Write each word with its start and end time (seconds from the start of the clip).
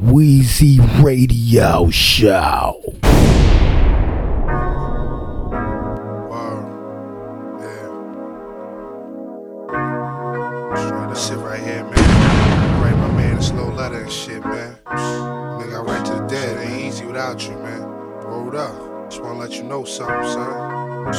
Wheezy 0.00 0.78
Radio 1.00 1.90
Show. 1.90 2.80
Right 11.30 11.60
here, 11.60 11.84
man. 11.84 12.80
Write 12.80 12.96
my 12.96 13.12
man 13.16 13.38
a 13.38 13.42
slow 13.42 13.70
letter 13.70 14.00
and 14.00 14.10
shit, 14.10 14.42
man. 14.44 14.78
Nigga, 14.86 15.78
I 15.78 15.82
write 15.82 16.06
to 16.06 16.14
the 16.14 16.26
dead. 16.26 16.66
Ain't 16.66 16.80
easy 16.80 17.04
without 17.04 17.42
you, 17.42 17.56
man. 17.58 17.82
Up. 17.82 19.10
Just 19.10 19.22
wanna 19.22 19.38
let 19.38 19.52
you 19.52 19.64
know 19.64 19.84
something, 19.84 20.24
son. 20.30 20.48
Word. 20.48 21.14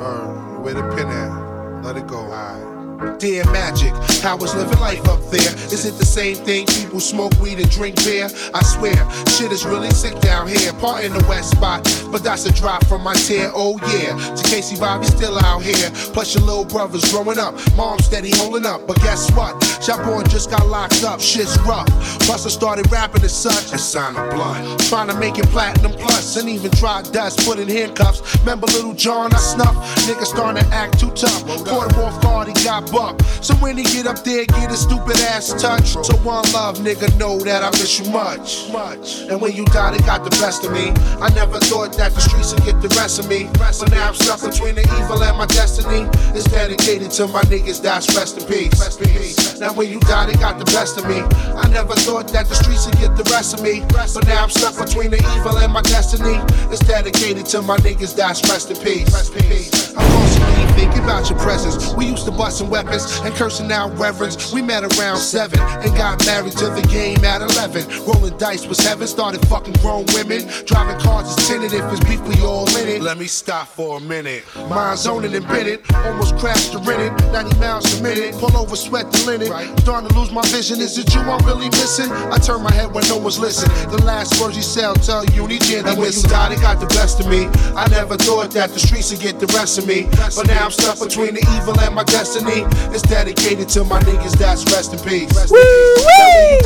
Uh, 0.00 0.60
where 0.60 0.74
the 0.74 0.82
pen 0.94 1.08
at? 1.08 1.82
Let 1.82 1.96
it 1.96 2.06
go. 2.06 2.18
Alright. 2.18 2.69
Dear 3.18 3.44
Magic, 3.50 3.94
how 4.20 4.36
was 4.36 4.54
living 4.54 4.78
life 4.78 5.08
up 5.08 5.20
there? 5.30 5.54
Is 5.72 5.86
it 5.86 5.96
the 5.96 6.04
same 6.04 6.36
thing? 6.36 6.66
People 6.66 7.00
smoke 7.00 7.32
weed 7.40 7.58
and 7.58 7.70
drink 7.70 7.96
beer? 8.04 8.28
I 8.52 8.62
swear, 8.62 8.92
shit 9.30 9.52
is 9.52 9.64
really 9.64 9.88
sick 9.90 10.20
down 10.20 10.48
here. 10.48 10.70
Part 10.74 11.04
in 11.04 11.14
the 11.14 11.24
west 11.26 11.52
spot, 11.52 11.82
but 12.12 12.22
that's 12.22 12.44
a 12.44 12.52
drop 12.52 12.84
from 12.84 13.02
my 13.02 13.14
tear. 13.14 13.50
Oh 13.54 13.78
yeah, 13.96 14.34
to 14.34 14.42
Casey 14.50 14.78
Bobby 14.78 15.06
still 15.06 15.38
out 15.38 15.62
here. 15.62 15.90
Plus 16.12 16.34
your 16.34 16.44
little 16.44 16.66
brother's 16.66 17.10
growing 17.10 17.38
up, 17.38 17.54
mom 17.74 17.98
steady 18.00 18.32
holding 18.36 18.66
up. 18.66 18.86
But 18.86 18.96
guess 18.96 19.30
what? 19.32 19.56
Boy 19.80 20.22
just 20.24 20.50
got 20.50 20.66
locked 20.68 21.02
up. 21.04 21.20
Shit's 21.20 21.58
rough. 21.60 21.88
I 22.30 22.36
started 22.36 22.90
rapping 22.92 23.24
as 23.24 23.36
such 23.36 23.72
and 23.72 23.80
signed 23.80 24.14
the 24.14 24.22
blood. 24.34 24.78
Trying 24.88 25.08
to 25.08 25.14
make 25.18 25.36
it 25.36 25.46
platinum 25.46 25.92
plus, 25.92 26.36
and 26.36 26.48
even 26.48 26.70
tried 26.70 27.10
dust, 27.12 27.44
put 27.44 27.58
in 27.58 27.68
handcuffs. 27.68 28.38
Remember 28.40 28.66
little 28.68 28.94
John 28.94 29.34
I 29.34 29.38
snuff? 29.38 29.74
Nigga 30.06 30.24
starting 30.24 30.62
to 30.62 30.68
act 30.70 31.00
too 31.00 31.10
tough. 31.10 31.44
Caught 31.66 31.92
him 31.92 32.00
off 32.00 32.22
guard, 32.22 32.48
he 32.48 32.54
got 32.64 32.90
bucked. 32.92 33.24
So 33.44 33.54
when 33.56 33.76
he 33.76 33.82
get 33.82 34.06
up 34.06 34.22
there, 34.22 34.44
get 34.46 34.70
his 34.70 34.82
stupid 34.82 35.16
ass 35.32 35.52
touched. 35.60 36.04
So 36.04 36.16
one 36.18 36.44
love, 36.52 36.78
nigga, 36.78 37.18
know 37.18 37.38
that 37.40 37.64
I 37.64 37.70
miss 37.70 37.98
you 37.98 38.10
much, 38.12 38.70
much. 38.70 39.22
And 39.28 39.40
when 39.40 39.52
you 39.52 39.64
died, 39.66 39.98
it 39.98 40.06
got 40.06 40.22
the 40.22 40.30
best 40.38 40.64
of 40.64 40.72
me. 40.72 40.92
I 41.20 41.30
never 41.34 41.58
thought 41.58 41.96
that 41.96 42.12
the 42.12 42.20
streets 42.20 42.54
would 42.54 42.64
get 42.64 42.80
the 42.80 42.94
rest 42.94 43.18
of 43.18 43.28
me. 43.28 43.48
But 43.54 43.90
now 43.90 44.08
I'm 44.08 44.14
stuck 44.14 44.40
between 44.40 44.76
the 44.76 44.82
evil 45.02 45.22
and 45.22 45.36
my 45.36 45.46
destiny. 45.46 46.08
It's 46.32 46.44
dedicated 46.44 47.10
to 47.12 47.26
my 47.26 47.42
niggas 47.42 47.82
that's 47.82 48.14
rest 48.14 48.38
in 48.38 48.46
peace. 48.46 48.78
Rest 48.78 49.00
in 49.00 49.08
peace. 49.08 49.58
Now 49.58 49.69
when 49.76 49.88
you 49.88 50.00
died, 50.00 50.28
it 50.30 50.40
got 50.40 50.58
the 50.58 50.64
best 50.66 50.98
of 50.98 51.06
me. 51.06 51.20
I 51.56 51.68
never 51.68 51.94
thought 51.94 52.28
that 52.28 52.48
the 52.48 52.54
streets 52.54 52.86
would 52.86 52.98
get 52.98 53.16
the 53.16 53.24
rest 53.30 53.54
of 53.54 53.62
me. 53.62 53.84
But 53.90 54.26
now 54.26 54.44
I'm 54.44 54.50
stuck 54.50 54.76
between 54.76 55.10
the 55.10 55.18
evil 55.36 55.58
and 55.58 55.72
my 55.72 55.82
destiny. 55.82 56.38
It's 56.70 56.80
dedicated 56.80 57.46
to 57.46 57.62
my 57.62 57.76
niggas 57.78 58.16
that's 58.16 58.42
rest 58.48 58.70
in 58.70 58.76
peace. 58.76 59.12
Rest 59.12 59.34
in 59.34 59.42
peace. 59.42 59.94
I'm 59.96 60.10
constantly 60.12 60.66
thinking 60.80 61.04
about 61.04 61.28
your 61.28 61.38
presence. 61.38 61.92
We 61.94 62.06
used 62.06 62.24
to 62.26 62.30
busting 62.32 62.70
weapons 62.70 63.04
and 63.24 63.34
cursing 63.34 63.70
out 63.72 63.96
reverends. 63.98 64.52
We 64.52 64.62
met 64.62 64.84
around 64.84 65.18
seven 65.18 65.60
and 65.60 65.96
got 65.96 66.24
married 66.26 66.56
to 66.58 66.68
the 66.70 66.82
game 66.90 67.24
at 67.24 67.42
11. 67.42 68.06
Rolling 68.06 68.36
dice 68.38 68.66
was 68.66 68.78
heaven, 68.80 69.06
started 69.06 69.46
fucking 69.48 69.74
grown 69.74 70.06
women. 70.14 70.48
Driving 70.64 70.98
cars 71.00 71.28
is 71.28 71.48
tinted 71.48 71.72
if 71.72 71.84
it's 71.92 72.04
beef, 72.04 72.20
we 72.22 72.40
all 72.42 72.68
in 72.78 72.88
it. 72.88 73.02
Let 73.02 73.18
me 73.18 73.26
stop 73.26 73.68
for 73.68 73.98
a 73.98 74.00
minute. 74.00 74.44
Mind 74.68 74.98
zoning 74.98 75.34
and 75.34 75.46
bit 75.48 75.66
it. 75.66 75.94
Almost 75.94 76.36
crashed 76.38 76.72
the 76.72 76.78
rent 76.78 77.02
it. 77.02 77.32
90 77.32 77.58
miles 77.58 78.00
a 78.00 78.02
minute. 78.02 78.34
Pull 78.36 78.56
over, 78.56 78.76
sweat 78.76 79.10
the 79.12 79.24
linen. 79.26 79.48
Starting 79.80 80.08
to 80.08 80.18
lose 80.18 80.30
my 80.30 80.42
vision. 80.48 80.80
Is 80.80 80.96
it 80.98 81.14
you 81.14 81.20
I'm 81.20 81.44
really 81.46 81.68
missing? 81.70 82.10
I 82.10 82.38
turn 82.38 82.62
my 82.62 82.72
head 82.72 82.92
when 82.92 83.06
no 83.08 83.18
one's 83.18 83.38
listening. 83.38 83.74
The 83.90 84.02
last 84.04 84.40
words 84.40 84.56
you 84.56 84.62
say, 84.62 84.84
I'll 84.84 84.94
tell 84.94 85.24
you, 85.26 85.46
need 85.46 85.66
you. 85.66 85.78
And 85.78 85.98
when 85.98 86.12
you 86.12 86.22
died, 86.22 86.52
it 86.52 86.60
got 86.60 86.80
the 86.80 86.86
best 86.86 87.20
of 87.20 87.26
me. 87.26 87.46
I 87.76 87.88
never 87.88 88.16
thought 88.16 88.50
that 88.52 88.70
the 88.70 88.80
streets 88.80 89.10
would 89.10 89.20
get 89.20 89.40
the 89.40 89.46
rest 89.58 89.78
of 89.78 89.86
me. 89.86 90.08
But 90.36 90.46
now 90.46 90.66
I'm 90.66 90.70
stuck 90.70 90.98
between 90.98 91.34
the 91.34 91.44
evil 91.56 91.78
and 91.80 91.94
my 91.94 92.04
destiny. 92.04 92.64
It's 92.94 93.02
dedicated 93.02 93.68
to 93.70 93.84
my 93.84 94.00
niggas 94.00 94.38
that's 94.38 94.64
rest 94.72 94.92
in 94.92 95.00
peace. 95.00 95.34
Rest 95.34 95.52
in 95.52 96.59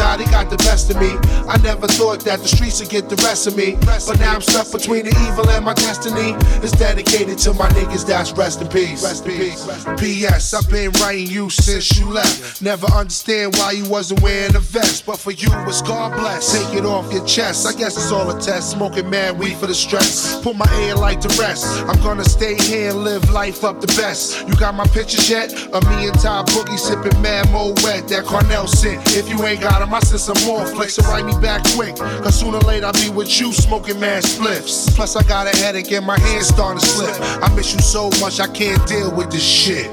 thought 2.05 2.20
that 2.20 2.38
the 2.41 2.48
streets 2.48 2.80
would 2.80 2.91
get 2.91 3.08
the 3.08 3.16
rest 3.24 3.47
of 3.47 3.56
me. 3.56 3.77
But 3.80 4.19
now 4.20 4.34
I'm 4.34 4.42
stuck 4.42 4.70
between 4.70 5.06
the 5.06 5.14
evil 5.24 5.48
and 5.48 5.64
my 5.64 5.72
destiny. 5.72 6.36
It's 6.62 6.72
dedicated 6.72 7.39
to 7.39 7.55
my 7.55 7.68
niggas 7.70 8.06
that's 8.06 8.33
rest 8.33 8.61
in 8.61 8.68
peace. 8.68 9.02
Rest 9.02 9.24
in 9.24 9.33
peace. 9.39 9.64
P.S. 9.98 10.52
I've 10.52 10.68
been 10.68 10.90
writing 11.01 11.29
you 11.29 11.48
since 11.48 11.98
you 11.98 12.05
left. 12.11 12.61
Never 12.61 12.86
understand 12.89 13.56
why 13.56 13.70
you 13.73 13.89
wasn't 13.89 14.20
wearing 14.20 14.55
a 14.55 14.61
vest. 14.61 15.06
But 15.06 15.18
for 15.18 15.30
you, 15.30 15.48
it's 15.67 15.80
God 15.80 16.12
bless. 16.12 16.52
Take 16.52 16.77
it 16.77 16.84
off 16.84 17.11
your 17.11 17.24
chest. 17.24 17.67
I 17.67 17.73
guess 17.73 17.96
it's 17.96 18.12
all 18.12 18.29
a 18.29 18.39
test. 18.39 18.73
Smoking 18.73 19.08
mad 19.08 19.39
weed 19.39 19.56
for 19.56 19.67
the 19.67 19.74
stress. 19.74 20.39
Put 20.42 20.56
my 20.56 20.68
air 20.84 20.96
like 20.96 21.23
to 21.23 21.29
rest. 21.40 21.64
I'm 21.89 22.00
gonna 22.02 22.24
stay 22.24 22.55
here 22.56 22.90
and 22.90 23.02
live 23.02 23.30
life 23.30 23.64
up 23.64 23.80
the 23.80 23.89
best. 23.96 24.46
You 24.46 24.55
got 24.56 24.74
my 24.74 24.86
pictures 24.89 25.30
yet? 25.30 25.55
Of 25.73 25.89
me 25.89 26.08
and 26.08 26.18
Ty 26.20 26.42
Boogie 26.52 26.79
sipping 26.79 27.18
mad 27.23 27.50
mo 27.50 27.73
wet. 27.83 28.08
That 28.08 28.24
Cornell 28.27 28.67
scent. 28.67 29.00
If 29.17 29.30
you 29.30 29.42
ain't 29.46 29.62
got 29.62 29.80
'em, 29.80 29.95
I 29.95 30.00
send 30.00 30.20
some 30.20 30.40
more 30.45 30.67
flicks. 30.67 30.95
So 30.96 31.02
write 31.05 31.24
me 31.24 31.33
back 31.40 31.64
quick. 31.74 31.93
Cause 31.96 32.40
sooner 32.40 32.58
or 32.58 32.60
later 32.60 32.86
I'll 32.86 32.92
be 32.92 33.10
with 33.10 33.40
you 33.40 33.52
smoking 33.52 34.00
mad 34.00 34.24
spliffs. 34.24 34.94
Plus 34.94 35.16
I 35.16 35.22
got 35.24 35.46
a 35.46 35.56
headache 35.56 35.92
and 35.92 36.06
my 36.06 36.18
hands 36.18 36.48
starting 36.48 36.80
to 36.80 36.86
slip. 36.86 37.14
I 37.42 37.55
miss 37.55 37.72
you 37.74 37.80
so 37.80 38.10
much 38.20 38.40
I 38.40 38.46
can't 38.48 38.86
deal 38.86 39.14
with 39.14 39.30
this 39.30 39.44
shit. 39.44 39.90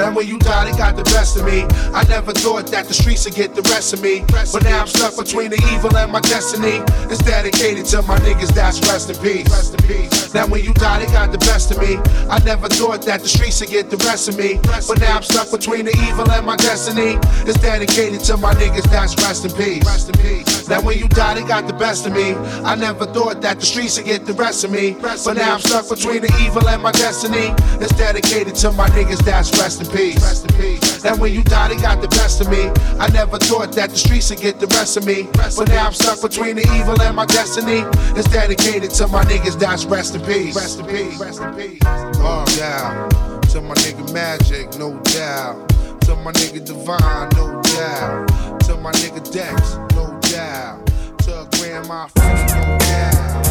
Now 0.00 0.14
when 0.14 0.26
you 0.26 0.38
died, 0.38 0.66
it 0.72 0.78
got 0.78 0.96
the 0.96 1.04
best 1.04 1.36
of 1.36 1.44
me. 1.44 1.66
I 1.92 2.04
never 2.08 2.32
thought 2.32 2.68
that 2.68 2.88
the 2.88 2.94
streets 2.94 3.26
would 3.26 3.34
get 3.34 3.54
the 3.54 3.60
rest 3.68 3.92
of 3.92 4.00
me. 4.00 4.24
But 4.50 4.64
now 4.64 4.80
I'm 4.80 4.86
stuck 4.86 5.14
between 5.14 5.50
the 5.50 5.60
evil 5.74 5.94
and 5.94 6.10
my 6.10 6.20
destiny. 6.20 6.80
It's 7.12 7.20
dedicated 7.22 7.84
to 7.92 8.00
my 8.02 8.16
niggas 8.20 8.48
that's 8.54 8.80
rest 8.88 9.10
in 9.10 9.16
peace. 9.20 10.32
Now 10.32 10.46
when 10.46 10.64
you 10.64 10.72
died, 10.72 11.02
it 11.02 11.12
got 11.12 11.32
the 11.32 11.38
best 11.38 11.70
of 11.70 11.78
me. 11.78 12.00
I 12.30 12.38
never 12.44 12.68
thought 12.68 13.02
that 13.02 13.20
the 13.20 13.28
streets 13.28 13.60
would 13.60 13.68
get 13.68 13.90
the 13.90 13.98
rest 14.08 14.26
of 14.30 14.38
me. 14.38 14.58
But 14.88 15.00
now 15.00 15.16
I'm 15.16 15.22
stuck 15.22 15.50
between 15.50 15.84
the 15.84 15.94
evil 16.08 16.30
and 16.30 16.46
my 16.46 16.56
destiny. 16.56 17.18
It's 17.44 17.60
dedicated 17.60 18.20
to 18.24 18.38
my 18.38 18.54
niggas 18.54 18.88
that's 18.88 19.14
rest 19.20 19.44
in 19.44 19.52
peace. 19.52 19.84
Rest 19.84 20.08
in 20.08 20.16
peace. 20.16 20.66
Now 20.66 20.80
when 20.80 20.98
you 20.98 21.08
died, 21.08 21.36
it 21.36 21.46
got 21.46 21.66
the 21.66 21.74
best 21.74 22.06
of 22.06 22.14
me. 22.14 22.32
I 22.64 22.74
never 22.74 23.04
thought 23.04 23.42
that 23.42 23.60
the 23.60 23.66
streets 23.66 23.98
would 23.98 24.06
get 24.06 24.24
the 24.24 24.32
rest 24.32 24.64
of 24.64 24.70
me. 24.70 24.96
But 25.02 25.34
now 25.36 25.54
I'm 25.54 25.60
stuck 25.60 25.90
between 25.90 26.22
the 26.22 26.32
evil 26.40 26.66
and 26.68 26.80
my 26.80 26.92
destiny. 26.92 27.52
It's 27.84 27.92
dedicated 27.98 28.54
to 28.64 28.72
my 28.72 28.88
niggas 28.96 29.22
that's 29.24 29.50
rest 29.60 29.80
in 29.80 29.86
peace. 29.86 29.89
Rest 29.92 30.44
in 30.50 30.60
peace. 30.60 31.04
Now 31.04 31.16
when 31.16 31.32
you 31.32 31.42
die, 31.42 31.68
they 31.68 31.76
got 31.76 32.00
the 32.00 32.08
best 32.08 32.40
of 32.40 32.48
me. 32.48 32.70
I 32.98 33.08
never 33.08 33.38
thought 33.38 33.72
that 33.72 33.90
the 33.90 33.96
streets 33.96 34.30
would 34.30 34.40
get 34.40 34.60
the 34.60 34.66
rest 34.68 34.96
of 34.96 35.04
me. 35.04 35.28
But 35.32 35.68
now 35.68 35.86
I'm 35.86 35.92
stuck 35.92 36.20
between 36.20 36.56
the 36.56 36.62
evil 36.78 37.00
and 37.00 37.16
my 37.16 37.26
destiny. 37.26 37.82
It's 38.16 38.28
dedicated 38.28 38.90
to 38.92 39.08
my 39.08 39.24
niggas 39.24 39.58
that's 39.58 39.84
rest 39.86 40.14
in 40.14 40.22
peace. 40.22 40.54
Rest 40.54 40.78
in 40.78 40.86
peace. 40.86 41.18
Rest 41.18 41.40
in 41.40 41.54
peace. 41.54 41.80
Oh, 41.84 42.44
yeah. 42.56 43.08
To 43.52 43.60
my 43.60 43.74
nigga 43.74 44.12
Magic, 44.12 44.78
no 44.78 44.98
doubt. 45.00 45.68
To 46.02 46.14
my 46.16 46.32
nigga 46.32 46.64
Divine, 46.64 47.28
no 47.30 47.60
doubt. 47.62 48.28
To 48.66 48.76
my 48.76 48.92
nigga 48.92 49.20
Dex, 49.32 49.76
no 49.96 50.18
doubt. 50.30 50.86
To 51.24 51.48
Grandma 51.58 52.06
Freddie, 52.14 52.52
no 52.54 52.78
doubt. 52.78 53.44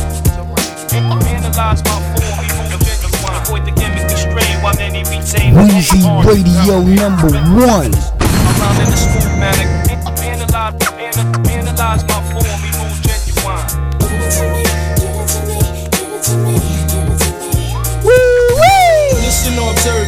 To 0.90 1.02
my 1.02 1.20
nigga. 1.20 1.44
Analyze 1.44 1.84
my 1.84 1.92
form, 1.92 2.40
remove 2.40 2.48
genuine. 2.48 2.59
Avoid 3.50 3.66
the 3.66 3.72
gimmick, 3.72 4.08
the 4.08 4.16
strain, 4.16 4.62
while 4.62 4.76
many 4.76 5.00
retain 5.10 5.56
Wheezy 5.56 6.06
Radio 6.24 6.84
number 6.84 7.34
one. 7.58 7.90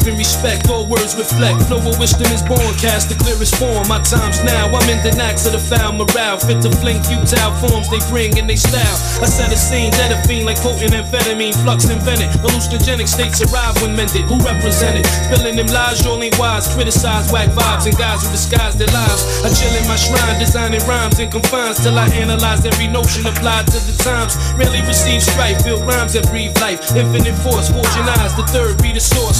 Or 0.06 0.10
and 0.10 0.18
respect, 0.18 0.70
all 0.70 0.86
words 0.86 1.16
reflect. 1.16 1.62
Flow 1.68 1.78
of 1.78 2.00
wisdom 2.00 2.32
is 2.32 2.42
born, 2.42 2.74
cast 2.78 3.10
the 3.10 3.16
clearest 3.16 3.56
form. 3.56 3.88
My 3.88 4.02
times 4.02 4.44
now, 4.44 4.68
I'm 4.68 4.90
in 4.90 5.02
the 5.04 5.14
knacks 5.18 5.46
of 5.46 5.54
the 5.54 5.60
foul 5.60 5.94
morale. 5.94 6.38
Fit 6.38 6.62
to 6.64 6.72
fling 6.82 7.02
futile 7.04 7.54
forms 7.62 7.90
they 7.90 8.02
bring 8.10 8.38
in 8.38 8.48
they 8.48 8.56
style. 8.56 8.98
I 9.22 9.28
set 9.28 9.52
a 9.52 9.58
scene, 9.58 9.92
dead 9.92 10.12
a 10.12 10.20
fiend 10.28 10.46
like 10.46 10.58
potent 10.58 10.94
amphetamine. 10.94 11.56
Flux 11.64 11.90
invented, 11.90 12.30
hallucinogenic 12.42 13.08
states 13.08 13.42
arrive 13.42 13.76
when 13.82 13.96
mended. 13.96 14.26
Who 14.30 14.38
represented? 14.42 15.06
Spilling 15.30 15.56
them 15.56 15.68
lies, 15.68 16.04
y'all 16.04 16.22
wise. 16.38 16.68
Criticize 16.74 17.32
whack 17.32 17.50
vibes 17.50 17.86
and 17.86 17.98
guys 17.98 18.24
who 18.24 18.30
disguise 18.32 18.76
their 18.78 18.92
lives. 18.94 19.44
I 19.46 19.50
chill 19.54 19.74
in 19.76 19.86
my 19.88 19.98
shrine, 19.98 20.40
designing 20.40 20.82
rhymes 20.88 21.20
and 21.20 21.32
confines 21.32 21.82
till 21.82 21.98
I 21.98 22.08
analyze 22.16 22.66
every 22.66 22.88
notion 22.88 23.26
applied 23.26 23.68
to 23.68 23.80
the 23.80 23.96
times. 24.04 24.38
Rarely 24.58 24.82
receive 24.88 25.22
strife, 25.22 25.64
build 25.64 25.86
rhymes 25.86 26.14
that 26.14 26.28
breathe 26.30 26.56
life. 26.62 26.80
Infinite 26.96 27.38
force, 27.44 27.70
fortune 27.70 28.08
eyes, 28.20 28.34
the 28.36 28.46
third 28.50 28.82
be 28.82 28.92
the 28.94 29.00
source. 29.00 29.40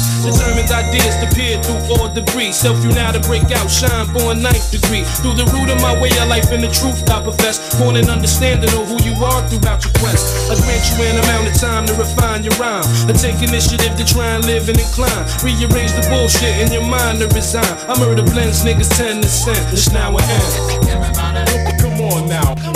Determined 0.52 0.72
ideas 0.72 1.16
to 1.24 1.28
peer 1.34 1.64
through 1.64 1.96
all 1.96 2.10
debris. 2.12 2.52
Self 2.52 2.84
you 2.84 2.92
now 2.92 3.12
to 3.12 3.22
break 3.22 3.48
out, 3.56 3.72
shine 3.72 4.12
born 4.12 4.42
ninth 4.42 4.70
degree. 4.70 5.04
Through 5.24 5.40
the 5.40 5.48
root 5.56 5.72
of 5.72 5.80
my 5.80 5.96
way 6.02 6.12
of 6.20 6.28
life 6.28 6.52
and 6.52 6.62
the 6.62 6.68
truth 6.68 7.08
I 7.10 7.24
profess. 7.24 7.80
Born 7.80 7.96
an 7.96 8.10
understanding 8.10 8.70
of 8.76 8.84
who 8.92 9.00
you 9.08 9.16
are 9.24 9.40
throughout 9.48 9.80
your 9.80 9.94
quest. 10.04 10.52
I 10.52 10.60
grant 10.60 10.84
you 10.92 11.08
an 11.08 11.24
amount 11.24 11.48
of 11.48 11.56
time 11.56 11.86
to 11.88 11.94
refine 11.96 12.44
your 12.44 12.52
rhyme. 12.60 12.84
I 13.08 13.14
take 13.14 13.40
initiative 13.40 13.96
to 13.96 14.04
try 14.04 14.28
and 14.36 14.44
live 14.44 14.68
and 14.68 14.78
incline. 14.78 15.24
Rearrange 15.40 15.96
the 15.96 16.04
bullshit 16.12 16.60
in 16.60 16.72
your 16.74 16.84
mind 16.84 17.20
to 17.20 17.28
resign. 17.32 17.72
I 17.88 17.98
murder 18.00 18.24
blends, 18.24 18.66
niggas 18.66 18.92
tend 18.98 19.24
to 19.24 19.30
sin. 19.30 19.56
It's 19.72 19.92
now 19.92 20.12
or 20.12 20.20
end. 20.20 21.80
Come 21.80 22.02
on 22.12 22.28
now. 22.28 22.71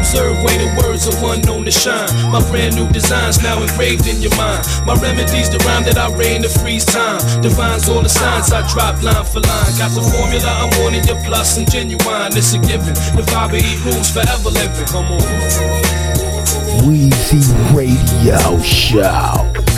Observe 0.00 0.42
way 0.42 0.56
the 0.56 0.72
words 0.80 1.06
of 1.06 1.20
one 1.20 1.42
known 1.42 1.64
to 1.66 1.70
shine. 1.70 2.08
My 2.32 2.40
brand 2.48 2.74
new 2.74 2.88
designs 2.88 3.42
now 3.42 3.60
engraved 3.60 4.08
in 4.08 4.20
your 4.22 4.34
mind. 4.34 4.64
My 4.86 4.94
remedies, 4.94 5.50
the 5.50 5.60
rhyme 5.68 5.84
that 5.84 5.98
I 5.98 6.08
reign 6.16 6.40
to 6.42 6.48
freeze 6.48 6.86
time. 6.86 7.20
Divines 7.42 7.86
all 7.86 8.00
the 8.00 8.08
signs 8.08 8.50
I 8.50 8.66
drop 8.72 9.02
line 9.02 9.24
for 9.28 9.40
line. 9.40 9.72
Got 9.76 9.92
the 9.92 10.00
formula, 10.00 10.48
I'm 10.48 10.72
wanting 10.80 11.04
your 11.04 11.20
plus 11.22 11.58
and 11.58 11.70
genuine. 11.70 12.32
It's 12.32 12.54
a 12.54 12.58
given. 12.58 12.96
The 13.12 13.22
vibe 13.28 13.60
eat 13.60 13.78
rules 13.84 14.10
forever 14.10 14.48
living. 14.48 14.88
Come 14.88 15.12
on. 15.12 15.20
Weezy 16.80 17.44
Radio 17.76 18.58
Show. 18.62 19.69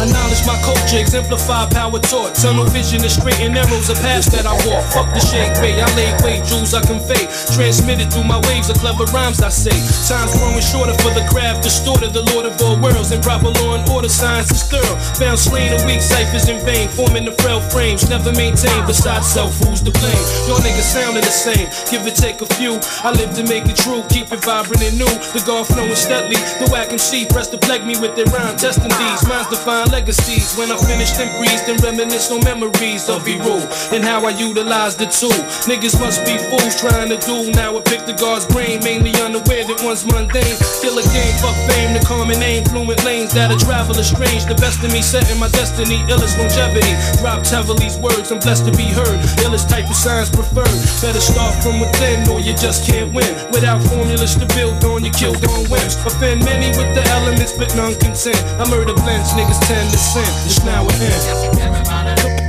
Acknowledge 0.00 0.40
my 0.48 0.56
culture, 0.64 0.96
exemplify 0.96 1.68
power 1.68 2.00
taught. 2.00 2.32
Tunnel 2.32 2.64
vision 2.72 3.04
and 3.04 3.12
straight 3.12 3.36
and 3.44 3.52
narrows 3.52 3.92
a 3.92 3.96
path 4.00 4.32
that 4.32 4.48
I 4.48 4.56
walk. 4.64 4.80
Fuck 4.96 5.12
the 5.12 5.20
shade 5.20 5.52
way, 5.60 5.76
I 5.76 5.84
lay 5.92 6.08
weight, 6.24 6.40
jewels 6.48 6.72
I 6.72 6.80
convey. 6.80 7.28
Transmitted 7.52 8.08
through 8.08 8.24
my 8.24 8.40
waves 8.48 8.72
of 8.72 8.80
clever 8.80 9.04
rhymes 9.12 9.44
I 9.44 9.52
say. 9.52 9.76
Time's 10.08 10.32
growing 10.40 10.64
shorter 10.64 10.96
for 11.04 11.12
the 11.12 11.28
craft, 11.28 11.68
distorted. 11.68 12.16
The 12.16 12.24
Lord 12.32 12.48
of 12.48 12.56
all 12.64 12.80
worlds, 12.80 13.12
and 13.12 13.22
proper 13.22 13.52
law 13.60 13.76
and 13.76 13.84
order, 13.92 14.08
science 14.08 14.50
is 14.50 14.64
thorough. 14.64 14.96
Found 15.20 15.38
slain 15.38 15.68
a 15.76 15.78
weak 15.84 16.00
ciphers 16.00 16.48
in 16.48 16.64
vain, 16.64 16.88
forming 16.88 17.28
the 17.28 17.36
frail 17.44 17.60
frames, 17.60 18.08
never 18.08 18.32
maintained. 18.32 18.88
Besides 18.88 19.28
self, 19.28 19.52
who's 19.60 19.84
to 19.84 19.92
blame? 19.92 20.24
Your 20.48 20.64
niggas 20.64 20.88
sounding 20.96 21.28
the 21.28 21.34
same, 21.44 21.68
give 21.92 22.08
or 22.08 22.16
take 22.16 22.40
a 22.40 22.48
few. 22.56 22.80
I 23.04 23.12
live 23.12 23.36
to 23.36 23.44
make 23.44 23.68
it 23.68 23.76
true, 23.76 24.00
keep 24.08 24.32
it 24.32 24.40
vibrant 24.40 24.80
and 24.80 24.96
new. 24.96 25.12
The 25.36 25.44
God 25.44 25.68
flowing 25.68 25.92
steadily, 25.92 26.40
the 26.56 26.72
whack 26.72 26.88
MC 26.88 27.28
press 27.28 27.52
to 27.52 27.58
plague 27.58 27.84
me 27.84 28.00
with 28.00 28.16
their 28.16 28.26
rhyme, 28.32 28.56
testing 28.56 28.88
these. 28.96 29.28
Minds 29.28 29.52
define 29.52 29.89
legacies. 29.90 30.56
When 30.56 30.70
I 30.70 30.78
finish 30.78 31.12
and 31.18 31.30
breeze, 31.36 31.62
then 31.66 31.76
reminisce 31.82 32.30
on 32.30 32.40
memories 32.44 33.08
of 33.10 33.26
rule 33.26 33.62
and 33.92 34.02
how 34.04 34.24
I 34.24 34.30
utilize 34.30 34.96
the 34.96 35.06
tool. 35.06 35.34
Niggas 35.66 35.98
must 36.00 36.24
be 36.24 36.38
fools 36.50 36.78
trying 36.78 37.10
to 37.10 37.18
do. 37.18 37.50
Now 37.52 37.76
I 37.76 37.80
pick 37.82 38.06
the 38.06 38.14
God's 38.14 38.46
brain, 38.46 38.80
mainly 38.82 39.12
unaware 39.20 39.66
that 39.66 39.82
one's 39.82 40.06
mundane. 40.06 40.56
Still 40.62 40.96
a 40.98 41.04
game, 41.14 41.34
fuck 41.42 41.58
fame, 41.68 41.92
the 41.92 42.02
common 42.06 42.38
name, 42.38 42.64
fluent 42.64 43.04
lanes 43.04 43.34
that 43.34 43.50
a 43.50 43.58
traveler 43.58 44.02
strange. 44.02 44.46
The 44.46 44.56
best 44.56 44.82
of 44.82 44.92
me 44.92 45.02
setting 45.02 45.38
my 45.38 45.48
destiny, 45.50 46.02
illest 46.06 46.38
longevity. 46.38 46.94
Drop 47.20 47.42
Tevelly's 47.42 47.98
words, 47.98 48.30
I'm 48.30 48.38
blessed 48.38 48.66
to 48.66 48.72
be 48.72 48.88
heard. 48.88 49.18
Illest 49.44 49.68
type 49.68 49.90
of 49.90 49.98
signs 49.98 50.30
preferred. 50.30 50.78
Better 51.02 51.20
start 51.20 51.54
from 51.62 51.80
within, 51.80 52.26
or 52.30 52.40
you 52.40 52.54
just 52.54 52.86
can't 52.86 53.12
win. 53.12 53.30
Without 53.50 53.82
formulas 53.90 54.36
to 54.36 54.46
build 54.54 54.82
on, 54.84 55.04
you 55.04 55.10
killed 55.10 55.42
on 55.50 55.66
whims. 55.68 55.98
Offend 56.06 56.44
many 56.44 56.70
with 56.78 56.90
the 56.94 57.04
elements, 57.10 57.52
but 57.52 57.74
none 57.76 57.94
consent. 57.98 58.38
I 58.58 58.68
murder 58.70 58.94
blends, 58.94 59.32
niggas 59.34 59.60
tend 59.80 59.92
to 59.92 59.98
sin. 59.98 60.32
It's 60.44 60.60
now 60.64 60.84
or 60.84 60.92
end. 61.00 61.22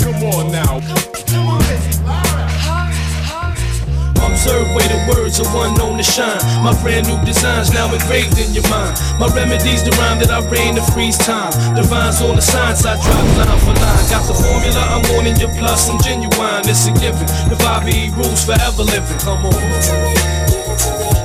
Come 0.04 0.19
on 0.36 0.51
now. 0.51 0.83
Observe 4.22 4.68
way 4.75 4.86
the 4.89 5.00
words 5.13 5.39
of 5.39 5.48
one 5.54 5.74
known 5.75 5.98
to 5.98 6.04
shine. 6.04 6.42
My 6.63 6.74
brand 6.81 7.07
new 7.07 7.19
designs 7.25 7.72
now 7.74 7.94
engraved 7.94 8.38
in 8.38 8.54
your 8.54 8.68
mind. 8.69 8.98
My 9.19 9.28
remedies, 9.33 9.83
the 9.83 9.92
rhyme 10.00 10.19
that 10.19 10.31
I 10.31 10.42
reign 10.50 10.75
to 10.75 10.83
freeze 10.92 11.18
time. 11.18 11.51
Divines 11.75 12.22
all 12.22 12.36
the 12.36 12.42
signs 12.42 12.86
I 12.86 12.95
drop 13.00 13.28
line 13.38 13.60
for 13.63 13.75
line. 13.80 14.06
Got 14.10 14.27
the 14.27 14.34
formula, 14.34 14.81
I'm 14.92 15.04
wanting 15.13 15.38
your 15.38 15.54
plus, 15.60 15.89
I'm 15.89 16.00
genuine. 16.01 16.68
It's 16.68 16.88
a 16.88 16.92
given. 17.00 17.27
The 17.50 17.56
vibe 17.63 18.16
rules 18.18 18.44
forever 18.44 18.84
living. 18.84 19.19
Come 19.19 19.45
on. 19.45 19.54
Come 19.54 21.20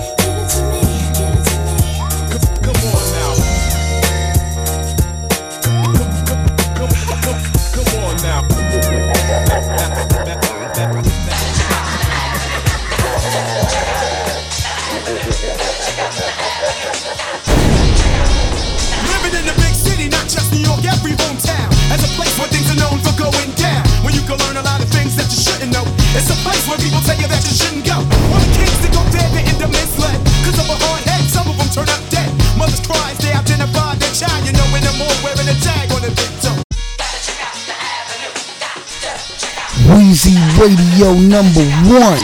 place 22.36 22.52
where 22.52 22.52
things 22.52 22.68
are 22.70 22.80
known 22.80 22.98
for 23.00 23.14
going 23.16 23.50
down. 23.56 23.82
Where 24.04 24.12
you 24.12 24.20
can 24.28 24.36
learn 24.36 24.56
a 24.56 24.62
lot 24.62 24.80
of 24.82 24.88
things 24.92 25.16
that 25.16 25.28
you 25.32 25.40
shouldn't 25.40 25.72
know. 25.72 25.84
It's 26.12 26.28
a 26.28 26.36
place 26.44 26.68
where 26.68 26.78
people 26.78 27.00
tell 27.00 27.16
you 27.16 27.28
that 27.28 27.42
you 27.44 27.54
shouldn't 27.56 27.84
go. 27.84 27.96
The 28.04 28.48
kids 28.60 28.78
that 28.84 28.92
go 28.92 29.02
there, 29.12 29.28
they 29.32 29.44
end 29.48 29.62
up 29.62 29.70
misled. 29.72 30.20
Cause 30.44 30.58
of 30.60 30.68
a 30.68 30.76
hard 30.76 31.02
head, 31.08 31.24
some 31.32 31.48
of 31.48 31.56
them 31.56 31.68
turn 31.72 31.88
up 31.88 32.02
dead. 32.12 32.28
Mothers 32.60 32.80
they 33.24 33.32
identify 33.32 33.96
their 33.96 34.12
child. 34.12 34.44
You 34.44 34.52
know, 34.52 34.68
in 34.76 34.82
the 34.84 34.94
more 35.00 35.16
wearing 35.24 35.48
a 35.48 35.56
tag 35.64 35.88
on 35.96 36.04
the 36.04 36.12
big 36.12 36.32
toe. 36.44 36.60
Weezy 39.88 40.36
Radio 40.60 41.16
number 41.16 41.64
one. 41.88 42.20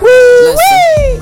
Listen. 0.00 1.20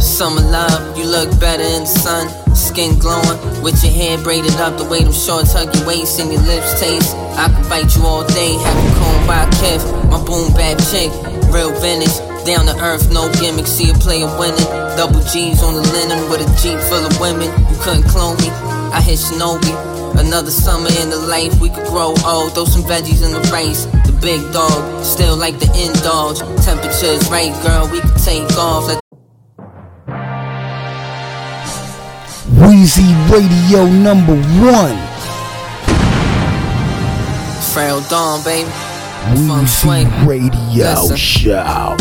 Summer 0.00 0.40
love, 0.42 0.96
you 0.96 1.04
look 1.04 1.28
better 1.40 1.64
in 1.64 1.82
the 1.82 1.86
sun. 1.86 2.30
Skin 2.54 2.98
glowing, 3.00 3.62
with 3.62 3.82
your 3.82 3.92
hair 3.92 4.16
braided 4.18 4.54
up, 4.62 4.78
the 4.78 4.84
way 4.84 5.02
them 5.02 5.12
shorts 5.12 5.52
hug 5.52 5.74
your 5.74 5.86
waist 5.88 6.20
and 6.20 6.32
your 6.32 6.40
lips 6.42 6.78
taste. 6.78 7.16
I 7.34 7.50
could 7.50 7.68
bite 7.68 7.96
you 7.96 8.06
all 8.06 8.24
day, 8.30 8.54
have 8.54 8.78
you 8.78 8.90
combed 8.94 9.26
by 9.26 9.42
a 9.42 9.50
kiff. 9.58 9.82
My 10.08 10.22
boom 10.22 10.54
bap 10.54 10.78
chick, 10.86 11.10
real 11.50 11.74
vintage. 11.82 12.14
Down 12.46 12.70
to 12.70 12.78
earth, 12.78 13.10
no 13.10 13.26
gimmicks, 13.42 13.70
see 13.74 13.90
a 13.90 13.94
player 13.94 14.30
winning. 14.38 14.62
Double 14.94 15.18
G's 15.26 15.64
on 15.66 15.74
the 15.74 15.82
linen 15.82 16.30
with 16.30 16.46
a 16.46 16.48
Jeep 16.62 16.78
full 16.86 17.02
of 17.02 17.18
women. 17.18 17.50
You 17.66 17.76
couldn't 17.82 18.06
clone 18.06 18.38
me, 18.38 18.54
I 18.94 19.02
hit 19.02 19.18
Shinobi. 19.18 19.74
Another 20.14 20.52
summer 20.52 20.88
in 21.02 21.10
the 21.10 21.18
life, 21.26 21.60
we 21.60 21.70
could 21.70 21.86
grow 21.90 22.14
old. 22.24 22.54
Throw 22.54 22.64
some 22.64 22.86
veggies 22.86 23.26
in 23.26 23.34
the 23.34 23.42
rice. 23.50 23.90
Big 24.26 24.42
dog, 24.52 25.04
still 25.04 25.36
like 25.36 25.56
the 25.60 25.70
indulge. 25.86 26.40
Temperature 26.64 27.14
is 27.14 27.30
right, 27.30 27.54
girl, 27.62 27.88
we 27.88 28.00
could 28.00 28.16
take 28.24 28.42
off. 28.58 28.88
Let 28.88 29.00
Weezy 32.58 33.06
Radio 33.30 33.86
number 33.86 34.34
one. 34.34 34.98
Frail 37.72 38.00
Dawn, 38.10 38.42
baby. 38.42 38.68
Weezy 39.46 40.26
Radio 40.26 41.02
Listen. 41.02 41.16
Show. 41.16 41.96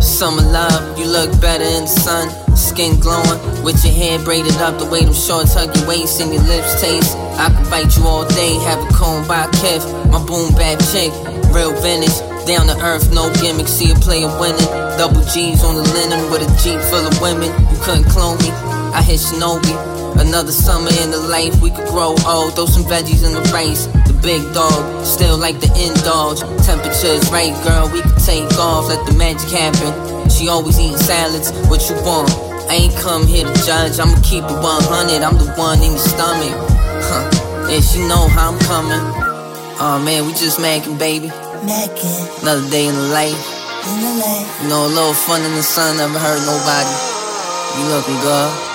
Summer 0.00 0.42
love, 0.42 0.98
you 0.98 1.06
look 1.06 1.30
better 1.40 1.62
in 1.62 1.82
the 1.82 1.86
sun. 1.86 2.56
Skin 2.56 2.98
glowing, 2.98 3.38
with 3.62 3.84
your 3.84 3.94
hair 3.94 4.18
braided 4.18 4.56
up, 4.56 4.78
the 4.80 4.86
way 4.86 5.04
them 5.04 5.14
shorts 5.14 5.54
hug 5.54 5.76
your 5.76 5.86
waist 5.86 6.20
and 6.20 6.34
your 6.34 6.42
lips 6.42 6.80
taste. 6.80 7.16
I 7.38 7.48
could 7.54 7.70
bite 7.70 7.96
you 7.96 8.04
all 8.06 8.26
day, 8.26 8.54
have 8.64 8.82
a 8.82 8.92
comb 8.92 9.26
by 9.28 9.44
a 9.44 9.48
kiff. 9.48 9.84
My 10.10 10.18
boom 10.26 10.52
bap 10.54 10.80
chick, 10.90 11.12
real 11.52 11.72
vintage. 11.82 12.16
Down 12.46 12.66
to 12.66 12.76
earth, 12.82 13.12
no 13.12 13.30
gimmicks, 13.34 13.70
see 13.72 13.92
a 13.92 13.94
player 13.94 14.28
winning. 14.40 14.64
Double 14.98 15.22
G's 15.28 15.62
on 15.62 15.76
the 15.76 15.86
linen 15.94 16.30
with 16.30 16.42
a 16.42 16.50
Jeep 16.62 16.80
full 16.80 17.06
of 17.06 17.14
women. 17.20 17.50
You 17.70 17.78
couldn't 17.82 18.08
clone 18.08 18.38
me, 18.38 18.50
I 18.94 19.02
hit 19.02 19.20
Shinobi. 19.20 19.74
Another 20.18 20.52
summer 20.52 20.90
in 21.02 21.10
the 21.10 21.22
life, 21.30 21.54
we 21.62 21.70
could 21.70 21.86
grow 21.88 22.16
old. 22.26 22.54
Throw 22.54 22.66
some 22.66 22.84
veggies 22.84 23.24
in 23.24 23.32
the 23.32 23.44
rice. 23.54 23.86
The 24.08 24.18
big 24.22 24.42
dog, 24.52 25.06
still 25.06 25.38
like 25.38 25.60
the 25.60 25.70
indulge. 25.78 26.40
Temperature's 26.66 27.30
right, 27.30 27.54
girl, 27.62 27.88
we 27.88 28.02
could 28.02 28.18
take 28.18 28.50
off. 28.58 28.88
Let 28.88 29.06
the 29.06 29.14
magic 29.14 29.50
happen. 29.50 30.28
She 30.28 30.48
always 30.48 30.78
eating 30.78 30.98
salads, 30.98 31.52
what 31.68 31.88
you 31.88 31.96
want? 32.02 32.30
I 32.68 32.74
ain't 32.74 32.96
come 32.96 33.26
here 33.26 33.44
to 33.46 33.54
judge, 33.66 33.98
I'ma 33.98 34.20
keep 34.22 34.44
it 34.44 34.58
100. 34.62 35.22
I'm 35.22 35.38
the 35.38 35.52
one 35.54 35.78
in 35.82 35.92
your 35.92 35.98
stomach. 35.98 36.54
Huh. 37.06 37.68
Yeah, 37.70 37.80
she 37.80 38.00
know 38.06 38.28
how 38.28 38.52
I'm 38.52 38.58
coming. 38.60 39.19
Oh 39.82 39.98
man, 40.04 40.26
we 40.26 40.32
just 40.32 40.58
macking, 40.58 40.98
baby. 40.98 41.28
Mackin' 41.64 42.28
Another 42.42 42.68
day 42.70 42.86
in 42.86 42.94
the 42.94 43.08
life. 43.08 43.32
in 43.32 44.00
the 44.04 44.12
light. 44.20 44.46
You 44.62 44.68
know, 44.68 44.84
a 44.86 44.92
little 44.92 45.14
fun 45.14 45.40
in 45.42 45.54
the 45.54 45.62
sun 45.62 45.96
never 45.96 46.18
hurt 46.18 46.40
nobody. 46.44 46.92
You 47.80 47.88
looking 47.88 48.20
good. 48.20 48.69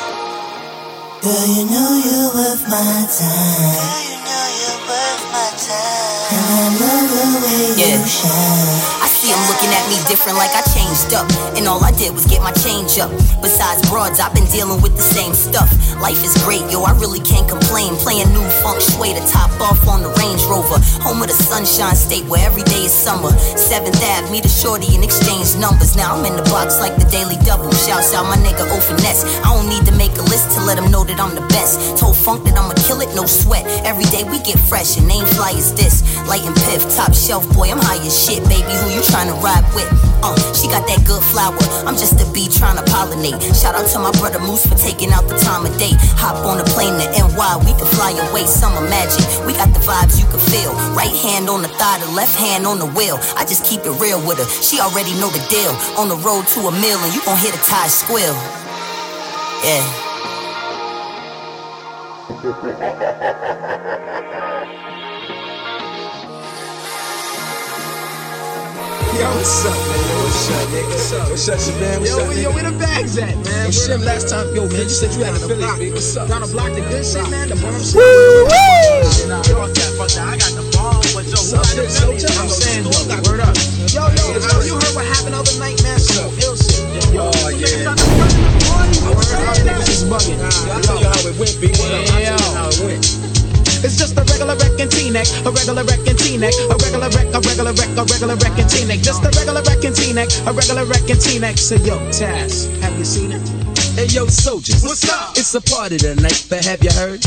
Girl, 1.25 1.34
you 1.58 1.65
know 1.65 1.89
you're 2.05 2.29
worth 2.38 2.62
my 2.70 2.77
time. 3.10 3.74
Girl, 3.74 3.98
you 4.05 4.17
know 4.22 4.46
you're 4.62 4.82
worth 4.86 5.24
my 5.34 5.50
time. 5.58 6.38
And 6.38 6.46
I 6.53 6.65
love 6.77 7.10
the 7.10 7.25
way 7.41 7.82
Yeah. 7.82 7.98
you 7.98 8.05
shine. 8.05 9.01
I 9.01 9.08
see 9.10 9.34
him 9.34 9.41
looking 9.50 9.74
at 9.74 9.89
me 9.89 9.98
different 10.08 10.38
like 10.38 10.53
I 10.53 10.62
changed 10.77 11.15
up. 11.17 11.25
And 11.58 11.67
all 11.67 11.84
I 11.84 11.89
did 11.98 12.13
was 12.13 12.25
get 12.25 12.44
my 12.44 12.51
change 12.62 13.00
up. 13.00 13.10
Besides 13.41 13.82
broads, 13.89 14.20
I've 14.20 14.36
been 14.36 14.46
dealing 14.53 14.82
with 14.86 14.96
the 14.96 15.01
same 15.01 15.34
stuff. 15.34 15.65
Life 16.00 16.22
is 16.24 16.38
great, 16.46 16.62
yo, 16.70 16.84
I 16.84 16.91
really 17.01 17.22
can't 17.22 17.50
complain. 17.50 17.96
Playing 18.05 18.29
new 18.29 18.46
funk 18.62 18.82
sway 18.82 19.13
to 19.17 19.24
top 19.32 19.50
off 19.60 19.82
on 19.88 20.03
the 20.03 20.10
Range 20.22 20.44
Rover. 20.46 20.77
Home 21.01 21.22
of 21.24 21.27
the 21.27 21.34
sunshine 21.34 21.96
state 21.96 22.25
where 22.29 22.46
every 22.46 22.62
day 22.70 22.86
is 22.86 22.94
summer. 22.94 23.32
7th 23.58 23.98
Ave, 23.98 24.29
meet 24.29 24.46
a 24.46 24.50
shorty 24.50 24.94
and 24.94 25.03
exchange 25.03 25.55
numbers. 25.58 25.96
Now 25.96 26.13
I'm 26.13 26.25
in 26.25 26.36
the 26.38 26.46
box 26.53 26.77
like 26.79 26.94
the 27.01 27.05
Daily 27.10 27.38
Double. 27.46 27.72
Shouts 27.74 28.13
out 28.13 28.25
my 28.29 28.38
nigga 28.46 28.70
O 28.70 28.77
Finesse. 28.79 29.24
I 29.41 29.50
don't 29.55 29.70
need 29.70 29.86
to 29.89 29.94
make 29.98 30.13
a 30.20 30.25
list 30.29 30.51
to 30.53 30.62
let 30.62 30.77
him 30.77 30.91
know 30.91 31.03
that 31.05 31.14
I'm 31.19 31.36
the 31.36 31.45
best. 31.53 31.98
Told 31.98 32.17
Funk 32.17 32.43
that 32.45 32.57
I'ma 32.57 32.74
kill 32.88 33.01
it, 33.01 33.13
no 33.15 33.25
sweat. 33.25 33.65
Every 33.86 34.05
day 34.12 34.24
we 34.24 34.39
get 34.39 34.60
fresh 34.60 34.98
and 34.98 35.10
ain't 35.10 35.27
fly 35.36 35.51
as 35.55 35.74
this. 35.74 36.03
Light 36.27 36.43
and 36.43 36.55
piff, 36.67 36.84
top 36.95 37.13
shelf, 37.13 37.48
boy, 37.53 37.72
I'm 37.72 37.79
high 37.79 38.01
as 38.03 38.13
shit, 38.13 38.43
baby. 38.50 38.74
Who 38.84 38.89
you 38.91 39.01
trying 39.05 39.29
to 39.29 39.38
ride 39.39 39.65
with? 39.74 39.88
Uh, 40.25 40.36
she 40.53 40.67
got 40.67 40.88
that 40.88 41.05
good 41.05 41.22
flower. 41.22 41.57
I'm 41.86 41.95
just 41.95 42.17
a 42.17 42.25
bee 42.34 42.50
trying 42.50 42.77
to 42.77 42.86
pollinate. 42.89 43.38
Shout 43.53 43.75
out 43.75 43.88
to 43.93 44.00
my 44.00 44.12
brother 44.17 44.39
Moose 44.39 44.65
for 44.65 44.75
taking 44.75 45.12
out 45.13 45.27
the 45.27 45.38
time 45.38 45.65
of 45.65 45.74
day. 45.77 45.93
Hop 46.17 46.41
on 46.45 46.60
a 46.60 46.67
plane 46.74 46.98
to 46.98 47.07
NY, 47.13 47.53
we 47.62 47.72
can 47.77 47.88
fly 47.93 48.12
away. 48.29 48.45
Summer 48.45 48.81
magic, 48.81 49.24
we 49.45 49.53
got 49.53 49.69
the 49.74 49.81
vibes 49.86 50.17
you 50.17 50.25
can 50.27 50.41
feel. 50.51 50.74
Right 50.98 51.13
hand 51.13 51.50
on 51.50 51.62
the 51.62 51.69
thigh, 51.77 52.00
the 52.00 52.12
left 52.12 52.36
hand 52.36 52.65
on 52.65 52.79
the 52.79 52.89
wheel. 52.98 53.19
I 53.38 53.45
just 53.45 53.65
keep 53.65 53.86
it 53.86 53.95
real 54.01 54.19
with 54.25 54.41
her. 54.41 54.48
She 54.62 54.79
already 54.79 55.13
know 55.22 55.29
the 55.29 55.43
deal. 55.50 55.74
On 55.98 56.10
the 56.10 56.17
road 56.25 56.48
to 56.57 56.67
a 56.67 56.74
mill, 56.74 57.00
and 57.00 57.12
you 57.13 57.22
gon' 57.24 57.38
hear 57.38 57.51
the 57.51 57.62
tires 57.62 57.93
squeal. 57.93 58.34
Yeah. 59.63 60.04
Yo, 62.45 62.51
what's 69.33 69.65
up, 69.65 69.73
man? 69.73 70.25
Yo, 70.35 70.41
what's 70.41 70.51
up, 70.51 70.67
nigga? 70.67 70.89
What's 70.91 71.11
up? 71.15 71.29
What's 71.31 71.47
up, 71.47 71.59
Shabam? 71.63 71.99
What's 71.99 72.11
Yo, 72.11 72.19
up, 72.19 72.27
where- 72.27 72.35
nigga? 72.35 72.43
yo, 72.43 72.51
where 72.51 72.63
the 72.67 72.75
bags 72.77 73.17
at, 73.17 73.35
man? 73.45 73.65
Yo, 73.65 73.71
Shim, 73.71 74.03
last 74.03 74.27
time, 74.29 74.47
yo, 74.55 74.67
man, 74.67 74.83
you 74.83 74.89
said 74.89 75.13
you 75.15 75.23
had 75.23 75.33
a 75.35 75.39
Philly, 75.39 75.63
B. 75.79 75.91
What's 75.95 76.11
up? 76.17 76.27
Down 76.27 76.41
the 76.41 76.47
block, 76.51 76.73
the 76.75 76.81
good 76.91 77.05
shit, 77.07 77.23
man. 77.31 77.47
The 77.47 77.55
bomb 77.55 77.79
shit. 77.79 77.95
Woo, 77.95 78.43
Nah, 79.31 79.39
fuck 79.47 79.71
that, 79.71 79.91
fuck 79.95 80.11
that. 80.11 80.27
I 80.27 80.35
got 80.35 80.51
the 80.59 80.65
bomb, 80.75 80.99
but 81.15 81.23
yo, 81.31 81.39
who 81.39 81.55
got 81.55 81.71
the 81.71 81.87
Philly? 81.87 82.19
I'm 82.35 82.49
saying, 82.51 82.83
though, 82.83 83.31
word 83.31 83.39
up. 83.47 83.55
Yo, 83.95 84.03
yo, 84.11 84.23
yo, 84.35 84.59
you 84.67 84.75
heard 84.75 84.91
what 84.95 85.07
happened 85.07 85.33
the 85.33 85.39
other 85.39 85.55
night, 85.55 85.79
man? 85.87 85.99
Some 86.03 86.27
ill 86.43 86.55
shit. 86.59 86.83
Oh, 86.83 87.15
yo, 87.15 87.23
Oh, 87.25 87.31
some 87.31 87.55
yeah. 87.55 87.71
niggas 87.71 87.87
trying 87.87 87.95
to 87.95 88.07
front 88.19 88.31
the 88.35 88.51
party. 88.67 88.97
I 89.07 89.23
saying 89.23 89.65
that. 89.65 89.79
niggas 89.79 89.87
is 89.87 90.03
bugging. 90.03 90.39
I'll 90.43 90.83
tell 90.83 90.99
you 90.99 91.07
how 91.07 91.29
it 91.31 91.35
went, 91.39 91.55
B. 91.63 91.71
I'll 91.71 92.03
tell 92.11 92.19
you 92.19 92.35
how 92.59 92.67
it 92.75 92.79
went. 92.83 93.34
It's 93.84 93.98
just 93.98 94.17
a 94.17 94.24
regular 94.24 94.55
wrecking 94.55 94.89
T-neck, 94.89 95.27
a 95.46 95.51
regular 95.51 95.84
wrecking 95.84 96.15
T-neck, 96.15 96.53
a 96.70 96.75
regular 96.75 97.10
wreck, 97.10 97.27
a 97.34 97.39
regular 97.39 97.74
wreck, 97.74 97.91
a 97.98 98.03
regular 98.05 98.36
wrecking 98.36 98.67
T-neck, 98.67 99.00
just 99.00 99.24
a 99.24 99.29
regular 99.36 99.62
wrecking 99.63 99.94
T-neck, 99.94 100.29
a 100.48 100.53
regular 100.53 100.86
wrecking 100.86 101.20
T-neck. 101.20 101.58
So 101.58 101.75
yo, 101.75 101.98
Taz, 102.10 102.70
have 102.82 102.98
you 102.98 103.05
seen 103.05 103.32
it? 103.32 103.44
Hey 103.96 104.08
yo, 104.08 104.27
soldiers. 104.27 104.84
What's 104.84 105.08
up? 105.10 105.38
It's 105.38 105.55
a 105.55 105.62
party 105.62 105.98
tonight, 105.98 106.46
but 106.50 106.63
have 106.65 106.84
you 106.84 106.91
heard? 106.91 107.24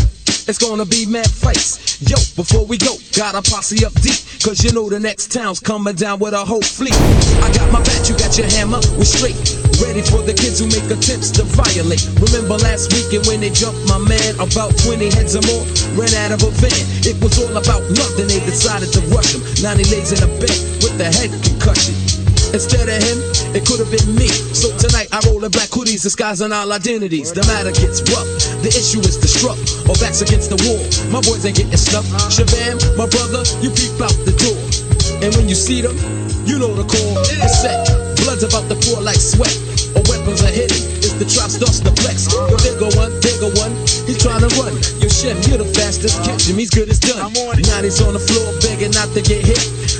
It's 0.48 0.56
gonna 0.56 0.86
be 0.86 1.04
mad 1.04 1.28
fights. 1.28 2.00
Yo, 2.00 2.16
before 2.32 2.64
we 2.64 2.78
go, 2.78 2.96
got 3.12 3.36
a 3.36 3.44
posse 3.44 3.84
up 3.84 3.92
deep. 4.00 4.16
Cause 4.40 4.64
you 4.64 4.72
know 4.72 4.88
the 4.88 4.98
next 4.98 5.30
town's 5.30 5.60
coming 5.60 5.94
down 5.94 6.20
with 6.20 6.32
a 6.32 6.40
whole 6.40 6.64
fleet. 6.64 6.96
I 7.44 7.52
got 7.52 7.70
my 7.70 7.84
bat, 7.84 8.08
you 8.08 8.16
got 8.16 8.32
your 8.38 8.48
hammer, 8.56 8.80
we're 8.96 9.04
straight. 9.04 9.36
Ready 9.76 10.00
for 10.00 10.24
the 10.24 10.32
kids 10.32 10.64
who 10.64 10.72
make 10.72 10.88
attempts 10.88 11.28
to 11.36 11.44
violate. 11.44 12.00
Remember 12.16 12.56
last 12.56 12.88
weekend 12.96 13.28
when 13.28 13.44
they 13.44 13.52
jumped 13.52 13.84
my 13.92 14.00
man, 14.00 14.40
about 14.40 14.72
20 14.88 15.12
heads 15.12 15.36
or 15.36 15.44
more, 15.44 15.68
ran 16.00 16.16
out 16.16 16.32
of 16.32 16.40
a 16.40 16.50
van. 16.64 16.80
It 17.04 17.20
was 17.20 17.36
all 17.36 17.52
about 17.52 17.84
nothing, 17.92 18.32
they 18.32 18.40
decided 18.48 18.88
to 18.96 19.04
rush 19.12 19.36
him. 19.36 19.44
Now 19.60 19.76
he 19.76 19.84
lays 19.92 20.16
in 20.16 20.24
a 20.24 20.30
bed 20.40 20.56
with 20.80 20.96
the 20.96 21.12
head 21.12 21.28
concussion. 21.44 22.07
Instead 22.52 22.88
of 22.88 22.98
him, 23.02 23.18
it 23.52 23.66
could 23.66 23.80
have 23.80 23.90
been 23.92 24.08
me. 24.16 24.28
So 24.28 24.72
tonight 24.76 25.08
I 25.12 25.20
roll 25.28 25.44
in 25.44 25.50
black 25.50 25.68
hoodies, 25.68 26.02
disguising 26.02 26.52
all 26.52 26.72
identities. 26.72 27.32
The 27.32 27.44
matter 27.44 27.72
gets 27.72 28.00
rough. 28.10 28.28
The 28.64 28.72
issue 28.72 29.00
is 29.00 29.20
the 29.20 29.28
struck 29.28 29.58
or 29.88 29.94
backs 30.00 30.22
against 30.22 30.50
the 30.50 30.58
wall. 30.64 30.80
My 31.12 31.20
boys 31.20 31.44
ain't 31.44 31.56
getting 31.56 31.76
stuffed. 31.76 32.08
Shabam, 32.32 32.80
my 32.96 33.06
brother, 33.06 33.44
you 33.60 33.70
peep 33.70 34.00
out 34.00 34.16
the 34.24 34.34
door. 34.40 34.58
And 35.22 35.34
when 35.36 35.48
you 35.48 35.54
see 35.54 35.80
them, 35.80 35.96
you 36.46 36.58
know 36.58 36.72
the 36.74 36.84
call. 36.84 37.20
It's 37.20 37.60
set. 37.60 37.86
Blood's 38.24 38.42
about 38.42 38.68
to 38.68 38.76
pour 38.86 39.02
like 39.02 39.20
sweat. 39.20 39.54
Or 39.96 40.02
weapons 40.08 40.42
are 40.42 40.52
hidden. 40.52 40.97
The 41.18 41.26
trap 41.26 41.50
starts 41.50 41.82
to 41.82 41.90
flex. 41.98 42.30
Yo, 42.30 42.46
go 42.78 42.86
one, 42.94 43.10
go 43.42 43.50
one. 43.58 43.74
He's 44.06 44.22
trying 44.22 44.46
to 44.46 44.50
run. 44.54 44.70
Yo, 45.02 45.10
Shem, 45.10 45.34
you're 45.50 45.58
the 45.58 45.66
fastest. 45.74 46.22
Catch 46.22 46.46
him, 46.46 46.62
he's 46.62 46.70
good 46.70 46.88
as 46.88 47.02
done. 47.02 47.34
Now 47.34 47.82
he's 47.82 47.98
on 48.00 48.14
the 48.14 48.22
floor 48.22 48.54
begging 48.62 48.94
not 48.94 49.10
to 49.18 49.20
get 49.20 49.42
hit. 49.42 49.58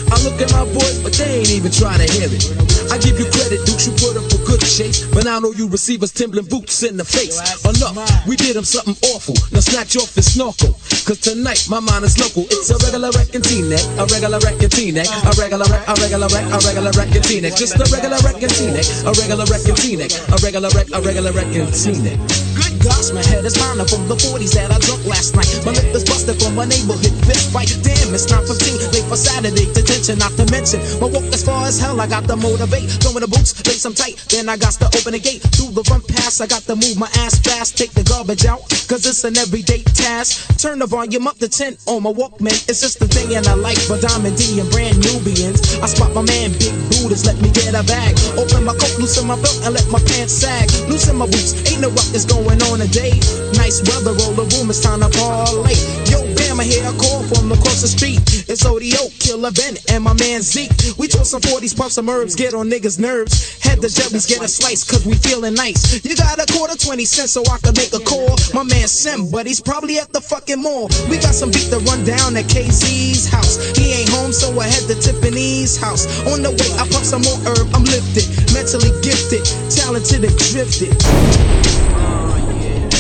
I 0.08 0.16
look 0.22 0.40
at 0.40 0.54
my 0.54 0.64
boys, 0.64 1.02
but 1.02 1.12
they 1.18 1.42
ain't 1.42 1.50
even 1.50 1.74
trying 1.74 2.00
to 2.00 2.08
hear 2.08 2.30
it. 2.30 2.40
I 2.88 2.96
give 2.96 3.18
you 3.20 3.26
credit, 3.28 3.60
Dukes, 3.66 3.90
you 3.90 3.92
put 3.98 4.16
up 4.16 4.24
a 4.30 4.38
good 4.46 4.62
chase. 4.62 5.04
But 5.10 5.26
now 5.26 5.36
I 5.36 5.40
know 5.40 5.52
you 5.52 5.68
receivers 5.68 6.12
Timberland 6.12 6.48
boots 6.48 6.82
in 6.82 6.96
the 6.96 7.04
face. 7.04 7.36
Enough, 7.66 7.98
we 8.26 8.36
did 8.36 8.56
him 8.56 8.64
something 8.64 8.96
awful. 9.12 9.34
Now 9.52 9.60
snatch 9.60 9.96
off 9.98 10.14
his 10.14 10.32
snorkel. 10.32 10.72
Cause 11.04 11.20
tonight 11.20 11.66
my 11.68 11.80
mind 11.80 12.04
is 12.04 12.16
local. 12.16 12.48
It's 12.48 12.70
a 12.70 12.78
regular 12.80 13.10
wrecking 13.12 13.42
T-neck, 13.42 13.84
a 14.00 14.06
regular 14.08 14.38
wrecking 14.40 14.70
T-neck, 14.70 15.08
a 15.08 15.32
regular 15.36 15.66
wreck, 15.68 15.84
a 15.88 15.94
regular 16.00 16.28
wreck, 16.32 16.46
a 16.46 16.58
regular 16.64 16.92
wrecking 16.96 17.24
T-neck. 17.26 17.54
Just 17.58 17.76
a 17.76 17.84
regular 17.92 18.20
wrecking 18.24 18.48
T-neck, 18.48 18.86
a 19.04 19.12
regular 19.12 19.44
wrecking 19.50 19.76
T-neck, 19.76 20.12
a 20.32 20.36
regular 20.40 20.70
wreck, 20.72 20.88
a 20.94 21.00
regular 21.08 21.32
wrecking 21.32 21.66
T-neck. 21.72 22.47
Good 22.58 22.82
gosh, 22.82 23.14
my 23.14 23.22
head 23.22 23.46
is 23.46 23.54
burning 23.54 23.86
from 23.86 24.10
the 24.10 24.18
40s 24.18 24.52
that 24.58 24.74
I 24.74 24.78
drunk 24.82 25.06
last 25.06 25.38
night. 25.38 25.46
My 25.62 25.70
lip 25.70 25.94
is 25.94 26.02
busted 26.02 26.42
from 26.42 26.58
a 26.58 26.66
neighborhood 26.66 27.14
fist 27.22 27.54
fight. 27.54 27.70
Damn, 27.86 28.10
it's 28.10 28.26
915, 28.26 28.90
late 28.90 29.06
for 29.06 29.14
Saturday 29.14 29.70
detention, 29.70 30.18
not 30.18 30.34
to 30.34 30.44
mention. 30.50 30.82
My 30.98 31.06
walk 31.06 31.26
as 31.30 31.46
far 31.46 31.66
as 31.70 31.78
hell, 31.78 32.00
I 32.00 32.06
got 32.10 32.26
to 32.26 32.34
motivate. 32.34 32.90
Throwing 32.98 33.22
the 33.22 33.30
boots, 33.30 33.54
place 33.54 33.84
I'm 33.86 33.94
tight. 33.94 34.18
Then 34.28 34.50
I 34.50 34.58
got 34.58 34.74
to 34.82 34.86
open 34.90 35.14
the 35.14 35.22
gate 35.22 35.42
through 35.54 35.70
the 35.78 35.84
front 35.86 36.02
pass. 36.08 36.40
I 36.42 36.46
got 36.50 36.66
to 36.66 36.74
move 36.74 36.98
my 36.98 37.10
ass 37.22 37.38
fast, 37.38 37.78
take 37.78 37.92
the 37.94 38.02
garbage 38.02 38.44
out, 38.44 38.66
cause 38.90 39.06
it's 39.06 39.22
an 39.22 39.38
everyday 39.38 39.86
task. 39.94 40.58
Turn 40.58 40.82
the 40.82 40.86
volume 40.86 41.30
up 41.30 41.38
to 41.38 41.48
10 41.48 41.78
on 41.86 42.02
my 42.02 42.10
Walkman. 42.10 42.58
It's 42.66 42.80
just 42.80 42.98
a 43.02 43.06
thing 43.06 43.36
and 43.38 43.46
I 43.46 43.54
like 43.54 43.78
but 43.86 44.02
Diamond 44.02 44.36
D 44.36 44.58
and 44.58 44.68
brand 44.70 44.98
Nubians. 44.98 45.78
I 45.78 45.86
spot 45.86 46.10
my 46.14 46.22
man, 46.26 46.50
Big 46.58 46.74
Buddhas, 46.90 47.22
let 47.22 47.38
me 47.38 47.50
get 47.54 47.78
a 47.78 47.84
bag. 47.86 48.18
Open 48.34 48.64
my 48.64 48.74
coat, 48.74 48.98
loosen 48.98 49.26
my 49.26 49.38
belt, 49.38 49.62
and 49.62 49.74
let 49.74 49.86
my 49.88 50.02
pants 50.10 50.34
sag. 50.34 50.66
Loosen 50.90 51.16
my 51.16 51.26
boots, 51.26 51.54
ain't 51.70 51.80
no 51.80 51.90
ruckus 51.94 52.24
going 52.24 52.47
on 52.72 52.80
a 52.80 52.88
date. 52.88 53.20
Nice 53.54 53.82
weather, 53.84 54.12
roll 54.12 54.32
the 54.32 54.46
room, 54.56 54.70
it's 54.70 54.80
time 54.80 55.00
to 55.00 55.08
parlay. 55.08 55.76
Yo, 56.08 56.28
here, 56.68 56.84
I 56.84 56.92
call 56.96 57.22
from 57.24 57.50
across 57.52 57.80
the 57.80 57.88
street. 57.88 58.20
It's 58.48 58.64
ODO, 58.64 59.08
Killer 59.18 59.50
Ben, 59.52 59.76
and 59.88 60.04
my 60.04 60.12
man 60.14 60.42
Zeke. 60.42 60.72
We 60.98 61.08
toss 61.08 61.30
some 61.30 61.40
40s, 61.40 61.76
pump 61.76 61.92
some 61.92 62.08
herbs, 62.08 62.34
get 62.34 62.54
on 62.54 62.68
niggas' 62.68 62.98
nerves. 62.98 63.62
Head 63.62 63.80
the 63.80 63.88
jellies, 63.88 64.26
get 64.26 64.42
a 64.42 64.48
slice, 64.48 64.84
cause 64.84 65.06
we 65.06 65.14
feeling 65.14 65.54
nice. 65.54 66.04
You 66.04 66.16
got 66.16 66.38
a 66.38 66.46
quarter 66.52 66.76
20 66.76 67.04
cents 67.04 67.32
so 67.32 67.42
I 67.48 67.58
can 67.58 67.74
make 67.74 67.92
a 67.94 68.02
call. 68.04 68.36
My 68.54 68.62
man 68.62 68.88
Sim, 68.88 69.30
but 69.30 69.46
he's 69.46 69.60
probably 69.60 69.98
at 69.98 70.12
the 70.12 70.20
fucking 70.20 70.60
mall. 70.60 70.88
We 71.08 71.16
got 71.18 71.34
some 71.34 71.50
beat 71.50 71.70
to 71.70 71.78
run 71.88 72.04
down 72.04 72.36
at 72.36 72.44
KZ's 72.46 73.28
house. 73.28 73.56
He 73.76 73.92
ain't 73.92 74.10
home, 74.10 74.32
so 74.32 74.52
I 74.58 74.66
head 74.66 74.84
to 74.88 74.96
Tiffany's 74.98 75.76
house. 75.76 76.06
On 76.28 76.42
the 76.42 76.50
way, 76.50 76.70
I 76.76 76.84
pump 76.88 77.04
some 77.04 77.22
more 77.22 77.38
herb, 77.46 77.68
I'm 77.72 77.84
lifted, 77.84 78.26
mentally 78.52 78.92
gifted, 79.00 79.44
talented 79.70 80.24
and 80.24 80.36
drifted. 80.50 81.77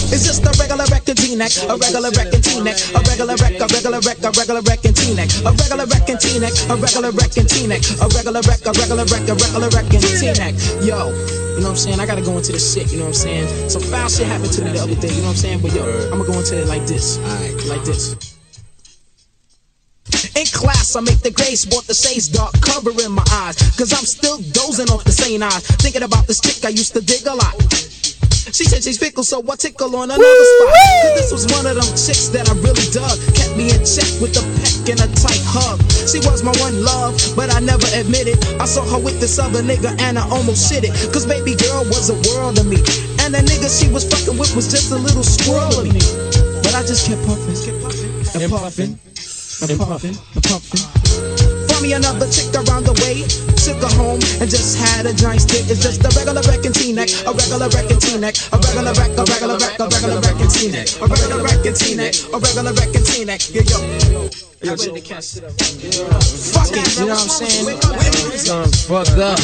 It's 0.08 0.24
just 0.24 0.40
a 0.40 0.52
regular 0.56 0.88
record 0.88 1.18
T-neck, 1.20 1.52
a 1.68 1.76
regular 1.76 2.10
record 2.16 2.42
T-neck, 2.42 2.76
a 2.96 3.00
regular 3.04 3.36
rec, 3.36 3.60
a 3.60 3.66
regular 3.68 4.00
rec, 4.00 4.18
a 4.24 4.30
regular 4.32 4.62
record 4.64 4.96
T-neck, 4.96 5.28
a 5.44 5.52
regular 5.52 5.84
record 5.84 6.18
T-neck, 6.20 6.54
a 6.68 6.74
regular 6.80 7.12
record 7.12 7.48
T-neck, 7.48 7.82
a 8.00 8.06
regular 8.16 8.42
rec, 8.48 8.64
a 8.64 8.72
regular 8.72 9.04
rec, 9.04 9.28
a 9.28 9.34
regular 9.36 9.68
record 9.68 10.00
T-neck. 10.00 10.54
Yo. 10.80 11.12
You 11.58 11.64
know 11.64 11.74
what 11.74 11.76
I'm 11.76 11.76
saying? 11.76 12.00
I 12.00 12.06
gotta 12.06 12.22
go 12.22 12.38
into 12.38 12.52
the 12.52 12.58
shit, 12.58 12.90
you 12.92 12.98
know 12.98 13.10
what 13.10 13.20
I'm 13.20 13.28
saying? 13.28 13.68
Some 13.68 13.82
foul 13.82 14.08
shit 14.08 14.26
happened 14.26 14.52
to 14.52 14.64
me 14.64 14.72
the 14.72 14.80
other 14.80 14.94
day, 14.94 15.12
you 15.12 15.20
know 15.26 15.34
what 15.34 15.42
I'm 15.42 15.44
saying? 15.44 15.60
But 15.60 15.74
yo, 15.74 15.84
I'ma 16.12 16.24
go 16.24 16.38
into 16.38 16.56
it 16.56 16.68
like 16.68 16.86
this. 16.86 17.18
Like 17.68 17.84
this. 17.84 18.14
In 20.38 20.46
class, 20.46 20.96
I 20.96 21.00
make 21.00 21.18
the 21.20 21.32
grade 21.32 21.58
sport 21.58 21.84
the 21.86 21.94
sage 21.94 22.32
dark 22.32 22.54
covering 22.62 23.10
my 23.10 23.26
eyes. 23.44 23.58
Cause 23.76 23.92
I'm 23.92 24.06
still 24.06 24.38
dozing 24.54 24.88
off 24.88 25.04
the 25.04 25.12
same 25.12 25.42
eyes. 25.42 25.66
Thinking 25.82 26.02
about 26.02 26.26
this 26.26 26.40
chick 26.40 26.64
I 26.64 26.70
used 26.70 26.94
to 26.94 27.02
dig 27.02 27.26
a 27.26 27.34
lot. 27.34 27.58
She 28.52 28.64
said 28.64 28.82
she's 28.82 28.96
fickle, 28.96 29.24
so 29.24 29.44
I 29.44 29.56
tickle 29.56 29.94
on 29.96 30.10
another 30.10 30.22
spot. 30.24 30.72
Cause 31.02 31.14
this 31.20 31.32
was 31.32 31.44
one 31.52 31.66
of 31.68 31.76
them 31.76 31.88
chicks 31.92 32.32
that 32.32 32.48
I 32.48 32.54
really 32.64 32.88
dug. 32.96 33.16
Kept 33.36 33.52
me 33.60 33.68
in 33.68 33.84
check 33.84 34.08
with 34.24 34.40
a 34.40 34.44
peck 34.64 34.88
and 34.88 35.00
a 35.04 35.08
tight 35.20 35.44
hug. 35.44 35.76
She 36.08 36.18
was 36.24 36.40
my 36.42 36.56
one 36.56 36.80
love, 36.80 37.12
but 37.36 37.52
I 37.52 37.60
never 37.60 37.84
admitted. 37.92 38.40
I 38.56 38.64
saw 38.64 38.84
her 38.88 38.98
with 38.98 39.20
this 39.20 39.38
other 39.38 39.60
nigga 39.60 39.92
and 40.00 40.18
I 40.18 40.24
almost 40.32 40.72
shit 40.72 40.84
it. 40.84 40.96
Cause 41.12 41.26
baby 41.26 41.54
girl 41.60 41.84
was 41.92 42.08
a 42.08 42.16
world 42.32 42.56
to 42.56 42.64
me. 42.64 42.80
And 43.20 43.36
the 43.36 43.44
nigga 43.44 43.68
she 43.68 43.92
was 43.92 44.08
fucking 44.08 44.38
with 44.38 44.56
was 44.56 44.72
just 44.72 44.92
a 44.92 44.96
little 44.96 45.24
squirrel 45.24 45.84
of 45.84 45.92
me. 45.92 46.00
But 46.64 46.72
I 46.72 46.80
just 46.88 47.04
kept 47.04 47.20
puffing, 47.28 47.52
and 47.52 48.48
puffing, 48.48 48.96
and 49.60 49.76
puffing, 49.76 50.16
and 50.16 50.44
puffing. 50.44 51.57
Found 51.78 51.86
me 51.86 51.94
another 51.94 52.26
chick 52.26 52.50
around 52.58 52.90
the 52.90 52.94
way. 53.06 53.22
Took 53.54 53.78
her 53.78 53.94
home 53.94 54.18
and 54.42 54.50
just 54.50 54.74
had 54.74 55.06
a 55.06 55.14
giant 55.14 55.46
stick. 55.46 55.70
It's 55.70 55.78
just 55.78 56.02
a 56.02 56.10
regular 56.10 56.42
wrecking 56.50 56.74
T-neck, 56.74 57.06
a 57.22 57.30
regular 57.30 57.70
wrecking 57.70 58.02
T-neck, 58.02 58.34
a 58.50 58.58
regular 58.58 58.90
wreck, 58.98 59.14
a 59.14 59.22
regular 59.22 59.54
wreck, 59.62 59.78
a 59.78 59.86
regular 59.86 60.18
wrecking 60.18 60.50
T-neck, 60.50 60.90
a 60.98 61.06
regular 61.06 61.38
wrecking 61.38 61.78
T-neck, 61.78 62.18
a 62.34 62.38
regular 62.42 62.74
wrecking 62.74 63.06
T-neck. 63.06 63.46
Yeah, 63.54 63.62
yo. 63.70 63.78
Yo, 64.58 64.74
ready 64.74 64.90
to 64.90 65.06
catch 65.06 65.38
it 65.38 65.46
up. 65.46 65.54
Fuck 65.54 66.74
it, 66.74 66.82
you 66.98 67.06
know 67.06 67.14
what 67.14 67.22
I'm 67.22 67.46
saying? 67.46 67.78
Fucked 68.90 69.22
up. 69.22 69.38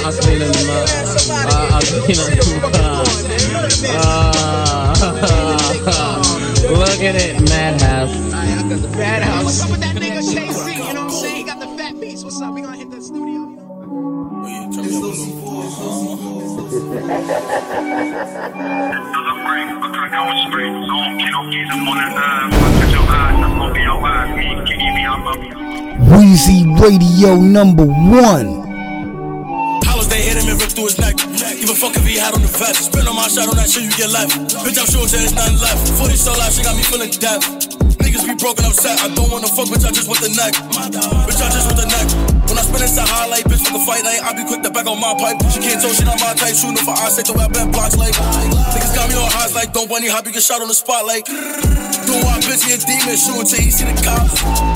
I 0.00 0.16
clean 0.16 0.40
in 0.40 0.48
the 0.48 0.64
mud. 0.64 0.88
I 1.28 1.84
clean 1.84 2.24
in 2.24 2.40
the 2.40 2.56
mud. 2.72 4.65
Look 6.72 7.00
at 7.02 7.16
it, 7.16 7.38
madhouse. 7.50 8.16
Madhouse. 8.96 9.44
What's 9.44 9.62
up 9.62 9.70
with 9.70 9.80
that 9.80 9.94
nigga 9.94 10.20
KC? 10.22 10.88
You 10.88 10.94
know 10.94 11.02
what 11.02 11.04
I'm 11.04 11.10
saying? 11.10 11.36
He 11.36 11.42
got 11.44 11.60
the 11.60 11.66
fat 11.76 12.00
beats. 12.00 12.24
What's 12.24 12.40
up? 12.40 12.54
We 12.54 12.62
gonna 12.62 12.78
hit 12.78 12.90
the 12.90 13.02
studio. 13.02 13.52
Weezy 26.08 26.64
Radio 26.80 27.36
number 27.36 27.84
one. 27.84 28.65
Hit 30.26 30.42
him 30.42 30.50
and 30.50 30.58
rip 30.58 30.74
through 30.74 30.90
his 30.90 30.98
neck. 30.98 31.14
Give 31.14 31.70
a 31.70 31.78
fuck 31.78 31.94
if 31.94 32.02
he 32.02 32.18
had 32.18 32.34
on 32.34 32.42
the 32.42 32.50
vest. 32.50 32.90
Spin 32.90 33.06
on 33.06 33.14
my 33.14 33.30
shot 33.30 33.46
on 33.46 33.54
that 33.62 33.70
shit, 33.70 33.86
you 33.86 33.94
get 33.94 34.10
left. 34.10 34.34
Bitch, 34.66 34.74
I'm 34.74 34.90
sure 34.90 35.06
there's 35.06 35.30
nothing 35.30 35.54
left. 35.62 35.86
40 36.02 36.18
so 36.18 36.34
loud, 36.34 36.50
she 36.50 36.66
got 36.66 36.74
me 36.74 36.82
feeling 36.82 37.14
death. 37.14 37.46
Niggas 38.02 38.26
be 38.26 38.34
broken 38.34 38.66
upset. 38.66 38.98
I 39.06 39.14
don't 39.14 39.30
wanna 39.30 39.46
fuck, 39.46 39.70
bitch, 39.70 39.86
I 39.86 39.94
just 39.94 40.10
want 40.10 40.18
the 40.18 40.34
neck. 40.34 40.58
Bitch, 41.30 41.38
I 41.38 41.46
just 41.54 41.70
want 41.70 41.78
the 41.78 41.86
neck. 41.86 42.10
When 42.50 42.58
I 42.58 42.66
spin 42.66 42.82
inside 42.82 43.06
highlight, 43.06 43.46
bitch, 43.46 43.62
fuck 43.62 43.78
a 43.78 43.82
fight 43.86 44.02
night. 44.02 44.18
I 44.26 44.34
be 44.34 44.42
quick 44.42 44.66
to 44.66 44.70
back 44.74 44.90
on 44.90 44.98
my 44.98 45.14
pipe. 45.14 45.38
She 45.54 45.62
can't 45.62 45.78
tell 45.78 45.94
she 45.94 46.02
not 46.02 46.18
my 46.18 46.34
type. 46.34 46.58
Shooting 46.58 46.82
for 46.82 46.98
eyes, 46.98 47.14
say 47.14 47.22
the 47.22 47.30
I 47.38 47.46
been 47.46 47.70
blocks 47.70 47.94
like. 47.94 48.18
Niggas 48.18 48.98
got 48.98 49.06
me 49.06 49.14
on 49.14 49.30
highs 49.30 49.54
like, 49.54 49.70
don't 49.70 49.86
bunny 49.86 50.10
hop, 50.10 50.26
you 50.26 50.34
get 50.34 50.42
shot 50.42 50.58
on 50.58 50.66
the 50.66 50.74
spot 50.74 51.06
like. 51.06 51.30
Doing 51.30 52.26
why 52.26 52.42
bitch, 52.42 52.66
he 52.66 52.74
a 52.74 52.78
demon. 52.82 53.14
Shooting 53.14 53.46
till 53.46 53.62
he 53.62 53.70
see 53.70 53.86
the 53.86 53.94
cops. 54.02 54.75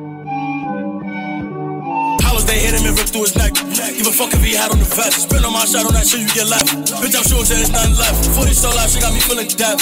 Hollers, 2.91 2.99
they 2.99 2.99
hit 2.99 2.99
him 2.99 2.99
and 2.99 2.99
rip 2.99 3.07
through 3.07 3.25
his 3.27 3.35
neck. 3.35 3.53
Give 3.97 4.07
a 4.07 4.11
fuck 4.11 4.33
if 4.33 4.43
he 4.43 4.53
had 4.55 4.71
on 4.71 4.79
the 4.79 4.89
vest. 4.89 5.29
Spin 5.29 5.43
on 5.45 5.53
my 5.53 5.65
shot 5.65 5.85
on 5.85 5.93
that 5.93 6.07
shit, 6.07 6.21
you 6.21 6.31
get 6.35 6.47
left. 6.47 6.71
Bitch, 6.99 7.15
I'm 7.15 7.23
sure 7.23 7.43
there's 7.43 7.71
nothing 7.71 7.95
left. 7.95 8.19
40 8.35 8.53
so 8.53 8.69
loud, 8.75 8.89
she 8.89 8.99
got 8.99 9.13
me 9.13 9.21
feeling 9.23 9.47
death. 9.47 9.79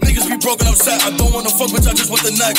Niggas 0.00 0.28
be 0.28 0.36
broken 0.38 0.66
upset. 0.68 1.02
I 1.02 1.10
don't 1.16 1.32
wanna 1.32 1.52
fuck, 1.52 1.70
bitch, 1.72 1.88
I 1.88 1.92
just 1.92 2.08
want 2.08 2.22
the 2.22 2.32
neck. 2.36 2.56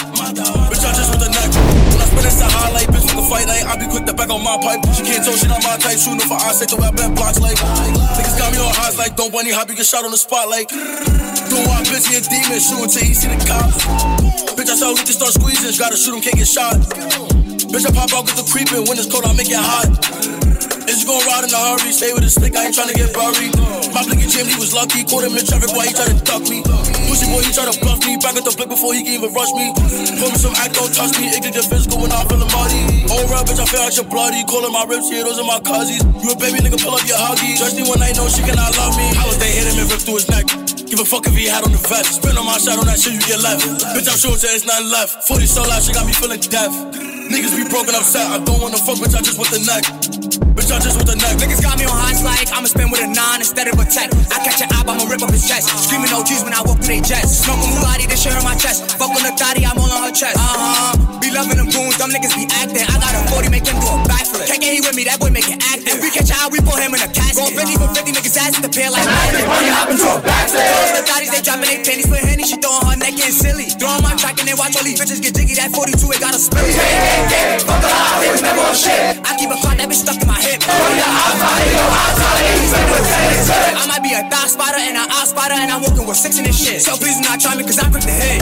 Bitch, 0.70 0.84
I 0.84 0.92
just 0.94 1.10
want 1.14 1.24
the 1.24 1.32
neck. 1.32 1.50
When 1.94 2.02
I 2.02 2.08
spin 2.10 2.26
inside 2.28 2.54
highlight, 2.54 2.88
bitch, 2.92 3.06
fuck 3.08 3.20
a 3.22 3.26
fight 3.26 3.48
night. 3.48 3.66
I 3.66 3.74
be 3.78 3.88
quick 3.88 4.06
to 4.06 4.14
back 4.14 4.30
on 4.30 4.44
my 4.44 4.58
pipe. 4.62 4.82
She 4.94 5.04
can't 5.04 5.24
tell 5.24 5.36
she 5.38 5.48
not 5.48 5.64
my 5.64 5.78
type. 5.80 5.98
Shooting 5.98 6.22
for 6.28 6.38
eyes, 6.38 6.60
the 6.62 6.76
way 6.78 6.88
I 6.88 6.94
been 6.94 7.16
blocks 7.16 7.40
like. 7.40 7.58
Niggas 7.58 8.38
got 8.38 8.52
me 8.54 8.60
on 8.62 8.74
highs 8.74 8.98
like, 8.98 9.16
don't 9.16 9.32
bunny 9.32 9.52
hop, 9.52 9.70
you 9.70 9.76
get 9.76 9.88
shot 9.88 10.06
on 10.06 10.12
the 10.12 10.20
spot 10.20 10.50
like. 10.50 10.70
Doing 10.70 11.66
why 11.66 11.82
bitch, 11.88 12.06
he 12.06 12.20
a 12.20 12.22
demon. 12.22 12.60
Shooting 12.60 12.92
till 12.92 13.06
he 13.08 13.14
see 13.16 13.32
the 13.32 13.40
cops. 13.48 13.82
Bitch, 14.54 14.70
I 14.70 14.76
saw 14.76 14.92
we 14.92 15.02
can 15.02 15.16
start 15.16 15.34
squeezing. 15.34 15.72
Gotta 15.80 15.98
shoot 15.98 16.14
him, 16.14 16.22
can't 16.22 16.38
get 16.38 16.50
shot. 16.50 17.37
Bitch, 17.68 17.84
I 17.84 17.92
pop 17.92 18.12
out, 18.16 18.24
get 18.26 18.40
the 18.40 18.48
creeping. 18.48 18.88
When 18.88 18.96
it's 18.96 19.12
cold, 19.12 19.28
I 19.28 19.36
make 19.36 19.52
it 19.52 19.60
hot. 19.60 19.92
Is 20.88 21.04
you 21.04 21.08
gon' 21.12 21.20
ride 21.28 21.44
in 21.44 21.52
a 21.52 21.60
hurry? 21.60 21.92
Stay 21.92 22.16
with 22.16 22.24
a 22.24 22.32
stick, 22.32 22.56
I 22.56 22.72
ain't 22.72 22.76
tryna 22.76 22.96
get 22.96 23.12
buried. 23.12 23.52
My 23.92 24.08
blinky 24.08 24.24
Jim, 24.32 24.48
he 24.48 24.56
was 24.56 24.72
lucky. 24.72 25.04
Caught 25.04 25.28
him 25.28 25.36
in 25.36 25.44
traffic, 25.44 25.76
boy, 25.76 25.84
he 25.84 25.92
tried 25.92 26.16
to 26.16 26.18
duck 26.24 26.48
me. 26.48 26.64
Pussy 27.12 27.28
boy, 27.28 27.44
he 27.44 27.52
tried 27.52 27.68
to 27.68 27.76
bluff 27.84 28.00
me. 28.08 28.16
Back 28.24 28.40
at 28.40 28.48
the 28.48 28.56
blick 28.56 28.72
before 28.72 28.96
he 28.96 29.04
can 29.04 29.20
even 29.20 29.36
rush 29.36 29.52
me. 29.52 29.76
Put 30.16 30.32
me 30.32 30.40
some 30.40 30.56
act, 30.56 30.80
don't 30.80 30.88
touch 30.96 31.20
me. 31.20 31.28
It 31.28 31.44
could 31.44 31.52
get 31.52 31.68
physical 31.68 32.00
when 32.00 32.16
I'm 32.16 32.24
feeling 32.32 32.48
muddy. 32.56 33.04
Oh, 33.12 33.20
right, 33.28 33.44
bitch, 33.44 33.60
I 33.60 33.68
feel 33.68 33.84
like 33.84 34.00
you're 34.00 34.08
bloody. 34.08 34.48
Calling 34.48 34.72
my 34.72 34.88
ribs, 34.88 35.12
here, 35.12 35.28
those 35.28 35.36
are 35.36 35.50
my 35.50 35.60
cousins. 35.60 36.08
You 36.24 36.32
a 36.32 36.40
baby 36.40 36.64
nigga, 36.64 36.80
pull 36.80 36.96
up 36.96 37.04
your 37.04 37.20
huggies. 37.20 37.60
Trust 37.60 37.76
me 37.76 37.84
when 37.84 38.00
I 38.00 38.16
know 38.16 38.32
she 38.32 38.48
cannot 38.48 38.72
love 38.80 38.96
me. 38.96 39.12
How 39.12 39.28
was 39.28 39.36
they 39.44 39.52
hit 39.52 39.68
him 39.68 39.76
and 39.84 39.92
rip 39.92 40.00
through 40.00 40.24
his 40.24 40.32
neck? 40.32 40.48
Give 40.88 41.04
a 41.04 41.06
fuck 41.06 41.28
if 41.28 41.36
he 41.36 41.52
had 41.52 41.68
on 41.68 41.76
the 41.76 41.84
vest. 41.84 42.24
Spin 42.24 42.40
on 42.40 42.48
my 42.48 42.56
shot 42.64 42.80
on 42.80 42.88
that 42.88 42.96
shit, 42.96 43.12
you 43.12 43.24
get 43.28 43.44
left. 43.44 43.60
Bitch, 43.92 44.08
I'm 44.08 44.16
sure 44.16 44.40
there's 44.40 44.64
nothing 44.64 44.88
left. 44.88 45.28
40 45.28 45.44
so 45.52 45.68
loud, 45.68 45.84
she 45.84 45.92
got 45.92 46.08
me 46.08 46.16
feeling 46.16 46.40
death. 46.40 47.17
Niggas 47.30 47.56
be 47.58 47.68
broken 47.70 47.96
upset. 47.96 48.28
I 48.28 48.44
don't 48.44 48.62
wanna 48.62 48.78
fuck, 48.78 48.98
bitch, 48.98 49.16
I 49.16 49.22
just 49.22 49.38
want 49.38 49.52
the 49.52 49.60
neck. 49.66 50.27
Just 50.68 51.00
want 51.00 51.08
the 51.08 51.16
neck. 51.16 51.40
Niggas 51.40 51.64
got 51.64 51.80
me 51.80 51.88
on 51.88 51.96
highs 51.96 52.20
like 52.28 52.52
I'ma 52.52 52.68
spend 52.68 52.92
with 52.92 53.00
a 53.00 53.08
nine 53.08 53.40
instead 53.40 53.72
of 53.72 53.80
a 53.80 53.88
tech. 53.88 54.12
I 54.36 54.44
catch 54.44 54.60
an 54.60 54.68
op, 54.76 54.92
I'ma 54.92 55.08
rip 55.08 55.24
up 55.24 55.32
his 55.32 55.48
chest. 55.48 55.72
Screaming 55.72 56.12
OGs 56.12 56.44
when 56.44 56.52
I 56.52 56.60
walk 56.68 56.84
through 56.84 57.00
they 57.00 57.04
jets. 57.04 57.46
Smoking 57.46 57.72
Bugatti, 57.78 58.04
this 58.10 58.24
shit 58.24 58.36
on 58.36 58.44
my 58.44 58.56
chest. 58.60 58.84
Fuck 59.00 59.16
on 59.16 59.24
the 59.24 59.32
thotty, 59.40 59.64
I'm 59.64 59.80
all 59.80 59.88
on 59.88 60.10
her 60.10 60.12
chest. 60.12 60.36
Uh 60.36 60.44
huh. 60.44 61.20
Be 61.24 61.32
loving 61.32 61.56
them 61.56 61.72
goons, 61.72 61.96
them 61.96 62.12
niggas 62.12 62.36
be 62.36 62.48
acting. 62.52 62.84
I 62.84 62.96
got 63.00 63.16
a 63.16 63.22
40, 63.32 63.48
make 63.48 63.64
him 63.64 63.80
do 63.80 63.88
a 63.88 64.00
backflip. 64.08 64.48
Can't 64.48 64.60
get 64.60 64.76
he 64.76 64.82
with 64.84 64.96
me, 64.96 65.08
that 65.08 65.20
boy 65.24 65.32
make 65.32 65.48
it 65.48 65.60
active. 65.60 65.98
If 65.98 66.04
we 66.04 66.12
catch 66.12 66.32
a 66.32 66.36
eye, 66.36 66.52
we 66.52 66.60
put 66.60 66.84
him 66.84 66.92
in 66.96 67.02
a 67.04 67.10
casket. 67.12 67.38
Go 67.38 67.48
50 67.48 67.80
for 67.80 67.90
50 67.92 68.12
niggas 68.12 68.36
ass 68.36 68.60
at 68.60 68.64
the 68.64 68.72
pier 68.72 68.92
like 68.92 69.08
man. 69.08 69.40
They 69.40 69.72
hop 69.72 69.88
into 69.88 70.08
a 70.08 70.20
backflip. 70.20 70.68
The 71.00 71.04
thotties, 71.04 71.32
they 71.32 71.42
dropping 71.44 71.68
they 71.68 71.80
panties 71.84 72.08
for 72.08 72.20
Henny. 72.20 72.44
She 72.48 72.58
throwing 72.58 72.88
her 72.88 72.98
neck 72.98 73.16
getting 73.16 73.36
silly. 73.36 73.72
Throw 73.76 73.92
on 73.92 74.04
my 74.04 74.16
track 74.16 74.40
and 74.40 74.48
then 74.48 74.58
watch 74.58 74.76
all 74.76 74.84
these 74.84 75.00
bitches 75.00 75.20
get 75.20 75.36
jiggy. 75.36 75.56
That 75.60 75.72
42, 75.72 75.96
it 76.12 76.20
got 76.20 76.34
a 76.34 76.40
split. 76.40 76.64
Fuck 77.64 77.84
a 77.84 77.90
lot, 77.92 78.20
they 78.24 78.32
was 78.32 78.44
never 78.44 78.64
on 78.64 78.76
shit. 78.76 79.20
I 79.24 79.32
keep 79.36 79.52
a 79.52 79.58
clock 79.60 79.78
that 79.78 79.88
bitch 79.92 80.02
stuck 80.04 80.20
in 80.20 80.28
my 80.28 80.40
hip. 80.64 80.72
I 83.78 83.86
might 83.88 84.04
be 84.04 84.14
a 84.14 84.24
thigh 84.30 84.48
spotter 84.48 84.80
and 84.80 84.98
an 84.98 85.08
eye 85.10 85.26
spotter, 85.26 85.54
and 85.54 85.72
I'm 85.72 85.82
walking 85.82 86.06
with 86.08 86.18
six 86.18 86.38
in 86.38 86.46
this 86.46 86.58
shit. 86.58 86.82
So 86.82 86.98
please 86.98 87.18
do 87.18 87.24
not 87.24 87.40
try 87.40 87.56
me, 87.56 87.64
cause 87.64 87.80
I'm 87.80 87.92
quick 87.92 88.04
to 88.04 88.12
hit. 88.12 88.42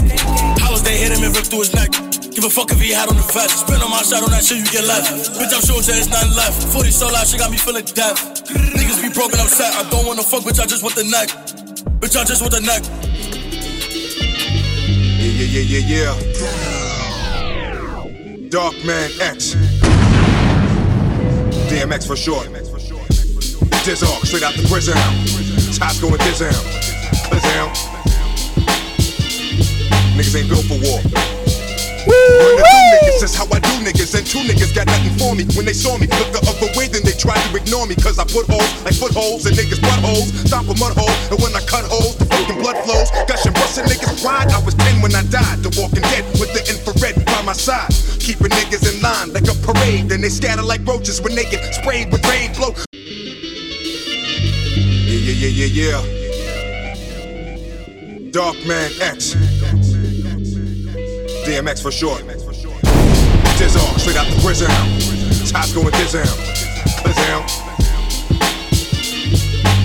Hollows, 0.62 0.84
they 0.84 0.98
hit 0.98 1.12
him 1.12 1.24
and 1.24 1.36
rip 1.36 1.46
through 1.46 1.68
his 1.68 1.74
neck. 1.74 1.92
Give 2.36 2.44
a 2.44 2.50
fuck 2.50 2.72
if 2.72 2.80
he 2.82 2.92
had 2.92 3.10
on 3.10 3.16
the 3.16 3.24
vest. 3.32 3.64
Spin 3.64 3.82
on 3.82 3.90
my 3.90 4.04
shot 4.04 4.24
on 4.24 4.32
that 4.32 4.44
shit, 4.44 4.60
you 4.60 4.68
get 4.68 4.84
left. 4.84 5.08
Bitch, 5.40 5.54
I'm 5.56 5.64
sure 5.64 5.80
there's 5.82 6.10
nothing 6.10 6.36
left. 6.36 6.68
40 6.74 6.92
so 6.92 7.08
loud, 7.08 7.28
shit 7.28 7.40
got 7.40 7.52
me 7.52 7.58
feeling 7.58 7.86
death. 7.96 8.44
Niggas 8.76 9.02
be 9.02 9.10
broken 9.14 9.40
upset. 9.40 9.74
I 9.76 9.88
don't 9.90 10.06
wanna 10.06 10.24
fuck, 10.24 10.44
bitch, 10.44 10.60
I 10.60 10.66
just 10.66 10.84
want 10.84 10.96
the 10.96 11.06
neck. 11.08 11.30
Bitch, 12.00 12.16
I 12.20 12.24
just 12.24 12.42
want 12.42 12.54
the 12.54 12.62
neck. 12.62 12.84
Yeah, 15.16 15.32
yeah, 15.32 15.64
yeah, 15.64 15.80
yeah, 15.80 16.12
yeah. 16.12 16.76
Dark 18.50 18.76
Man 18.86 19.10
X. 19.20 19.56
DMX 21.86 22.08
for 22.08 22.16
short. 22.16 22.48
Dizark, 23.84 24.26
straight 24.26 24.42
out 24.42 24.56
the 24.56 24.68
prison. 24.68 24.96
Top 25.78 25.94
going 26.02 26.20
Dizam. 26.22 26.52
Dizam. 27.30 27.70
Niggas 30.18 30.36
ain't 30.36 30.50
built 30.50 30.66
for 30.66 30.80
war. 30.82 31.35
Through 32.06 32.90
niggas, 32.94 33.20
that's 33.20 33.36
how 33.36 33.50
I 33.50 33.60
do 33.60 33.74
niggas. 33.82 34.14
And 34.14 34.26
two 34.26 34.46
niggas 34.46 34.74
got 34.76 34.86
nothing 34.88 35.18
for 35.18 35.34
me. 35.34 35.46
When 35.58 35.66
they 35.66 35.74
saw 35.74 35.98
me, 35.98 36.08
look 36.08 36.30
the 36.32 36.42
other 36.46 36.70
way, 36.78 36.88
then 36.88 37.02
they 37.04 37.18
tried 37.18 37.42
to 37.50 37.58
ignore 37.58 37.88
me. 37.88 37.96
Cause 37.96 38.20
I 38.20 38.26
put 38.26 38.46
holes 38.46 38.70
like 38.86 38.94
footholes 38.94 39.46
and 39.46 39.58
niggas 39.58 39.82
buttholes. 39.82 40.30
Stop 40.46 40.70
a 40.70 40.76
mud 40.78 40.94
hole, 40.94 41.10
and 41.34 41.40
when 41.42 41.56
I 41.58 41.62
cut 41.66 41.86
holes, 41.90 42.16
the 42.18 42.26
fucking 42.26 42.62
blood 42.62 42.78
flows. 42.86 43.10
Gushing, 43.26 43.54
busting 43.54 43.86
niggas 43.90 44.22
pride. 44.22 44.52
I 44.54 44.62
was 44.62 44.76
10 44.76 45.02
when 45.02 45.16
I 45.16 45.24
died. 45.34 45.66
The 45.66 45.74
walking 45.80 46.06
dead 46.14 46.26
with 46.40 46.54
the 46.54 46.62
infrared 46.70 47.26
by 47.26 47.42
my 47.42 47.54
side. 47.54 47.90
Keeping 48.22 48.54
niggas 48.54 48.86
in 48.86 49.02
line 49.02 49.34
like 49.34 49.50
a 49.50 49.56
parade. 49.66 50.10
Then 50.10 50.22
they 50.22 50.30
scatter 50.30 50.64
like 50.64 50.86
roaches 50.86 51.22
when 51.22 51.34
they 51.36 51.46
get 51.50 51.66
sprayed 51.74 52.12
with 52.12 52.26
rain 52.30 52.54
blow. 52.54 52.74
Yeah, 55.06 55.32
yeah, 55.32 55.48
yeah, 55.48 55.66
yeah, 55.66 56.02
yeah. 56.06 56.26
Dark 58.32 58.58
Man 58.68 58.92
X. 59.00 59.55
DMX 61.46 61.84
for 61.84 61.92
short. 61.92 62.22
Dizark, 63.60 64.00
straight 64.00 64.18
out 64.18 64.26
the 64.26 64.42
prison. 64.44 64.68
Tops 65.48 65.74
going 65.74 65.94
Dizam. 65.94 66.26
Dizam. 67.06 67.44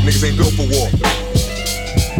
Niggas 0.02 0.24
ain't 0.24 0.38
built 0.38 0.54
for 0.54 0.66
war. 0.72 1.19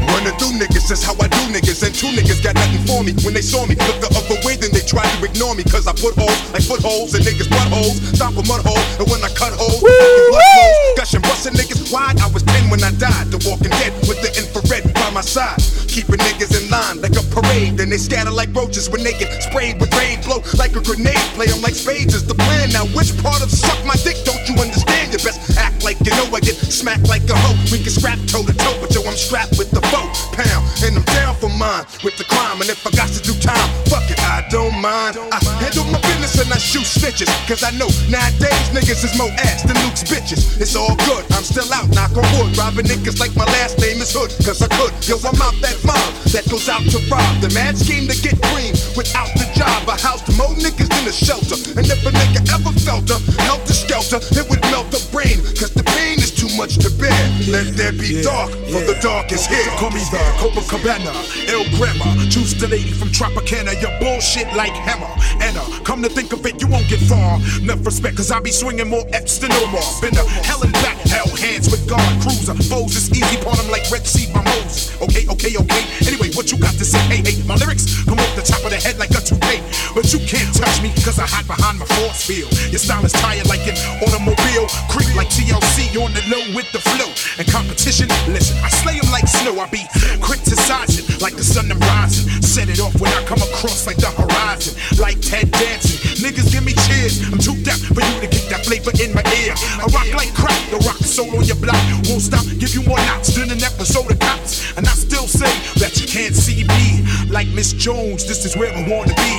Running 0.08 0.36
through 0.40 0.56
niggas, 0.56 0.88
that's 0.88 1.02
how 1.02 1.14
I 1.20 1.28
do 1.28 1.42
niggas. 1.52 1.82
And 1.84 1.94
two 1.94 2.08
niggas 2.14 2.42
got 2.42 2.54
nothing 2.54 2.82
for 2.86 3.02
me. 3.04 3.12
When 3.24 3.34
they 3.34 3.42
saw 3.42 3.66
me, 3.66 3.74
look 3.76 4.00
the 4.00 4.10
other 4.16 4.38
way, 4.46 4.56
then 4.56 4.72
they 4.72 4.84
tried 4.84 5.08
to 5.18 5.24
ignore 5.24 5.54
me. 5.54 5.64
Cause 5.64 5.86
I 5.86 5.92
put 5.92 6.16
holes 6.16 6.40
like 6.52 6.64
footholes 6.64 7.14
and 7.14 7.24
niggas 7.24 7.48
buttholes. 7.48 8.00
Stop 8.16 8.36
a 8.36 8.44
mud 8.46 8.64
hole, 8.64 8.84
and 9.00 9.06
when 9.10 9.20
I 9.24 9.30
cut 9.36 9.52
holes, 9.52 9.80
fucking 9.82 10.26
blood 10.32 10.48
flows. 10.54 10.96
Gushing, 10.96 11.22
busting 11.22 11.54
niggas 11.54 11.92
wide. 11.92 12.20
I 12.20 12.28
was 12.32 12.42
10 12.42 12.70
when 12.70 12.82
I 12.82 12.92
died. 12.96 13.28
The 13.30 13.38
walking 13.44 13.74
dead 13.80 13.92
with 14.08 14.20
the 14.24 14.30
infrared 14.38 14.88
by 14.94 15.10
my 15.10 15.20
side. 15.20 15.58
Keeping 15.90 16.22
niggas 16.22 16.54
in 16.54 16.70
line 16.70 17.02
like 17.02 17.16
a 17.18 17.24
parade. 17.34 17.76
Then 17.76 17.90
they 17.90 17.98
scatter 17.98 18.30
like 18.30 18.54
roaches 18.54 18.88
when 18.88 19.02
they 19.02 19.12
get 19.18 19.30
sprayed 19.42 19.80
with 19.80 19.92
rain. 19.98 20.22
Blow 20.22 20.40
like 20.56 20.76
a 20.76 20.80
grenade. 20.80 21.18
Play 21.34 21.50
'em 21.50 21.60
like 21.62 21.74
spades 21.74 22.14
is 22.14 22.24
the 22.24 22.34
plan. 22.34 22.70
Now, 22.70 22.86
which 22.94 23.10
part 23.22 23.42
of 23.42 23.50
suck 23.50 23.78
my 23.84 23.96
dick 24.06 24.16
don't 24.24 24.40
you 24.48 24.54
understand? 24.54 25.12
You 25.12 25.18
best 25.18 25.58
act 25.58 25.82
like 25.82 25.98
you 26.06 26.14
know 26.14 26.26
I 26.30 26.40
get 26.40 26.56
smacked 26.56 27.08
like 27.08 27.26
a 27.28 27.36
hoe. 27.36 27.58
We 27.72 27.82
can 27.82 27.90
scrap 27.90 28.18
toe 28.26 28.44
to 28.46 28.54
toe, 28.54 28.76
but 28.80 28.94
yo, 28.94 29.02
I'm 29.02 29.18
strapped 29.18 29.58
with 29.58 29.70
the 29.70 29.82
foe 29.90 30.09
pound. 30.33 30.64
And 30.87 30.96
I'm 30.96 31.07
down 31.12 31.35
for 31.37 31.50
mine 31.50 31.85
with 32.03 32.16
the 32.16 32.24
crime. 32.24 32.62
And 32.62 32.70
if 32.70 32.87
I 32.87 32.90
got 32.94 33.11
to 33.11 33.20
do 33.20 33.35
time, 33.37 33.68
fuck 33.90 34.07
it, 34.09 34.18
I 34.22 34.46
don't 34.48 34.74
mind. 34.81 35.18
I 35.18 35.38
handle 35.61 35.85
my 35.90 36.00
business 36.07 36.40
and 36.40 36.48
I 36.48 36.59
shoot 36.59 36.87
snitches. 36.87 37.29
Cause 37.44 37.62
I 37.62 37.74
know 37.76 37.90
nowadays 38.09 38.70
niggas 38.72 39.05
is 39.05 39.14
more 39.18 39.31
ass 39.44 39.66
than 39.66 39.76
Luke's 39.85 40.07
bitches. 40.07 40.57
It's 40.62 40.74
all 40.79 40.96
good, 41.05 41.26
I'm 41.35 41.44
still 41.44 41.68
out, 41.74 41.90
knock 41.90 42.16
on 42.16 42.24
wood. 42.38 42.57
Robbing 42.57 42.87
niggas 42.87 43.20
like 43.20 43.35
my 43.37 43.44
last 43.59 43.79
name 43.79 44.00
is 44.00 44.14
Hood. 44.14 44.33
Cause 44.46 44.62
I 44.62 44.68
could, 44.79 44.94
yo, 45.05 45.20
I'm 45.20 45.37
out 45.42 45.59
that 45.61 45.76
mob 45.85 45.98
that 46.33 46.48
goes 46.48 46.68
out 46.70 46.87
to 46.94 46.98
rob. 47.11 47.42
The 47.42 47.50
mad 47.53 47.76
scheme 47.76 48.09
to 48.09 48.16
get 48.16 48.40
green 48.55 48.72
without 48.96 49.29
the 49.37 49.44
job. 49.53 49.85
I 49.90 49.98
housed 50.00 50.31
more 50.38 50.55
niggas 50.57 50.88
than 50.88 51.05
a 51.05 51.12
shelter. 51.12 51.59
And 51.76 51.85
if 51.85 52.00
a 52.07 52.11
nigga 52.14 52.40
ever 52.55 52.72
felt 52.81 53.11
a 53.11 53.18
helter 53.44 53.74
skelter, 53.74 54.22
it 54.38 54.48
would 54.48 54.62
melt 54.72 54.88
the 54.88 55.03
brain. 55.12 55.42
Cause 55.59 55.74
the 55.74 55.85
pain 55.85 56.16
is 56.18 56.33
too 56.33 56.39
much 56.61 56.77
to 56.77 56.90
bear. 57.01 57.16
Let 57.49 57.73
there 57.75 57.92
be 57.92 58.20
dark, 58.20 58.51
for 58.68 58.85
the 58.85 58.99
dark 59.01 59.33
is 59.33 59.46
here. 59.46 59.64
Call 59.81 59.90
me 59.90 60.05
the 60.12 60.20
Copacabana, 60.37 61.09
El 61.49 61.64
Grammar. 61.79 62.12
Choose 62.29 62.53
the 62.55 62.68
lady 62.68 62.92
from 62.92 63.09
Tropicana. 63.09 63.73
Your 63.81 63.96
bullshit 63.99 64.46
like 64.53 64.73
hammer. 64.73 65.09
And 65.40 65.57
uh, 65.57 65.64
come 65.85 66.03
to 66.03 66.11
think 66.11 66.35
of 66.35 66.44
it, 66.44 66.61
you 66.61 66.68
won't 66.68 66.87
get 66.87 67.01
far. 67.09 67.40
Enough 67.62 67.87
respect, 67.87 68.18
cause 68.18 68.31
I 68.31 68.40
be 68.40 68.53
swinging 68.53 68.90
more 68.90 69.07
F's 69.09 69.38
than 69.38 69.53
Omar. 69.53 69.81
Been 70.03 70.12
to 70.12 70.25
hell 70.44 70.62
and 70.62 70.73
back, 70.85 70.99
hell 71.09 71.35
hands 71.35 71.70
with 71.70 71.80
God. 71.90 72.22
Cruiser, 72.22 72.55
foes 72.70 72.94
is 72.94 73.11
easy, 73.11 73.37
part 73.42 73.59
'em 73.59 73.68
like 73.68 73.83
Red 73.90 74.07
Sea 74.07 74.31
by 74.33 74.42
Moses. 74.46 74.94
Okay, 75.03 75.26
okay, 75.26 75.59
okay. 75.59 75.83
Anyway, 76.07 76.31
what 76.38 76.53
you 76.53 76.57
got 76.57 76.74
to 76.79 76.85
say? 76.85 77.03
Hey, 77.11 77.18
hey, 77.26 77.42
my 77.50 77.57
lyrics 77.57 77.85
come 78.07 78.20
off 78.20 78.33
the 78.37 78.46
top 78.46 78.62
of 78.62 78.70
the 78.70 78.79
head 78.79 78.96
like 79.03 79.11
a 79.11 79.20
toupee. 79.20 79.59
But 79.92 80.07
you 80.14 80.20
can't 80.22 80.55
touch 80.55 80.81
me, 80.83 80.94
cause 81.03 81.18
I 81.18 81.26
hide 81.26 81.48
behind 81.50 81.81
my 81.83 81.87
force 81.98 82.22
field. 82.22 82.46
Your 82.70 82.79
style 82.79 83.05
is 83.05 83.12
tired 83.12 83.48
like 83.48 83.66
an 83.66 83.74
automobile. 84.07 84.70
Creep 84.87 85.11
like 85.18 85.31
TLC 85.35 85.98
on 85.98 86.14
the 86.14 86.22
low 86.31 86.44
with 86.55 86.70
the 86.70 86.79
flow. 86.79 87.11
And 87.38 87.46
competition, 87.50 88.07
listen, 88.31 88.57
I 88.62 88.70
slay 88.70 88.94
'em 89.03 89.11
like 89.11 89.26
snow. 89.26 89.59
I 89.59 89.66
be 89.66 89.83
criticizing 90.20 91.05
like 91.18 91.35
the 91.35 91.42
sun 91.42 91.72
I'm 91.72 91.81
rising. 91.90 92.31
Set 92.40 92.68
it 92.68 92.79
off 92.79 92.94
when 93.03 93.11
I 93.18 93.24
come 93.24 93.42
across 93.42 93.87
like 93.88 93.96
the 93.98 94.14
horizon. 94.14 94.79
Like 95.03 95.18
Ted 95.20 95.50
Danson. 95.50 95.98
Niggas 96.22 96.53
give 96.53 96.62
me 96.62 96.74
cheers. 96.87 97.18
I'm 97.33 97.38
too 97.38 97.57
deaf 97.66 97.81
for 97.83 97.98
you 97.98 98.14
to 98.22 98.29
kick 98.31 98.46
that 98.53 98.62
flavor 98.64 98.92
in 99.03 99.11
my 99.12 99.24
ear. 99.42 99.55
I 99.83 99.87
rock 99.90 100.07
like 100.14 100.33
crack, 100.35 100.62
the 100.70 100.79
rock 100.87 101.03
soul 101.20 101.38
on 101.38 101.44
your 101.44 101.56
block. 101.56 101.76
Won't 102.09 102.22
stop, 102.22 102.44
give 102.59 102.74
you 102.74 102.83
more 102.83 102.98
knots 102.98 103.35
than 103.35 103.50
an 103.50 103.62
episode 103.62 104.11
of 104.11 104.18
cops. 104.18 104.76
And 104.76 104.87
I 104.87 104.92
still 104.92 105.26
say 105.26 105.52
that 105.80 106.00
you 106.00 106.06
can't 106.06 106.35
see 106.35 106.64
me. 106.64 107.04
Like 107.30 107.48
Miss 107.48 107.72
Jones, 107.72 108.26
this 108.26 108.44
is 108.44 108.56
where 108.56 108.72
I 108.72 108.88
wanna 108.88 109.14
be. 109.14 109.33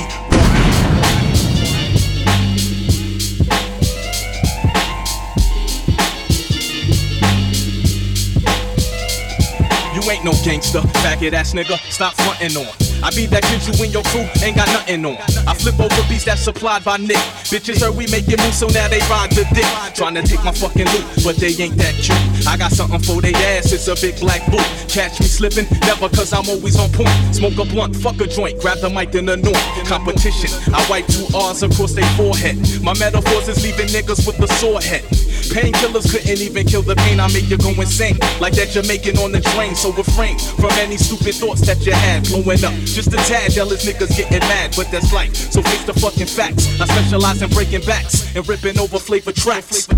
You 9.94 10.10
ain't 10.10 10.24
no 10.24 10.32
gangster, 10.44 10.80
faggot 11.02 11.32
ass 11.32 11.52
nigga, 11.52 11.78
stop 11.90 12.14
frontin' 12.14 12.56
on. 12.56 12.91
I 13.02 13.10
be 13.10 13.26
that 13.26 13.42
kid 13.42 13.66
you 13.66 13.74
and 13.82 13.92
your 13.92 14.04
crew 14.14 14.22
ain't 14.46 14.56
got 14.56 14.68
nothing 14.70 15.04
on. 15.04 15.18
I 15.46 15.54
flip 15.54 15.78
over 15.80 16.02
beats 16.08 16.24
that's 16.24 16.42
supplied 16.42 16.84
by 16.84 16.98
Nick. 16.98 17.18
Bitches 17.50 17.82
heard 17.82 17.96
we 17.96 18.06
making 18.06 18.38
moves, 18.38 18.58
so 18.58 18.66
now 18.68 18.86
they 18.86 19.00
ride 19.10 19.30
the 19.34 19.42
dick. 19.50 19.66
Trying 19.94 20.14
to 20.14 20.22
take 20.22 20.42
my 20.44 20.52
fucking 20.52 20.86
loot, 20.86 21.04
but 21.24 21.36
they 21.36 21.50
ain't 21.58 21.76
that 21.82 21.94
cute. 21.98 22.46
I 22.46 22.56
got 22.56 22.70
something 22.70 23.02
for 23.02 23.20
they 23.20 23.34
ass, 23.58 23.72
it's 23.72 23.88
a 23.88 23.96
big 23.98 24.18
black 24.20 24.46
boot. 24.50 24.62
Catch 24.86 25.18
me 25.18 25.26
slipping, 25.26 25.66
never 25.82 26.08
cause 26.08 26.32
I'm 26.32 26.48
always 26.48 26.78
on 26.78 26.90
point. 26.92 27.10
Smoke 27.34 27.58
a 27.58 27.64
blunt, 27.64 27.96
fuck 27.96 28.20
a 28.20 28.26
joint, 28.26 28.60
grab 28.60 28.78
the 28.78 28.88
mic 28.88 29.14
in 29.14 29.26
the 29.26 29.36
north. 29.36 29.58
Competition, 29.88 30.50
I 30.72 30.78
wipe 30.88 31.06
two 31.06 31.26
R's 31.34 31.62
across 31.62 31.92
their 31.92 32.08
forehead. 32.14 32.56
My 32.82 32.94
metaphors 32.94 33.48
is 33.48 33.62
leaving 33.66 33.90
niggas 33.90 34.26
with 34.26 34.38
a 34.38 34.48
sore 34.62 34.80
head. 34.80 35.02
Painkillers 35.50 36.10
couldn't 36.10 36.40
even 36.40 36.66
kill 36.66 36.82
the 36.82 36.94
pain. 36.94 37.20
I 37.20 37.26
make 37.32 37.50
you 37.50 37.58
go 37.58 37.70
insane, 37.70 38.16
like 38.40 38.54
that 38.54 38.70
Jamaican 38.70 39.18
on 39.18 39.32
the 39.32 39.40
train. 39.40 39.74
So 39.74 39.92
refrain 39.92 40.38
from 40.38 40.70
any 40.78 40.96
stupid 40.96 41.34
thoughts 41.34 41.66
that 41.66 41.84
you 41.84 41.92
had 41.92 42.24
blowing 42.24 42.64
up. 42.64 42.72
Just 42.92 43.08
a 43.08 43.16
tad, 43.16 43.50
jealous 43.50 43.86
niggas 43.86 44.14
getting 44.14 44.40
mad, 44.40 44.74
but 44.76 44.90
that's 44.90 45.14
life. 45.14 45.34
So 45.34 45.62
face 45.62 45.82
the 45.84 45.94
fucking 45.94 46.26
facts. 46.26 46.68
I 46.78 46.84
specialize 46.84 47.40
in 47.40 47.48
breaking 47.48 47.86
backs 47.86 48.36
and 48.36 48.46
ripping 48.46 48.78
over 48.78 48.98
flavor 48.98 49.32
tracks. 49.32 49.88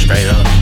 Straight 0.00 0.28
up. 0.28 0.61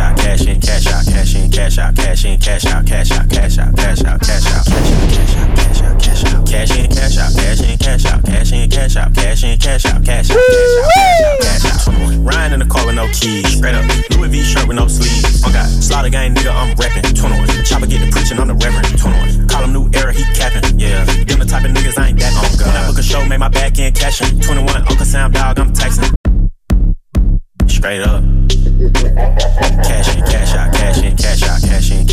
Cash 0.00 0.46
in, 0.46 0.60
cash 0.60 0.86
out, 0.86 1.04
cash 1.04 1.34
in, 1.34 1.50
cash 1.50 1.78
out, 1.78 1.94
cash 1.94 2.24
in, 2.24 2.40
cash 2.40 2.66
out, 2.66 2.86
cash 2.86 3.10
in, 3.10 3.26
cash 3.26 3.28
out, 3.28 3.28
cash 3.28 3.28
out, 3.28 3.28
cash 3.28 3.58
out, 3.58 3.74
cash 3.76 4.04
out, 4.04 4.20
cash 4.20 4.46
out, 4.46 4.66
cash 4.66 4.90
in, 4.90 5.10
cash 5.10 5.36
out, 5.36 5.54
cash 5.60 5.82
out, 5.82 6.00
cash 6.00 6.24
out, 6.24 6.46
cash 6.46 6.70
in, 6.70 6.88
cash 6.88 7.16
out, 7.16 7.34
cash 7.34 7.62
in, 7.62 7.78
cash 7.78 8.06
out, 8.06 8.24
cash 8.24 8.52
in, 8.52 8.70
cash 8.70 8.96
out, 8.96 9.14
cash 9.14 9.44
in, 9.44 9.58
cash 9.58 9.86
out, 9.86 10.04
cash 10.04 10.30
out, 10.30 10.40
cash 10.40 10.64
out, 10.64 10.72
cash 10.90 11.20
out, 11.20 11.40
cash 11.40 11.64
out. 11.66 12.20
Riding 12.20 12.52
in 12.54 12.60
the 12.60 12.66
car 12.66 12.86
with 12.86 12.96
no 12.96 13.06
keys, 13.12 13.56
straight 13.56 13.74
up. 13.74 13.84
Louis 14.16 14.28
V 14.28 14.42
shirt 14.42 14.66
with 14.68 14.76
no 14.76 14.88
sleeves. 14.88 15.42
Oh 15.44 15.52
God, 15.52 15.68
slaughter 15.68 16.10
gang 16.10 16.34
nigga, 16.34 16.52
I'm 16.52 16.76
reppin'. 16.76 17.16
21. 17.16 17.64
Chopper 17.64 17.86
get 17.86 18.00
the 18.00 18.10
preaching, 18.10 18.38
I'm 18.38 18.48
the 18.48 18.54
reverend. 18.54 18.98
21. 18.98 19.48
Call 19.48 19.64
him 19.64 19.72
new 19.72 19.90
era, 19.94 20.12
he 20.12 20.24
capping. 20.34 20.78
Yeah, 20.78 21.04
them 21.04 21.38
the 21.38 21.46
type 21.46 21.64
of 21.64 21.72
niggas 21.72 21.98
I 21.98 22.08
ain't 22.08 22.18
that 22.20 22.32
on. 22.36 22.48
When 22.60 22.76
I 22.76 22.86
book 22.86 22.98
a 22.98 23.02
show, 23.02 23.24
make 23.24 23.40
my 23.40 23.48
back 23.48 23.78
end 23.78 23.96
cashin'. 23.96 24.40
21, 24.40 24.68
Uncle 24.88 25.06
Sam 25.06 25.32
dog, 25.32 25.58
I'm 25.58 25.72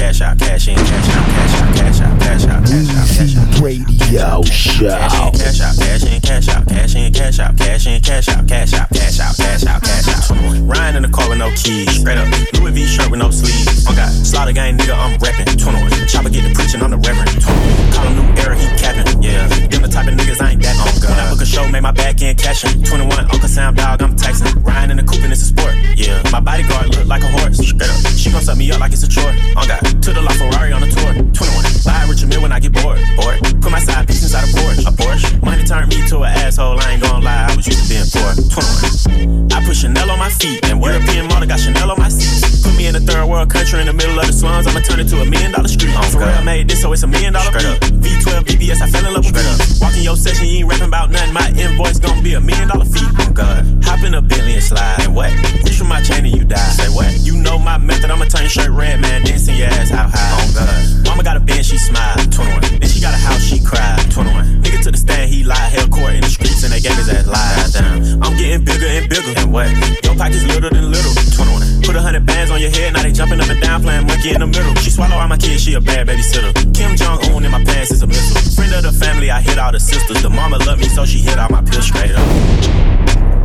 cash 0.08 0.22
out, 0.22 0.40
cash 0.40 0.68
in, 0.70 0.76
cash 0.76 1.10
out, 1.10 1.26
cash 1.28 1.62
out, 1.62 1.76
cash 1.76 2.02
out, 2.02 2.20
cash 2.20 2.46
out, 2.48 2.64
cash 2.66 2.88
out, 2.88 3.08
cash 3.08 3.36
out. 3.36 3.62
Radio 3.62 4.42
Show. 4.44 4.88
Cash 4.88 5.20
in, 5.20 5.32
cash 5.34 5.60
out, 5.60 5.76
cash 5.78 6.04
in, 6.06 6.22
cash 6.22 6.48
out, 6.48 6.68
cash 6.68 6.96
in, 6.96 7.14
cash 7.14 7.40
out, 7.40 7.58
cash 7.58 7.88
in, 7.88 8.02
cash 8.02 8.30
out, 8.30 8.48
cash 8.48 8.74
out, 8.74 8.90
cash 8.90 9.20
out, 9.20 9.36
cash 9.36 9.66
out, 9.66 9.84
cash 9.84 10.08
out. 10.08 10.17
Riding 10.30 10.98
in 10.98 11.04
the 11.04 11.14
car 11.14 11.30
with 11.30 11.40
no 11.40 11.50
keys, 11.56 11.88
straight 12.00 12.18
up. 12.18 12.28
Louis 12.60 12.72
V 12.72 12.86
shirt 12.86 13.10
with 13.10 13.20
no 13.20 13.32
sleeves. 13.32 13.88
Oh 13.88 13.96
God, 13.96 14.12
slaughter 14.12 14.52
gang 14.52 14.78
nigga, 14.78 14.96
I'm 14.96 15.18
reppin'. 15.20 15.48
21. 15.56 16.08
Chopper 16.08 16.30
get 16.30 16.44
the 16.44 16.52
preaching, 16.52 16.82
I'm 16.84 16.92
the 16.92 17.00
reverend. 17.00 17.32
21. 17.40 17.94
Call 17.94 18.04
him 18.08 18.14
new 18.20 18.28
era, 18.42 18.56
he 18.56 18.68
capping. 18.76 19.08
Yeah, 19.24 19.48
them 19.48 19.82
the 19.82 19.88
type 19.88 20.08
of 20.08 20.16
niggas 20.16 20.42
I 20.42 20.52
ain't 20.52 20.62
that 20.64 20.76
on 20.76 20.92
God. 21.00 21.10
When 21.10 21.20
I 21.20 21.30
book 21.32 21.42
a 21.42 21.46
show, 21.46 21.68
make 21.68 21.82
my 21.82 21.92
back 21.92 22.22
end 22.22 22.38
cashin'. 22.38 22.84
21, 22.84 23.32
Uncle 23.32 23.48
Sam 23.48 23.76
dog, 23.76 24.02
I'm 24.02 24.16
texting. 24.16 24.52
Riding 24.66 24.92
in 24.92 24.98
the 24.98 25.08
coupe 25.08 25.24
and 25.24 25.32
it's 25.32 25.44
a 25.44 25.50
sport. 25.50 25.76
Yeah, 25.96 26.22
my 26.32 26.40
bodyguard 26.40 26.92
look 26.92 27.08
like 27.08 27.24
a 27.24 27.32
horse. 27.40 27.58
Straight 27.64 27.90
up, 27.90 28.00
she 28.12 28.32
gon' 28.32 28.44
suck 28.44 28.58
me 28.58 28.72
up 28.72 28.80
like 28.80 28.92
it's 28.92 29.04
a 29.04 29.10
chore. 29.10 29.32
On 29.56 29.68
God, 29.68 29.80
to 30.04 30.10
the 30.12 30.22
La 30.22 30.36
Ferrari 30.36 30.72
on 30.76 30.82
the 30.82 30.92
tour. 30.92 31.16
21, 31.32 31.64
buy 31.88 32.04
a 32.04 32.08
Richard 32.08 32.28
Mille 32.30 32.42
when 32.44 32.52
I 32.52 32.60
get 32.60 32.74
bored. 32.76 33.00
Bored. 33.16 33.40
Put 33.64 33.72
my 33.72 33.80
side 33.80 34.08
piece 34.08 34.24
inside 34.24 34.44
a 34.44 34.52
Porsche. 34.52 34.88
A 34.88 34.92
Porsche. 34.92 35.44
Money 35.44 35.64
turned 35.64 35.88
me 35.90 36.04
to 36.08 36.28
an 36.28 36.36
asshole. 36.36 36.80
I 36.80 36.94
ain't 36.94 37.02
gon' 37.02 37.24
lie, 37.24 37.48
I 37.48 37.56
was 37.56 37.66
used 37.66 37.84
to 37.84 37.88
being 37.88 38.08
poor. 38.12 38.36
21. 38.36 39.52
I 39.56 39.66
put 39.66 39.76
Chanel 39.76 40.12
on 40.12 40.17
my 40.18 40.30
feet 40.30 40.66
and 40.66 40.82
European 40.82 41.28
model 41.28 41.48
got 41.48 41.60
Chanel 41.60 41.92
on 41.92 42.00
my 42.00 42.10
seats. 42.10 42.64
Put 42.64 42.76
me 42.76 42.88
in 42.88 42.96
a 42.96 43.00
third 43.00 43.26
world 43.26 43.50
country 43.50 43.80
in 43.80 43.88
the 43.88 43.94
middle 43.94 44.20
of 44.20 44.26
the 44.28 44.34
slums. 44.34 44.68
I'ma 44.68 44.82
turn 44.82 45.00
it 45.00 45.08
to 45.10 45.22
a 45.22 45.26
million 45.26 45.52
dollar 45.52 45.68
street. 45.68 45.96
On 45.96 46.04
for 46.10 46.20
real, 46.20 46.44
made 46.44 46.68
this 46.68 46.82
so 46.82 46.92
it's 46.92 47.04
a 47.04 47.08
million 47.08 47.34
dollar 47.34 47.54
up. 47.54 47.80
V12 48.04 48.44
BBS, 48.50 48.82
I 48.82 48.90
fell 48.90 49.06
in 49.06 49.14
love 49.14 49.26
with 49.26 49.38
up. 49.38 49.58
Walking 49.82 50.04
your 50.04 50.18
session, 50.18 50.48
you 50.48 50.66
ain't 50.66 50.70
rapping 50.70 50.88
about 50.88 51.12
nothing. 51.12 51.34
My 51.34 51.48
invoice 51.56 52.00
gon' 52.00 52.24
be 52.24 52.34
a 52.34 52.42
million 52.42 52.68
dollar 52.68 52.86
fee. 52.86 53.06
Oh 53.20 53.32
God. 53.32 53.66
Hop 53.86 54.04
in 54.04 54.14
a 54.14 54.20
and 54.20 54.64
slide. 54.64 55.00
And 55.02 55.16
what? 55.16 55.32
Reach 55.64 55.78
for 55.78 55.86
my 55.86 56.02
chain 56.02 56.26
and 56.26 56.36
you 56.36 56.44
die. 56.44 56.58
Say 56.76 56.90
what? 56.90 57.12
You 57.22 57.38
know 57.38 57.58
my 57.58 57.78
method. 57.78 58.12
I'ma 58.12 58.26
turn 58.26 58.42
your 58.42 58.50
shirt 58.50 58.70
red, 58.70 59.00
man. 59.00 59.24
Dancing 59.24 59.56
your 59.56 59.68
ass 59.68 59.92
out 59.92 60.10
high. 60.12 60.34
Oh 60.40 60.52
God. 60.54 61.06
Mama 61.06 61.24
got 61.24 61.38
a 61.38 61.40
band, 61.40 61.66
she 61.66 61.78
smile. 61.78 62.16
21. 62.32 62.80
Then 62.80 62.90
she 62.90 63.02
got 63.02 63.14
a 63.14 63.18
house, 63.18 63.42
she 63.42 63.64
cried. 63.64 64.00
21. 64.12 64.64
Nigga 64.64 64.84
to 64.84 64.92
the 64.92 64.98
stand, 64.98 65.30
he 65.30 65.44
lied. 65.44 65.72
Held 65.72 65.92
court 65.92 66.14
in 66.16 66.22
the 66.22 66.30
streets 66.30 66.64
and 66.64 66.74
they 66.74 66.80
gave 66.80 66.96
his 66.96 67.10
ass 67.10 67.28
lies. 67.28 67.74
Down. 67.74 68.24
I'm 68.24 68.38
getting 68.38 68.66
bigger 68.66 68.88
and 68.88 69.10
bigger. 69.10 69.34
And 69.38 69.52
what? 69.54 70.07
Your 70.08 70.16
pockets 70.16 70.44
little 70.48 70.70
than 70.70 70.90
little. 70.90 71.12
21. 71.36 71.84
Put 71.84 71.96
a 71.98 72.02
hundred 72.02 72.26
bands 72.26 72.50
on 72.50 72.62
your 72.62 72.72
head, 72.72 72.94
now 72.94 73.04
they 73.04 73.12
jumping 73.12 73.42
up 73.42 73.50
and 73.50 73.60
down, 73.60 73.84
playing 73.84 74.08
monkey 74.08 74.32
in 74.32 74.40
the 74.40 74.48
middle. 74.48 74.74
She 74.76 74.90
swallow 74.90 75.18
all 75.18 75.28
my 75.28 75.36
kids, 75.36 75.64
she 75.64 75.74
a 75.74 75.82
bad 75.82 76.08
babysitter. 76.08 76.56
Kim 76.74 76.96
Jong 76.96 77.20
Un 77.36 77.44
in 77.44 77.52
my 77.52 77.62
pants 77.64 77.92
is 77.92 78.04
a 78.04 78.08
missile. 78.08 78.40
Friend 78.56 78.74
of 78.74 78.84
the 78.84 78.94
family, 78.94 79.30
I 79.30 79.42
hit 79.42 79.60
all 79.60 79.74
the 79.74 79.82
sisters. 79.82 80.22
The 80.22 80.30
mama 80.30 80.60
love 80.60 80.80
me, 80.80 80.88
so 80.88 81.06
she 81.06 81.20
hit 81.20 81.38
all 81.38 81.50
my 81.50 81.62
pills 81.62 81.88
straight 81.88 82.16
up. 82.16 83.37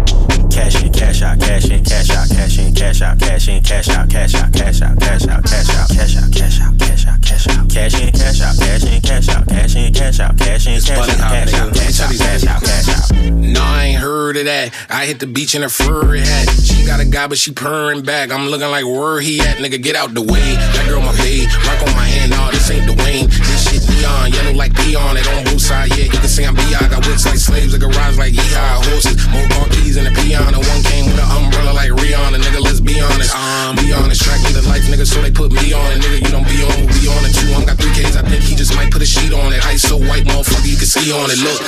Cash 0.52 0.84
in, 0.84 0.92
cash 0.92 1.22
out, 1.22 1.40
cash 1.40 1.70
in, 1.70 1.82
cash 1.82 2.10
out, 2.10 2.28
cash 2.28 2.58
in, 2.58 2.74
cash 2.74 3.00
out, 3.00 3.18
cash 3.18 3.48
in, 3.48 3.62
cash 3.62 3.88
out, 3.88 4.08
cash 4.10 4.34
out, 4.34 4.52
cash 4.52 4.82
out, 4.82 4.98
cash 4.98 5.26
out, 5.26 5.44
cash 5.44 5.68
out, 5.68 5.90
cash 5.90 6.16
out, 6.16 6.30
cash 6.30 6.60
out, 6.60 6.78
cash 6.78 7.06
out, 7.06 7.22
cash 7.22 7.48
out, 7.48 7.68
cash 7.70 7.94
in, 7.94 8.12
cash 8.12 8.40
out, 8.42 8.58
cash 8.60 8.84
in, 8.84 9.00
cash 9.00 9.28
out, 9.30 9.48
cash 9.48 9.74
in, 9.76 9.92
cash 9.94 10.20
out, 10.20 10.38
cash 10.38 10.66
in, 10.66 10.80
cash 10.82 10.98
out, 10.98 11.08
cash 11.08 11.54
out, 11.54 11.74
cash 11.74 12.00
out, 12.00 12.12
cash 12.12 12.46
out, 12.46 12.62
cash 12.62 12.88
out. 12.88 13.32
No, 13.32 13.60
I 13.62 13.84
ain't 13.86 14.00
heard 14.00 14.36
of 14.36 14.44
that. 14.44 14.74
I 14.90 15.06
hit 15.06 15.20
the 15.20 15.26
beach 15.26 15.54
in 15.54 15.62
a 15.62 15.68
furry 15.68 16.20
hat. 16.20 16.48
She 16.50 16.84
got 16.84 17.00
a 17.00 17.04
guy, 17.04 17.26
but 17.26 17.38
she 17.38 17.52
purring 17.52 18.02
back. 18.02 18.30
I'm 18.30 18.48
looking 18.48 18.68
like 18.68 18.84
where 18.84 19.20
he 19.20 19.40
at, 19.40 19.56
nigga. 19.56 19.82
Get 19.82 19.96
out 19.96 20.12
the 20.12 20.22
way. 20.22 20.54
That 20.76 20.86
girl 20.88 21.00
my 21.00 21.16
babe. 21.16 21.48
Rock 21.64 21.80
on 21.88 21.94
my 21.96 22.04
hand, 22.04 22.30
nah, 22.30 22.50
this 22.50 22.70
ain't 22.70 22.84
Dwayne. 22.84 23.26
This 23.28 23.70
shit 23.70 23.82
neon, 23.88 24.32
yellow 24.32 24.52
like 24.52 24.74
peon. 24.76 25.16
It 25.16 25.26
on 25.28 25.44
both 25.44 25.60
sides, 25.60 25.96
yeah. 25.96 26.04
You 26.04 26.18
can 26.18 26.28
see 26.28 26.44
I'm 26.44 26.54
B.I. 26.54 26.88
Got 26.88 27.06
whips 27.06 27.24
like 27.26 27.38
slaves, 27.38 27.74
a 27.74 27.78
garage 27.78 28.18
like 28.18 28.32
yeehaw. 28.32 28.84
Horses, 28.90 29.16
more 29.28 29.68
keys 29.70 29.96
in 29.96 30.06
a 30.06 30.10
peon. 30.10 30.41
And 30.48 30.56
one 30.56 30.82
came 30.82 31.06
with 31.06 31.18
an 31.18 31.28
umbrella 31.30 31.72
like 31.72 31.90
Rihanna, 31.90 32.38
nigga. 32.38 32.60
Let's 32.60 32.80
be 32.80 33.00
honest. 33.00 33.34
Um, 33.34 33.76
be 33.76 33.92
honest. 33.92 34.22
Track 34.22 34.42
me 34.42 34.52
the 34.52 34.62
life, 34.66 34.82
nigga. 34.90 35.06
So 35.06 35.22
they 35.22 35.30
put 35.30 35.52
me 35.52 35.72
on 35.72 35.92
it, 35.92 36.02
nigga. 36.02 36.18
You 36.24 36.30
don't 36.32 36.48
be 36.48 36.62
on, 36.64 36.74
we 36.80 36.86
be 36.98 37.06
on 37.06 37.22
it 37.24 37.34
too. 37.34 37.52
I'm 37.54 37.64
got 37.64 37.78
three 37.78 37.92
K's. 37.94 38.16
I 38.16 38.22
think 38.22 38.42
he 38.42 38.54
just 38.54 38.74
might 38.74 38.90
put 38.90 39.02
a 39.02 39.06
sheet 39.06 39.32
on 39.32 39.52
it. 39.52 39.64
Ice 39.66 39.82
so 39.82 39.96
white, 39.96 40.24
motherfucker, 40.24 40.66
you 40.66 40.76
can 40.76 40.86
see 40.86 41.12
on 41.12 41.30
it. 41.30 41.38
Look, 41.38 41.60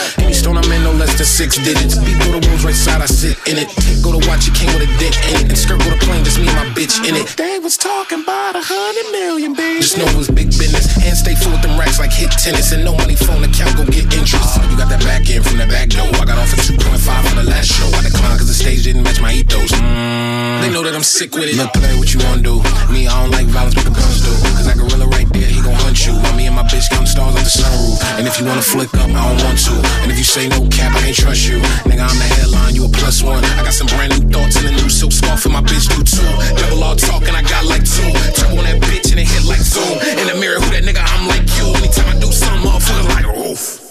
any 1.15 1.27
stone 1.27 1.45
I'm 1.45 1.55
in, 1.55 1.55
no 1.55 1.55
less 1.55 1.55
than 1.55 1.55
six 1.55 1.57
digits. 1.63 1.99
Beat 2.03 2.19
go 2.19 2.41
to 2.41 2.49
wolves 2.49 2.65
right 2.65 2.75
side, 2.75 3.03
I 3.03 3.07
sit 3.07 3.39
in 3.47 3.57
it. 3.59 3.69
Go 4.03 4.13
to 4.13 4.21
watch 4.27 4.49
it, 4.49 4.55
came 4.55 4.73
with 4.75 4.83
a 4.83 4.91
dick 4.99 5.15
in 5.31 5.47
it. 5.47 5.49
And 5.49 5.59
skirt 5.59 5.79
go 5.81 5.91
to 5.91 6.01
plane, 6.03 6.25
just 6.25 6.39
me 6.39 6.49
and 6.49 6.57
my 6.57 6.67
bitch 6.75 6.99
in 7.07 7.15
it. 7.15 7.29
They 7.37 7.59
was 7.59 7.77
talking 7.77 8.23
about 8.23 8.57
a 8.57 8.63
hundred 8.63 9.11
million, 9.13 9.55
baby. 9.55 9.81
Just 9.81 9.99
know 9.99 10.07
it 10.07 10.17
was 10.17 10.29
big 10.31 10.51
business. 10.51 10.91
Hands 10.97 11.19
stay 11.19 11.35
full 11.35 11.53
with 11.53 11.63
them 11.63 11.79
racks 11.79 11.99
like 11.99 12.13
hit 12.13 12.31
tennis. 12.33 12.73
And 12.73 12.85
no 12.85 12.97
money 12.97 13.15
phone 13.15 13.45
account, 13.45 13.77
go 13.77 13.85
get 13.87 14.11
interest. 14.11 14.59
You 14.71 14.77
got 14.77 14.91
that 14.91 15.03
back 15.05 15.29
end 15.31 15.45
from 15.47 15.59
the 15.59 15.67
back 15.67 15.91
door. 15.91 16.09
I 16.19 16.25
got 16.27 16.39
off 16.39 16.51
at 16.53 16.61
2.5 16.67 16.83
for 16.83 17.37
the 17.39 17.47
last 17.47 17.71
show. 17.71 17.87
I 17.95 18.03
declined 18.03 18.39
cause 18.39 18.49
the 18.49 18.57
stage 18.57 18.85
didn't 18.85 19.05
match 19.05 19.21
my 19.21 19.33
ethos. 19.33 19.71
Mm, 19.71 20.63
they 20.63 20.71
know 20.71 20.83
that 20.83 20.95
I'm 20.95 21.07
sick 21.07 21.35
with 21.35 21.49
it. 21.49 21.57
Look, 21.57 21.73
play 21.75 21.95
what 21.99 22.11
you 22.13 22.21
wanna 22.27 22.43
do. 22.43 22.59
Me, 22.91 23.07
I 23.07 23.15
don't 23.23 23.31
like 23.31 23.47
violence, 23.49 23.75
but 23.75 23.87
the 23.87 23.95
guns 23.95 24.25
do. 24.25 24.35
Cause 24.59 24.67
that 24.67 24.77
gorilla 24.77 25.07
right 25.15 25.29
there, 25.31 25.47
he 25.47 25.63
gon' 25.63 25.79
hunt 25.79 25.99
you. 26.07 26.15
While 26.19 26.35
me 26.35 26.47
and 26.47 26.57
my 26.57 26.65
bitch 26.67 26.91
counting 26.91 27.11
stars 27.11 27.37
on 27.37 27.43
the 27.43 27.53
sunroof. 27.53 28.03
And 28.19 28.27
if 28.27 28.41
you 28.41 28.47
wanna 28.47 28.63
flick 28.63 28.93
up, 28.95 29.11
I 29.11 29.21
don't 29.31 29.41
want 29.45 29.59
to. 29.69 29.75
And 30.03 30.11
if 30.11 30.19
you 30.19 30.25
say 30.25 30.49
no 30.49 30.67
cap, 30.69 30.95
I 30.97 31.04
can't 31.05 31.17
trust 31.17 31.45
you. 31.49 31.61
Nigga, 31.85 32.01
I'm 32.01 32.17
the 32.17 32.29
headline, 32.41 32.75
you 32.75 32.87
a 32.87 32.89
plus 32.89 33.23
one. 33.23 33.45
I 33.45 33.63
got 33.63 33.75
some 33.77 33.87
brand 33.89 34.17
new 34.17 34.25
thoughts 34.33 34.57
and 34.57 34.69
a 34.69 34.73
new 34.73 34.89
silk 34.89 35.13
scarf, 35.13 35.45
and 35.45 35.53
my 35.53 35.61
bitch 35.61 35.85
do 35.93 36.01
too. 36.01 36.25
Double 36.57 36.83
all 36.83 36.97
talk, 36.97 37.29
and 37.29 37.37
I 37.37 37.43
got 37.43 37.65
like 37.67 37.85
two. 37.85 38.09
Turbo 38.33 38.57
on 38.57 38.65
that 38.65 38.81
bitch, 38.81 39.13
and 39.13 39.21
it 39.21 39.29
hit 39.29 39.45
like 39.45 39.61
zoom. 39.61 40.01
In 40.17 40.27
the 40.33 40.37
mirror, 40.41 40.57
who 40.61 40.69
that 40.73 40.85
nigga? 40.85 41.05
I'm 41.05 41.29
like 41.29 41.45
you. 41.61 41.69
Anytime 41.77 42.09
I 42.09 42.17
do 42.17 42.33
something, 42.33 42.65
motherfucker 42.65 43.05
like 43.13 43.29
oof. 43.37 43.85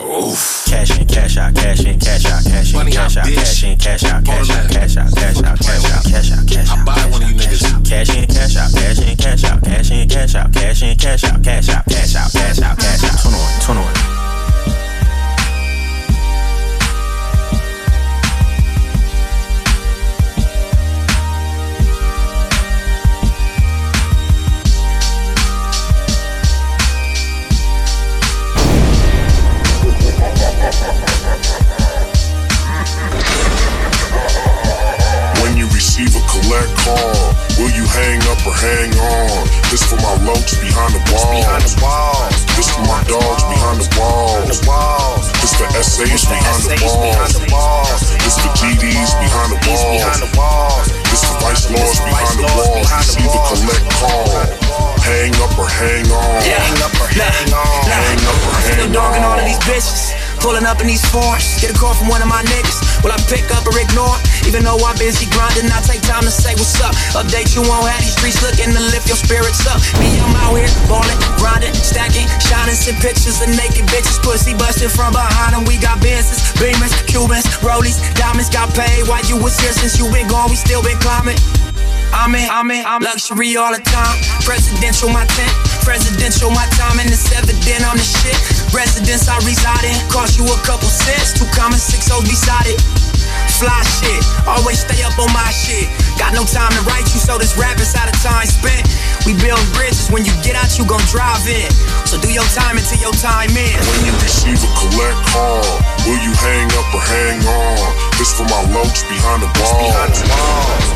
Oof. 0.00 0.66
Cash 0.68 1.00
in, 1.00 1.06
cash 1.08 1.36
out, 1.36 1.54
cash 1.54 1.80
in, 1.80 1.98
cash 1.98 2.24
out, 2.28 2.44
cash 2.44 2.74
in, 2.74 2.92
cash 2.92 3.16
out, 3.16 3.24
cash 3.24 3.64
in, 3.64 3.78
cash 3.78 4.04
out, 4.04 4.24
cash 4.24 4.50
out, 4.50 4.68
cash 4.68 4.96
out, 4.96 5.12
cash 5.16 5.40
out, 5.40 5.58
cash 5.60 5.84
out, 5.88 6.04
cash 6.04 6.32
out, 6.32 6.44
cash 6.44 6.68
out. 6.68 6.78
I 6.78 6.84
buy 6.84 7.00
one 7.08 7.22
of 7.22 7.30
you 7.30 7.36
niggas. 7.36 7.64
Cash 7.88 8.12
in, 8.16 8.26
cash 8.28 8.56
out, 8.56 8.72
cash 8.72 9.00
in, 9.00 9.16
cash 9.16 9.44
out, 9.44 9.62
cash 9.64 9.90
in, 9.90 10.08
cash 10.08 10.34
out, 10.34 10.52
cash 10.52 10.82
in, 10.82 10.96
cash 10.98 11.24
out, 11.24 11.42
cash 11.42 11.68
out, 11.68 11.84
cash 11.88 12.16
out, 12.16 12.32
cash 12.32 12.60
out, 12.60 12.76
cash 12.76 13.04
out. 13.04 13.16
Turn 13.24 13.32
on, 13.32 13.60
turn 13.60 13.76
on. 13.76 14.09
Receive 36.50 36.66
a 36.66 36.66
collect 36.66 36.74
call, 36.82 37.34
will 37.58 37.70
you 37.70 37.86
hang 37.86 38.20
up 38.30 38.42
or 38.46 38.54
hang 38.54 38.90
on? 38.98 39.46
This 39.70 39.82
for 39.86 39.96
my 40.02 40.14
lokes 40.26 40.58
behind 40.58 40.94
the 40.94 41.02
walls. 41.12 42.46
This 42.56 42.70
for 42.70 42.82
my 42.86 43.02
dogs 43.06 43.42
behind 43.46 43.80
the 43.80 43.88
walls. 43.98 45.30
This 45.40 45.54
for 45.54 45.68
SAs 45.70 46.24
behind 46.26 46.62
the 46.66 47.46
walls. 47.52 48.00
This 48.18 48.36
for 48.38 48.50
GDs 48.58 49.12
behind 49.22 49.50
the 49.54 50.30
walls. 50.38 50.86
This 51.10 51.22
for 51.24 51.38
vice 51.40 51.70
lords 51.70 52.00
behind 52.00 52.38
the 52.38 52.46
walls. 52.56 52.86
Receive 52.98 53.30
a 53.30 53.40
collect 53.46 53.86
call. 53.98 54.26
Hang 55.00 55.34
up 55.42 55.58
or 55.58 55.68
hang 55.68 56.06
on. 56.10 56.42
Hang 56.42 56.82
up 56.82 56.94
or 57.00 57.08
hang 57.08 57.52
on. 57.54 57.82
Hang 57.88 58.20
up 58.26 58.38
or 58.46 58.60
Still 58.60 58.86
hang 58.86 58.92
dogging 58.92 59.24
all 59.24 59.38
of 59.38 59.46
these 59.46 59.58
bitches. 59.64 60.12
Pulling 60.40 60.64
up 60.64 60.80
in 60.80 60.86
these 60.86 61.04
foreigns. 61.10 61.60
Get 61.60 61.70
a 61.70 61.78
call 61.78 61.94
from 61.94 62.08
one 62.08 62.22
of 62.22 62.28
my 62.28 62.42
niggas. 62.42 63.02
Will 63.02 63.12
I 63.12 63.18
pick 63.28 63.44
up 63.54 63.66
or 63.66 63.78
ignore? 63.78 64.16
Even 64.46 64.64
though 64.64 64.78
I'm 64.80 64.96
busy 64.96 65.26
grinding, 65.30 65.68
I 65.70 65.80
take 65.84 66.02
time 66.02 66.24
to 66.24 66.32
say 66.32 66.54
what's 66.56 66.78
up. 66.80 66.94
Update 67.16 67.52
you 67.56 67.64
on 67.66 67.84
how 67.84 67.98
these 68.00 68.14
streets 68.16 68.40
looking 68.40 68.72
to 68.72 68.82
lift 68.92 69.08
your 69.08 69.20
spirits 69.20 69.64
up. 69.66 69.80
Me, 70.00 70.08
I'm 70.20 70.34
out 70.44 70.56
here 70.56 70.70
balling, 70.88 71.18
grinding, 71.40 71.74
stacking, 71.74 72.26
shining, 72.40 72.76
send 72.76 72.98
pictures 73.02 73.40
of 73.42 73.50
naked 73.52 73.86
bitches. 73.90 74.20
Pussy 74.22 74.54
busting 74.54 74.90
from 74.92 75.12
behind 75.12 75.54
them. 75.56 75.64
We 75.64 75.76
got 75.78 76.00
business, 76.00 76.52
beamers, 76.56 76.92
Cubans, 77.06 77.46
rollies, 77.64 78.00
diamonds. 78.14 78.48
Got 78.50 78.74
paid 78.74 79.06
while 79.06 79.24
you 79.26 79.36
was 79.36 79.58
here 79.60 79.72
since 79.72 79.98
you 79.98 80.10
been 80.10 80.26
gone. 80.28 80.50
We 80.50 80.56
still 80.56 80.82
been 80.82 80.98
climbing. 80.98 81.38
I'm 82.12 82.34
in, 82.34 82.48
I'm 82.50 82.70
in, 82.70 82.82
I'm 82.84 83.02
luxury 83.02 83.56
all 83.56 83.70
the 83.70 83.78
time. 83.80 84.16
Presidential 84.42 85.08
my 85.10 85.24
tent, 85.26 85.54
presidential 85.86 86.50
my 86.50 86.66
time, 86.74 86.98
and 86.98 87.08
it's 87.08 87.30
evident 87.30 87.86
I'm 87.86 87.96
the 87.96 88.02
shit. 88.02 88.34
Residence 88.74 89.28
I 89.28 89.38
reside 89.46 89.86
in, 89.86 89.94
cost 90.10 90.38
you 90.38 90.44
a 90.44 90.58
couple 90.66 90.88
cents. 90.88 91.38
Two 91.38 91.46
common 91.54 91.78
six 91.78 92.10
O's 92.10 92.26
beside 92.26 92.66
it. 92.66 92.99
Fly 93.58 93.82
shit, 94.00 94.22
always 94.46 94.80
stay 94.80 95.02
up 95.02 95.18
on 95.18 95.32
my 95.32 95.50
shit. 95.50 95.88
Got 96.16 96.32
no 96.32 96.44
time 96.44 96.72
to 96.72 96.82
write 96.88 97.08
you, 97.12 97.20
so 97.20 97.36
this 97.36 97.56
rap 97.56 97.80
is 97.80 97.94
out 97.94 98.08
of 98.08 98.16
time 98.22 98.46
spent. 98.46 98.88
We 99.26 99.36
build 99.36 99.60
bridges, 99.76 100.08
when 100.08 100.24
you 100.24 100.32
get 100.40 100.56
out, 100.56 100.78
you 100.78 100.84
gon' 100.86 101.04
drive 101.12 101.44
in. 101.44 101.68
So 102.08 102.16
do 102.20 102.32
your 102.32 102.46
time 102.56 102.78
until 102.80 103.00
your 103.00 103.12
time 103.20 103.52
in. 103.52 103.76
When 103.76 104.02
you 104.08 104.14
receive 104.24 104.60
a 104.60 104.70
collect 104.80 105.20
call, 105.28 105.64
will 106.08 106.20
you 106.24 106.32
hang 106.40 106.68
up 106.76 106.88
or 106.94 107.04
hang 107.04 107.40
on? 107.44 108.10
This 108.16 108.32
for 108.36 108.44
my 108.48 108.64
lokes 108.72 109.04
behind 109.08 109.42
the 109.44 109.50
walls. 109.60 110.18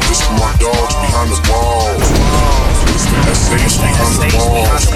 This 0.08 0.20
for 0.24 0.36
my 0.40 0.52
dogs 0.56 0.94
behind 1.00 1.30
the 1.32 1.40
walls. 1.52 2.83
This 2.94 3.10
for 3.10 3.18
SAs 3.26 3.74
behind 3.74 4.22
the 4.22 4.38
walls. 4.38 4.86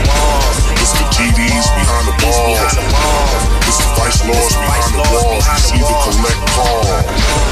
This 0.79 0.95
for 0.95 1.11
GDs 1.11 1.67
behind 1.75 2.07
the 2.07 2.15
walls. 2.23 2.79
This 3.67 3.79
for 3.83 3.91
vice 3.99 4.23
lords 4.23 4.55
behind 4.55 4.95
the 4.95 5.03
walls. 5.11 5.43
Receive 5.51 5.83
a 5.83 5.97
collect 6.07 6.43
call. 6.55 6.87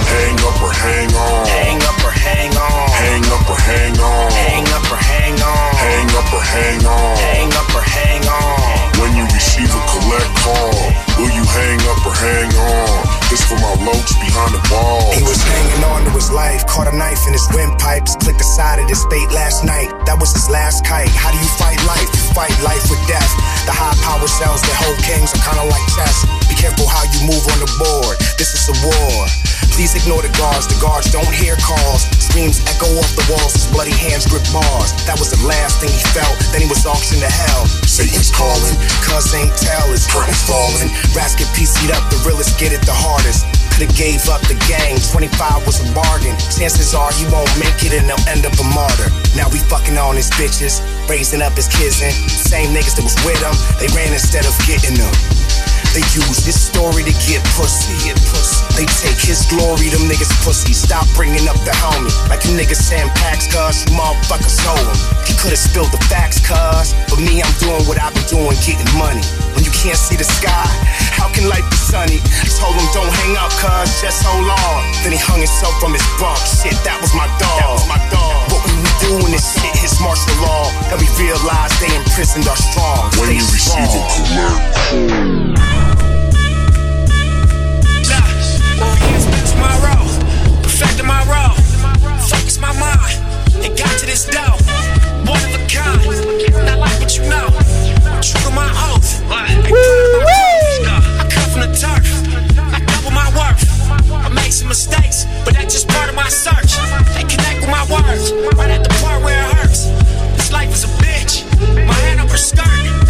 Hang 0.06 0.38
up 0.46 0.62
or 0.62 0.70
hang 0.70 1.10
on. 1.18 1.46
Hang 1.50 1.82
up 1.82 1.98
or 1.98 2.14
hang 2.14 2.54
on. 2.54 2.88
Hang 2.94 3.26
up 3.26 3.50
or 3.50 3.58
hang 3.58 3.98
on. 3.98 4.30
Hang 4.30 4.66
up 4.70 4.86
or 4.86 5.02
hang 5.02 5.42
on. 5.42 5.74
Hang 5.82 6.14
up 6.14 6.30
or 6.30 6.42
hang 6.46 6.86
on. 6.86 7.16
Hang 7.18 7.50
up 7.50 7.74
or 7.74 7.82
hang 7.82 8.22
on. 8.28 8.65
When 8.96 9.12
you 9.12 9.24
receive 9.28 9.68
a 9.68 9.82
collect 9.92 10.32
call, 10.40 10.72
will 11.20 11.28
you 11.28 11.44
hang 11.44 11.80
up 11.84 12.00
or 12.08 12.16
hang 12.16 12.48
on? 12.56 13.04
This 13.28 13.44
for 13.44 13.60
my 13.60 13.76
loach 13.84 14.12
behind 14.24 14.56
the 14.56 14.62
wall. 14.72 15.12
He 15.12 15.20
was 15.20 15.36
hanging 15.42 15.84
on 15.84 16.04
to 16.08 16.10
his 16.16 16.30
life, 16.30 16.64
caught 16.64 16.88
a 16.88 16.96
knife 16.96 17.20
in 17.26 17.32
his 17.36 17.44
windpipes, 17.52 18.16
clicked 18.16 18.38
the 18.38 18.48
side 18.56 18.80
of 18.80 18.88
his 18.88 19.04
fate 19.12 19.28
last 19.36 19.64
night. 19.68 19.92
That 20.08 20.16
was 20.16 20.32
his 20.32 20.48
last 20.48 20.86
kite. 20.86 21.12
How 21.12 21.28
do 21.28 21.36
you 21.36 21.50
fight 21.60 21.76
life? 21.84 22.08
You 22.08 22.24
fight 22.32 22.56
life 22.64 22.88
with 22.88 23.02
death. 23.04 23.28
The 23.68 23.74
high 23.76 23.98
power 24.00 24.28
cells 24.30 24.62
that 24.64 24.76
hold 24.80 24.96
kings 25.04 25.28
are 25.34 25.42
kinda 25.44 25.68
like 25.68 25.86
chess. 25.92 26.24
Be 26.48 26.56
careful 26.56 26.88
how 26.88 27.04
you 27.04 27.20
move 27.28 27.44
on 27.52 27.58
the 27.60 27.70
board. 27.76 28.16
This 28.40 28.56
is 28.56 28.64
a 28.72 28.76
war. 28.80 29.28
Please 29.76 29.92
ignore 29.92 30.24
the 30.24 30.32
guards. 30.40 30.64
The 30.64 30.80
guards 30.80 31.12
don't 31.12 31.28
hear 31.28 31.52
calls. 31.60 32.08
Screams 32.16 32.64
echo 32.64 32.88
off 32.96 33.12
the 33.12 33.28
walls. 33.28 33.52
His 33.52 33.68
bloody 33.68 33.92
hands 33.92 34.24
grip 34.24 34.40
bars. 34.48 34.96
That 35.04 35.20
was 35.20 35.28
the 35.28 35.36
last 35.44 35.84
thing 35.84 35.92
he 35.92 36.00
felt. 36.16 36.32
Then 36.48 36.64
he 36.64 36.68
was 36.72 36.88
auctioned 36.88 37.20
to 37.20 37.28
hell. 37.28 37.68
Satan's 37.84 38.32
calling. 38.32 38.72
Cuz 39.04 39.36
ain't 39.36 39.52
tell. 39.52 39.84
His 39.92 40.08
curtains 40.08 40.40
falling. 40.48 40.88
Rats 41.12 41.36
get 41.36 41.52
PC'd 41.52 41.92
up. 41.92 42.00
The 42.08 42.16
realest 42.24 42.56
get 42.56 42.72
it 42.72 42.80
the 42.88 42.96
hardest. 42.96 43.44
Could've 43.76 43.92
gave 43.92 44.24
up 44.32 44.40
the 44.48 44.56
game. 44.64 44.96
25 45.12 45.68
was 45.68 45.84
a 45.84 45.86
bargain. 45.92 46.32
Chances 46.48 46.96
are 46.96 47.12
he 47.12 47.28
won't 47.28 47.52
make 47.60 47.76
it 47.84 47.92
and 47.92 48.08
he'll 48.08 48.24
end 48.32 48.48
up 48.48 48.56
a 48.56 48.64
martyr. 48.72 49.12
Now 49.36 49.52
we 49.52 49.60
fucking 49.60 50.00
on 50.00 50.16
his 50.16 50.32
bitches. 50.40 50.80
Raising 51.04 51.44
up 51.44 51.52
his 51.52 51.68
kids 51.68 52.00
and 52.00 52.16
same 52.32 52.72
niggas 52.72 52.96
that 52.96 53.04
was 53.04 53.20
with 53.28 53.44
him. 53.44 53.52
They 53.76 53.92
ran 53.92 54.16
instead 54.16 54.48
of 54.48 54.56
getting 54.64 54.96
them. 54.96 55.12
They 55.96 56.04
use 56.12 56.44
his 56.44 56.60
story 56.60 57.08
to 57.08 57.14
get 57.24 57.40
pussy. 57.56 57.96
Get 58.04 58.20
pussy. 58.28 58.60
They 58.76 58.84
take 59.00 59.16
his 59.16 59.48
glory, 59.48 59.88
them 59.88 60.04
niggas 60.04 60.28
pussy. 60.44 60.76
Stop 60.76 61.08
bringing 61.16 61.48
up 61.48 61.56
the 61.64 61.72
homie. 61.72 62.12
Like 62.28 62.44
a 62.44 62.52
nigga 62.52 62.76
Sam 62.76 63.08
Pax, 63.16 63.48
cuz 63.48 63.88
you 63.88 63.96
motherfuckers 63.96 64.60
know 64.60 64.76
him. 64.76 64.92
He 65.24 65.32
could've 65.40 65.56
spilled 65.56 65.88
the 65.96 66.02
facts, 66.12 66.36
cuz. 66.36 66.92
But 67.08 67.24
me, 67.24 67.40
I'm 67.40 67.48
doing 67.64 67.80
what 67.88 67.96
I 67.96 68.12
been 68.12 68.28
doing, 68.28 68.52
getting 68.60 68.92
money. 69.00 69.24
When 69.56 69.64
you 69.64 69.72
can't 69.72 69.96
see 69.96 70.20
the 70.20 70.28
sky, 70.28 70.68
how 71.16 71.32
can 71.32 71.48
life 71.48 71.64
be 71.64 71.80
sunny? 71.80 72.20
I 72.20 72.48
told 72.60 72.76
him 72.76 72.84
don't 72.92 73.08
hang 73.08 73.40
up, 73.40 73.48
cuz 73.56 73.88
just 74.04 74.20
hold 74.20 74.52
on. 74.52 74.78
Then 75.00 75.16
he 75.16 75.20
hung 75.24 75.40
himself 75.40 75.80
from 75.80 75.96
his 75.96 76.04
bunk. 76.20 76.36
Shit, 76.44 76.76
that 76.84 77.00
was 77.00 77.16
my 77.16 77.24
dog. 77.40 77.56
That 77.56 77.72
was 77.72 77.88
my 77.88 77.96
dog. 78.12 78.25
What 79.06 79.14
we 79.14 79.18
be 79.18 79.22
doing 79.22 79.32
this 79.32 79.54
shit, 79.54 79.76
his 79.76 80.00
martial 80.00 80.34
law. 80.42 80.70
Then 80.90 80.98
we 80.98 81.06
realized 81.18 81.78
they 81.80 81.94
imprisoned 81.94 82.46
our 82.48 82.56
strong. 82.56 83.10
When 83.18 83.30
Stay 83.30 83.38
you 83.38 83.46
receive 83.54 83.78
a 83.78 83.86
strong. 83.86 84.66
collect 89.26 89.46
tomorrow. 89.46 90.02
Perfecting 90.62 91.06
my 91.06 91.22
role. 91.30 91.54
Focus 92.18 92.58
my 92.58 92.72
mind. 92.78 93.18
And 93.62 93.78
got 93.78 93.94
to 94.00 94.06
this 94.06 94.26
dough. 94.26 94.58
One 95.30 95.38
of 95.38 95.54
a 95.54 95.62
kind. 95.70 96.02
Not 96.66 96.78
like 96.78 96.98
what 96.98 97.16
you 97.16 97.22
know. 97.30 97.48
True 98.20 98.40
to 98.42 98.50
my 98.50 98.70
oath. 98.90 99.22
Ain't 99.22 99.62
proud 99.70 100.02
of 100.02 100.10
my 100.14 100.26
growth. 100.26 101.06
I 101.20 101.26
come 101.30 101.50
from 101.50 101.60
the 101.62 101.70
turf. 101.78 102.06
I 102.58 102.80
double 102.82 103.12
my 103.12 103.28
worth. 103.38 103.62
I 104.10 104.28
made 104.30 104.52
some 104.52 104.68
mistakes, 104.68 105.26
but 105.44 105.54
that's 105.54 105.72
just 105.72 105.88
part 105.88 106.08
of 106.08 106.16
my 106.16 106.28
search. 106.28 106.65
Words. 108.06 108.32
Right 108.56 108.70
at 108.70 108.84
the 108.84 108.90
part 109.02 109.22
where 109.24 109.34
it 109.34 109.56
hurts. 109.56 109.86
This 110.36 110.52
life 110.52 110.70
is 110.70 110.84
a 110.84 110.92
bitch. 111.02 111.42
My 111.86 111.94
hand 112.06 112.20
up 112.20 112.28
her 112.30 112.36
skirt. 112.36 112.62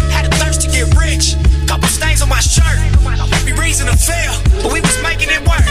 Had 0.09 0.25
a 0.25 0.35
thirst 0.37 0.61
to 0.61 0.67
get 0.67 0.89
rich. 0.97 1.35
Couple 1.67 1.87
stains 1.87 2.21
on 2.21 2.29
my 2.29 2.39
shirt. 2.39 2.79
Every 3.33 3.53
reason 3.53 3.87
to 3.87 3.95
fail, 3.95 4.33
but 4.63 4.73
we 4.73 4.81
was 4.81 4.97
making 5.03 5.29
it 5.29 5.41
work. 5.45 5.65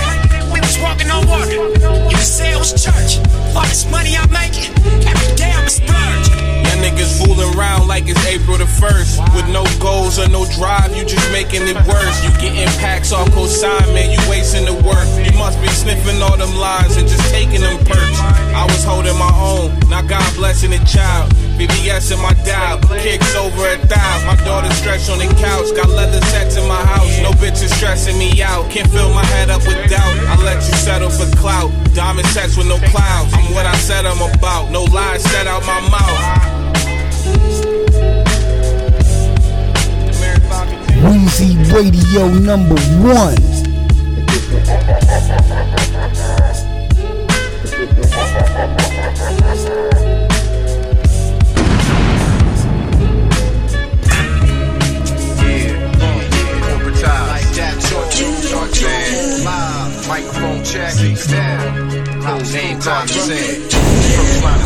We 0.52 0.60
was 0.60 0.78
walking 0.78 1.10
on 1.10 1.26
water. 1.26 1.50
You 1.50 2.16
could 2.16 2.18
say 2.18 2.52
it 2.52 2.58
was 2.58 2.72
church. 2.72 3.18
All 3.56 3.66
this 3.66 3.90
money 3.90 4.16
I'm 4.16 4.30
making, 4.30 4.70
every 5.06 5.34
day 5.34 5.50
I'm 5.50 5.66
a 5.66 5.70
splurge. 5.70 6.55
Niggas 6.82 7.18
fooling 7.18 7.56
around 7.56 7.88
like 7.88 8.08
it's 8.08 8.24
April 8.26 8.58
the 8.58 8.64
1st. 8.64 9.34
With 9.34 9.48
no 9.48 9.64
goals 9.80 10.18
or 10.18 10.28
no 10.28 10.44
drive, 10.56 10.94
you 10.96 11.04
just 11.04 11.30
making 11.32 11.62
it 11.66 11.76
worse. 11.86 12.16
You 12.24 12.30
getting 12.40 12.68
packs 12.78 13.12
off 13.12 13.32
consignment, 13.32 14.12
you 14.12 14.20
wasting 14.28 14.64
the 14.64 14.74
work. 14.84 15.08
You 15.24 15.36
must 15.38 15.60
be 15.60 15.68
sniffing 15.68 16.20
all 16.22 16.36
them 16.36 16.54
lines 16.56 16.96
and 16.96 17.08
just 17.08 17.24
taking 17.30 17.62
them 17.62 17.78
perks. 17.84 18.20
I 18.54 18.64
was 18.64 18.84
holding 18.84 19.16
my 19.18 19.32
own, 19.36 19.78
now 19.88 20.02
God 20.02 20.26
blessing 20.36 20.70
the 20.70 20.80
child. 20.84 21.32
BBS 21.56 22.12
in 22.12 22.20
my 22.20 22.34
dial, 22.44 22.78
kicks 23.00 23.34
over 23.34 23.66
a 23.66 23.78
thigh. 23.88 24.26
My 24.26 24.36
daughter 24.44 24.72
stretched 24.74 25.08
on 25.10 25.18
the 25.18 25.28
couch, 25.40 25.72
got 25.74 25.88
leather 25.88 26.20
sets 26.32 26.56
in 26.56 26.68
my 26.68 26.82
house. 26.84 27.18
No 27.22 27.32
bitches 27.40 27.72
stressing 27.76 28.18
me 28.18 28.42
out, 28.42 28.70
can't 28.70 28.88
fill 28.90 29.12
my 29.14 29.24
head 29.24 29.50
up 29.50 29.64
with 29.66 29.78
doubt. 29.88 30.14
I 30.28 30.36
let 30.44 30.56
you 30.56 30.74
settle 30.76 31.10
for 31.10 31.28
clout, 31.36 31.72
diamond 31.94 32.28
sets 32.28 32.56
with 32.56 32.68
no 32.68 32.78
clouds. 32.92 33.32
I'm 33.32 33.54
what 33.54 33.66
I 33.66 33.76
said 33.76 34.04
I'm 34.04 34.20
about, 34.20 34.70
no 34.70 34.84
lies 34.84 35.22
said 35.24 35.46
out 35.46 35.64
my 35.64 35.80
mouth. 35.88 36.55
Weezy 41.06 41.56
Radio 41.72 42.28
number 42.28 42.80
one. 43.02 43.56
Microphone 60.08 60.64
check, 60.64 60.94
down. 61.26 61.88
Name 62.52 62.78
time 62.78 63.08
said. 63.08 64.65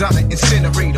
MCs, 0.00 0.64
I'ma 0.64 0.89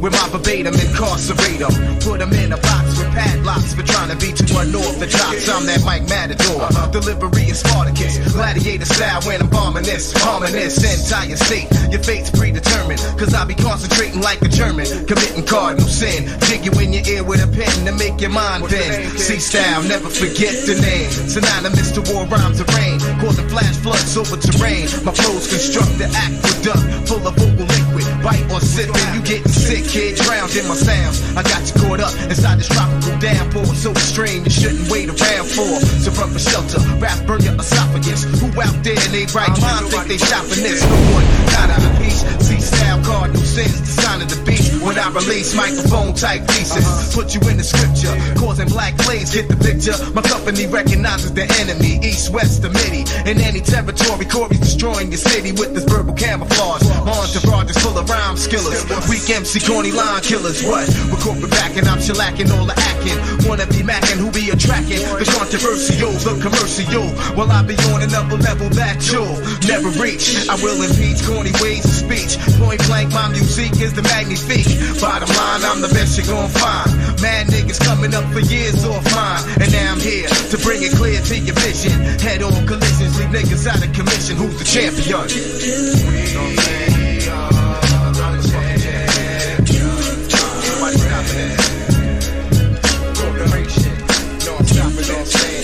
With 0.00 0.16
my 0.16 0.28
verbatim, 0.32 0.72
incarcerate 0.72 1.60
them. 1.60 1.76
Put 2.00 2.24
them 2.24 2.32
in 2.32 2.52
a 2.52 2.56
box 2.56 2.96
with 2.96 3.12
padlocks 3.12 3.74
for 3.74 3.84
trying 3.84 4.08
to 4.08 4.16
be 4.16 4.32
too 4.32 4.48
unorthodox. 4.56 5.44
I'm 5.48 5.66
that 5.68 5.84
Mike 5.84 6.08
Matador. 6.08 6.64
Delivery 6.88 7.52
is 7.52 7.60
Spartacus. 7.60 8.16
Gladiator 8.32 8.86
style 8.86 9.20
when 9.28 9.42
I'm 9.42 9.50
bombing 9.50 9.84
this. 9.84 10.16
Harming 10.16 10.52
this 10.52 10.80
entire 10.80 11.36
state. 11.36 11.68
Your 11.92 12.00
fate's 12.00 12.30
predetermined. 12.30 13.00
Cause 13.20 13.34
I 13.34 13.44
be 13.44 13.54
concentrating 13.54 14.22
like 14.22 14.40
a 14.40 14.48
German. 14.48 14.88
Committing 15.04 15.44
cardinal 15.44 15.86
sin. 15.86 16.32
Jig 16.48 16.64
you 16.64 16.72
in 16.80 16.96
your 16.96 17.04
ear 17.04 17.22
with 17.22 17.44
a 17.44 17.50
pen 17.52 17.84
to 17.84 17.92
make 17.92 18.20
your 18.22 18.32
mind 18.32 18.64
bend. 18.72 19.20
C 19.20 19.36
style, 19.36 19.82
never 19.84 20.08
forget 20.08 20.56
the 20.64 20.80
name. 20.80 21.10
Synonymous 21.28 21.92
to 21.92 22.00
war 22.08 22.24
rhymes 22.24 22.58
of 22.58 22.72
rain. 22.72 22.96
Causing 23.20 23.48
flash 23.52 23.76
floods 23.84 24.16
over 24.16 24.40
terrain. 24.40 24.88
My 25.04 25.12
flows 25.12 25.44
construct 25.44 25.92
the 26.00 26.08
aqueduct. 26.08 27.08
Full 27.08 27.28
of 27.28 27.36
vocal. 27.36 27.89
Bite 28.22 28.44
or 28.52 28.60
sip 28.60 28.92
and 28.92 29.16
you 29.16 29.22
getting 29.24 29.48
sick, 29.48 29.84
kid. 29.88 30.16
Drowned 30.16 30.54
in 30.54 30.68
my 30.68 30.76
sounds. 30.76 31.24
I 31.36 31.42
got 31.42 31.64
you 31.64 31.74
caught 31.80 32.00
up 32.00 32.12
inside 32.28 32.58
this 32.58 32.68
tropical 32.68 33.16
downpour. 33.18 33.64
So 33.74 33.92
extreme 33.92 34.44
you 34.44 34.50
shouldn't 34.50 34.90
wait 34.90 35.08
around 35.08 35.48
for. 35.48 35.80
So 36.04 36.12
run 36.20 36.28
for 36.28 36.38
shelter. 36.38 36.80
Rap 37.00 37.16
burn 37.26 37.40
your 37.40 37.56
esophagus. 37.56 38.28
Who 38.40 38.52
out 38.60 38.76
there 38.84 39.00
in 39.00 39.10
they 39.12 39.24
right 39.32 39.48
mind 39.56 39.88
think 39.88 40.04
they 40.04 40.20
shopping 40.20 40.60
this? 40.60 40.84
No 40.84 41.00
one 41.16 41.24
not 41.48 41.70
out 41.72 41.80
of 41.80 41.96
peace. 41.96 42.20
C 42.44 42.60
style 42.60 43.00
cardinal 43.04 43.40
sins. 43.40 43.80
The 43.80 44.02
sign 44.02 44.20
of 44.20 44.28
the 44.28 44.40
beast. 44.44 44.84
When 44.84 44.98
I 44.98 45.08
release 45.16 45.56
microphone 45.56 46.12
type 46.12 46.44
pieces. 46.52 46.84
Put 47.16 47.32
you 47.32 47.40
in 47.48 47.56
the 47.56 47.64
scripture. 47.64 48.12
Causing 48.36 48.68
black 48.68 49.00
flames. 49.00 49.32
Get 49.32 49.48
the 49.48 49.56
picture. 49.56 49.96
My 50.12 50.20
company 50.20 50.66
recognizes 50.66 51.32
the 51.32 51.48
enemy. 51.64 52.04
East, 52.04 52.28
west, 52.32 52.60
the 52.60 52.68
midi. 52.68 53.08
In 53.24 53.40
any 53.40 53.60
territory, 53.64 54.26
Corey's 54.28 54.60
destroying 54.60 55.08
your 55.08 55.22
city 55.24 55.52
with 55.52 55.72
this 55.72 55.84
verbal 55.84 56.12
camouflage. 56.12 56.84
My 57.08 57.16
entourage 57.16 57.70
is 57.70 57.78
full 57.80 57.96
of 57.96 58.09
rhyme 58.10 58.34
skillers. 58.34 58.82
Weak 59.08 59.30
MC, 59.30 59.62
corny 59.62 59.92
line 59.92 60.20
killers. 60.22 60.62
What? 60.66 60.90
We're 61.10 61.22
corporate 61.22 61.50
backing, 61.50 61.86
I'm 61.86 62.02
shellacking 62.02 62.50
all 62.50 62.66
the 62.66 62.74
acting. 62.74 63.16
Wanna 63.46 63.66
be 63.70 63.86
macking, 63.86 64.18
who 64.18 64.30
be 64.34 64.50
attracting? 64.50 64.98
The 64.98 65.26
controversial, 65.38 66.10
the 66.26 66.34
commercial. 66.42 67.06
Well, 67.38 67.50
I 67.50 67.62
be 67.62 67.78
on 67.94 68.02
another 68.02 68.36
level 68.36 68.68
that 68.74 68.98
you'll 69.06 69.38
never 69.70 69.94
reach. 70.02 70.48
I 70.50 70.58
will 70.58 70.82
impeach 70.82 71.22
corny 71.22 71.54
ways 71.62 71.86
of 71.86 71.94
speech. 71.94 72.34
Point 72.58 72.82
blank, 72.90 73.14
my 73.14 73.30
music 73.30 73.78
is 73.78 73.94
the 73.94 74.02
magnifique. 74.02 74.66
Bottom 75.00 75.30
line, 75.30 75.62
I'm 75.62 75.80
the 75.80 75.92
best 75.94 76.18
you're 76.18 76.26
gonna 76.26 76.50
find. 76.50 76.90
Mad 77.22 77.46
niggas 77.46 77.78
coming 77.78 78.12
up 78.14 78.26
for 78.34 78.40
years 78.40 78.84
off 78.84 79.06
mine. 79.14 79.44
And 79.62 79.70
now 79.70 79.92
I'm 79.94 80.00
here 80.00 80.28
to 80.28 80.56
bring 80.58 80.82
it 80.82 80.92
clear 80.98 81.20
to 81.22 81.38
your 81.38 81.54
vision. 81.62 81.94
Head 82.18 82.42
on 82.42 82.66
collisions, 82.66 83.14
leave 83.20 83.30
niggas 83.30 83.66
out 83.70 83.78
of 83.78 83.92
commission. 83.94 84.36
Who's 84.36 84.58
the 84.58 84.66
champion? 84.66 85.28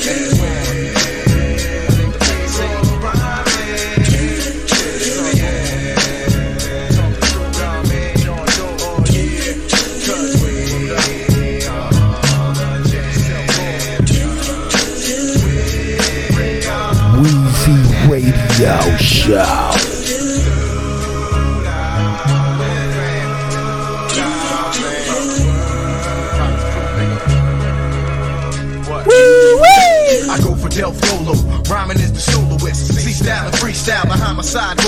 Weezy 0.07 0.36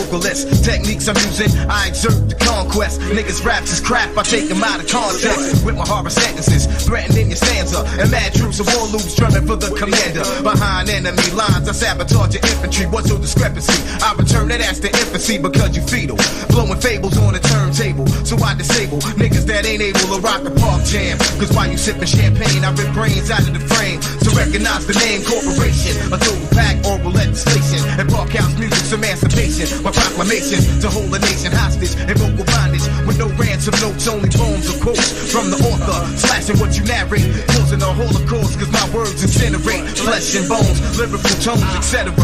Techniques 0.09 1.07
I'm 1.07 1.17
using, 1.17 1.53
I 1.69 1.89
exert 1.89 2.29
the 2.29 2.35
conquest. 2.35 3.01
Niggas 3.13 3.45
raps 3.45 3.73
is 3.73 3.81
crap, 3.81 4.17
I 4.17 4.23
take 4.23 4.49
them 4.49 4.65
out 4.65 4.81
of 4.81 4.89
context. 4.89 5.65
With 5.65 5.77
my 5.77 5.85
horror 5.85 6.09
sentences, 6.09 6.65
threatening 6.87 7.29
your 7.29 7.37
stanza. 7.37 7.85
And 8.01 8.11
mad 8.11 8.33
troops 8.33 8.59
of 8.59 8.73
war 8.73 8.89
loops 8.89 9.15
drumming 9.17 9.45
for 9.45 9.57
the 9.57 9.69
commander. 9.77 10.25
Behind 10.41 10.89
enemy 10.89 11.29
lines, 11.37 11.69
I 11.69 11.73
sabotage 11.73 12.33
your 12.33 12.41
infantry. 12.41 12.87
What's 12.87 13.09
your 13.09 13.21
discrepancy? 13.21 13.77
I 14.01 14.17
return 14.17 14.49
that 14.49 14.65
ass 14.65 14.81
to 14.81 14.89
infancy 14.89 15.37
because 15.37 15.77
you 15.77 15.83
fetal. 15.85 16.17
Blowing 16.49 16.81
fables 16.81 17.17
on 17.21 17.37
the 17.37 17.41
turntable. 17.45 18.09
So 18.25 18.41
I 18.41 18.57
disable 18.57 19.05
niggas 19.21 19.45
that 19.53 19.69
ain't 19.69 19.83
able 19.83 20.09
to 20.09 20.21
rock 20.25 20.41
the 20.41 20.57
park 20.57 20.89
jam. 20.89 21.19
Cause 21.37 21.53
while 21.53 21.69
you 21.69 21.77
sipping 21.77 22.09
champagne, 22.09 22.65
I 22.65 22.73
rip 22.73 22.97
brains 22.97 23.29
out 23.31 23.45
of 23.45 23.53
the 23.53 23.61
frame. 23.61 24.01
So 24.25 24.33
recognize 24.33 24.89
the 24.89 24.97
name 25.05 25.21
corporation. 25.21 26.01
A 26.09 26.17
total 26.17 26.49
pack 26.57 26.81
oral 26.89 27.13
legislation. 27.13 27.85
And 28.01 28.09
house 28.09 28.57
music's 28.59 28.93
emancipation. 28.93 29.69
My 29.85 29.93
proclamation 29.99 30.61
to 30.81 30.89
hold 30.89 31.11
a 31.15 31.19
nation 31.19 31.53
hostage 31.53 31.95
and 31.99 32.17
vocal 32.19 32.45
bondage. 32.45 32.87
With 33.07 33.19
no 33.19 33.29
ransom 33.35 33.75
notes, 33.83 34.07
only 34.09 34.31
poems 34.31 34.67
or 34.71 34.79
quotes 34.83 35.09
from 35.33 35.51
the 35.51 35.59
author. 35.67 35.99
Slashing 36.17 36.59
what 36.59 36.77
you 36.77 36.85
narrate. 36.85 37.27
Causing 37.55 37.83
a 37.83 37.91
holocaust 37.93 38.59
cause 38.59 38.73
my 38.73 38.87
words 38.95 39.21
incinerate. 39.25 39.85
Flesh 39.99 40.35
and 40.37 40.49
bones, 40.49 40.79
lyrical 40.99 41.35
tones, 41.43 41.63
etc. 41.77 42.15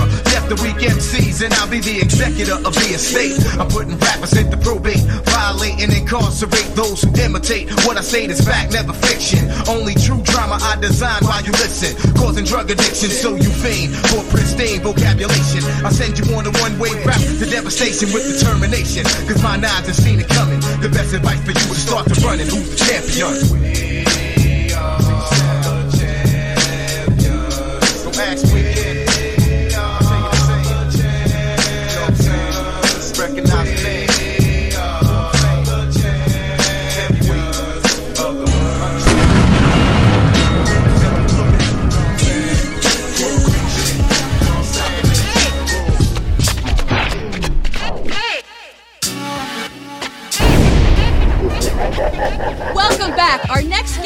The 0.45 0.61
weak 0.61 0.77
MCs 0.77 1.41
and 1.41 1.55
I'll 1.55 1.71
be 1.71 1.81
the 1.81 2.05
executor 2.05 2.61
of 2.69 2.77
the 2.77 2.93
estate. 2.93 3.33
I'm 3.57 3.69
putting 3.69 3.97
rappers 3.97 4.37
into 4.37 4.59
probate. 4.61 5.01
Violate 5.25 5.81
and 5.81 5.89
incarcerate 5.89 6.69
those 6.77 7.01
who 7.01 7.09
imitate. 7.17 7.73
What 7.89 7.97
I 7.97 8.03
say 8.03 8.27
is 8.27 8.45
fact, 8.45 8.73
never 8.77 8.93
fiction. 8.93 9.49
Only 9.65 9.95
true 9.95 10.21
drama 10.21 10.61
I 10.61 10.77
design 10.81 11.25
while 11.25 11.41
you 11.41 11.53
listen. 11.65 11.97
Causing 12.13 12.45
drug 12.45 12.71
addiction, 12.71 13.09
so 13.09 13.35
you 13.37 13.49
fiend 13.65 13.97
for 14.13 14.21
pristine 14.29 14.85
vocabulation. 14.85 15.65
I 15.81 15.89
send 15.89 16.21
you 16.21 16.29
on 16.37 16.45
a 16.45 16.53
one-way 16.61 16.93
route 17.09 17.25
to 17.41 17.47
devastation 17.49 18.13
with 18.13 18.29
determination. 18.29 19.05
Cause 19.25 19.43
my 19.43 19.57
nines 19.57 19.89
have 19.89 19.97
seen 19.97 20.21
it 20.21 20.29
coming. 20.29 20.61
The 20.85 20.93
best 20.93 21.15
advice 21.15 21.41
for 21.41 21.57
you 21.57 21.73
is 21.73 21.81
start 21.81 22.05
to 22.13 22.21
running. 22.21 22.47
Who's 22.53 22.69
the 22.69 22.77
champion? 22.85 23.94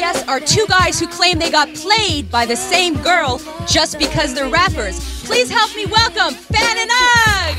Our 0.09 0.15
guests 0.15 0.27
are 0.27 0.39
two 0.39 0.65
guys 0.67 0.99
who 0.99 1.07
claim 1.07 1.37
they 1.37 1.51
got 1.51 1.71
played 1.75 2.31
by 2.31 2.43
the 2.43 2.55
same 2.55 2.99
girl 3.03 3.39
just 3.67 3.99
because 3.99 4.33
they're 4.33 4.49
rappers. 4.49 5.23
Please 5.23 5.51
help 5.51 5.75
me 5.75 5.85
welcome 5.85 6.33
Fan 6.33 6.77
and 6.79 6.89
Ugg. 6.89 7.55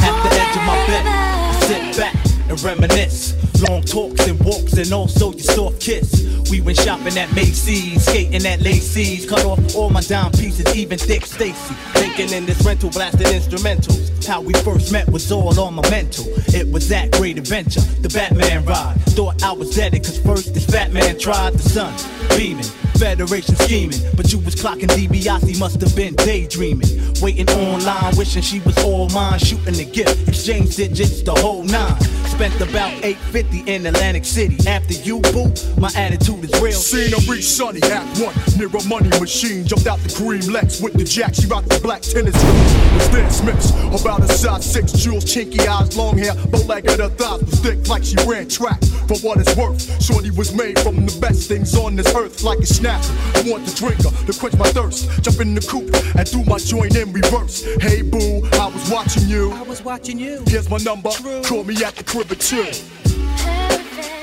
At 0.00 0.22
the 0.22 0.30
edge 0.40 0.56
of 0.56 0.62
my 0.64 0.86
bed, 0.86 1.04
I 1.06 1.60
sit 1.66 1.96
back 1.98 2.16
and 2.48 2.62
reminisce. 2.62 3.49
Long 3.68 3.82
talks 3.82 4.26
and 4.26 4.42
walks 4.42 4.72
and 4.74 4.92
also 4.92 5.32
your 5.32 5.40
soft 5.40 5.80
kiss. 5.80 6.48
We 6.50 6.60
went 6.60 6.80
shopping 6.80 7.18
at 7.18 7.32
Macy's, 7.34 8.04
skating 8.06 8.46
at 8.46 8.60
Lacey's. 8.60 9.28
Cut 9.28 9.44
off 9.44 9.76
all 9.76 9.90
my 9.90 10.00
dime 10.00 10.32
pieces, 10.32 10.74
even 10.74 10.98
Dick 10.98 11.26
Stacy. 11.26 11.74
Thinking 11.92 12.32
in 12.32 12.46
this 12.46 12.64
rental, 12.64 12.90
blasting 12.90 13.26
instrumentals. 13.26 14.26
How 14.26 14.40
we 14.40 14.54
first 14.54 14.92
met 14.92 15.08
was 15.08 15.30
all 15.30 15.58
on 15.60 15.74
my 15.74 15.88
mental. 15.90 16.24
It 16.54 16.72
was 16.72 16.88
that 16.88 17.10
great 17.12 17.38
adventure, 17.38 17.80
the 17.80 18.08
Batman 18.08 18.64
ride. 18.64 18.96
Thought 19.10 19.42
I 19.42 19.52
was 19.52 19.74
dead, 19.74 19.92
cause 19.92 20.18
first 20.18 20.54
this 20.54 20.66
fat 20.66 20.92
man 20.92 21.18
tried 21.18 21.54
the 21.54 21.62
sun. 21.62 21.92
Beaming, 22.36 22.64
Federation 22.98 23.56
scheming. 23.56 24.00
But 24.16 24.32
you 24.32 24.38
was 24.38 24.54
clocking 24.54 24.88
DiBiase, 24.88 25.58
must 25.58 25.80
have 25.80 25.94
been 25.94 26.14
daydreaming. 26.14 27.14
Waiting 27.20 27.48
online, 27.50 28.16
wishing 28.16 28.42
she 28.42 28.60
was 28.60 28.76
all 28.84 29.08
mine. 29.10 29.38
Shooting 29.38 29.74
the 29.74 29.84
gift, 29.84 30.28
exchange 30.28 30.76
digits, 30.76 31.22
the 31.22 31.34
whole 31.34 31.64
nine. 31.64 31.98
Spent 32.40 32.70
about 32.70 33.04
850 33.04 33.70
in 33.70 33.84
Atlantic 33.84 34.24
City. 34.24 34.56
After 34.66 34.94
you, 34.94 35.20
boo, 35.20 35.52
my 35.76 35.90
attitude 35.94 36.42
is 36.42 36.58
real. 36.58 36.72
Seen 36.72 37.12
her 37.12 37.30
reach 37.30 37.44
Sunny, 37.44 37.82
Act 37.82 38.18
1, 38.18 38.34
near 38.56 38.68
a 38.68 38.84
money 38.88 39.10
machine. 39.20 39.66
Jumped 39.66 39.86
out 39.86 39.98
the 39.98 40.08
cream 40.08 40.40
Lex 40.50 40.80
with 40.80 40.94
the 40.94 41.04
jack. 41.04 41.34
She 41.34 41.46
rocked 41.48 41.68
the 41.68 41.78
black 41.80 42.00
tennis 42.00 42.32
shoes. 42.32 42.94
with 42.94 43.02
Stan 43.02 43.30
Smiths, 43.30 44.00
about 44.00 44.22
a 44.22 44.28
size 44.32 44.64
6 44.72 44.92
jewels, 44.92 45.26
chinky 45.26 45.68
eyes, 45.68 45.94
long 45.98 46.16
hair, 46.16 46.32
bow 46.48 46.64
legged 46.64 46.98
her 46.98 47.10
thighs 47.10 47.42
was 47.42 47.60
thick 47.60 47.86
like 47.88 48.04
she 48.04 48.16
ran 48.24 48.48
track. 48.48 48.80
For 49.06 49.18
what 49.18 49.38
it's 49.38 49.54
worth, 49.54 50.02
Shorty 50.02 50.30
was 50.30 50.54
made 50.54 50.78
from 50.78 51.04
the 51.04 51.12
best 51.20 51.46
things 51.46 51.76
on 51.76 51.94
this 51.94 52.14
earth, 52.14 52.42
like 52.42 52.60
a 52.60 52.66
snapper. 52.66 53.12
I 53.36 53.42
want 53.50 53.68
to 53.68 53.74
drink 53.76 54.00
her 54.00 54.32
to 54.32 54.32
quench 54.38 54.56
my 54.56 54.70
thirst. 54.72 55.10
Jump 55.22 55.40
in 55.40 55.54
the 55.54 55.60
coupe 55.60 55.92
and 56.16 56.24
do 56.30 56.42
my 56.44 56.56
joint 56.56 56.96
in 56.96 57.12
reverse. 57.12 57.66
Hey 57.82 58.00
boo, 58.00 58.48
I 58.54 58.72
was 58.72 58.88
watching 58.88 59.28
you. 59.28 59.52
I 59.52 59.62
was 59.62 59.84
watching 59.84 60.18
you. 60.18 60.42
Here's 60.46 60.70
my 60.70 60.78
number. 60.78 61.10
Call 61.44 61.64
me 61.64 61.76
at 61.84 61.96
the 61.96 62.04
crib 62.04 62.29
at 62.30 62.40
two. 62.40 62.62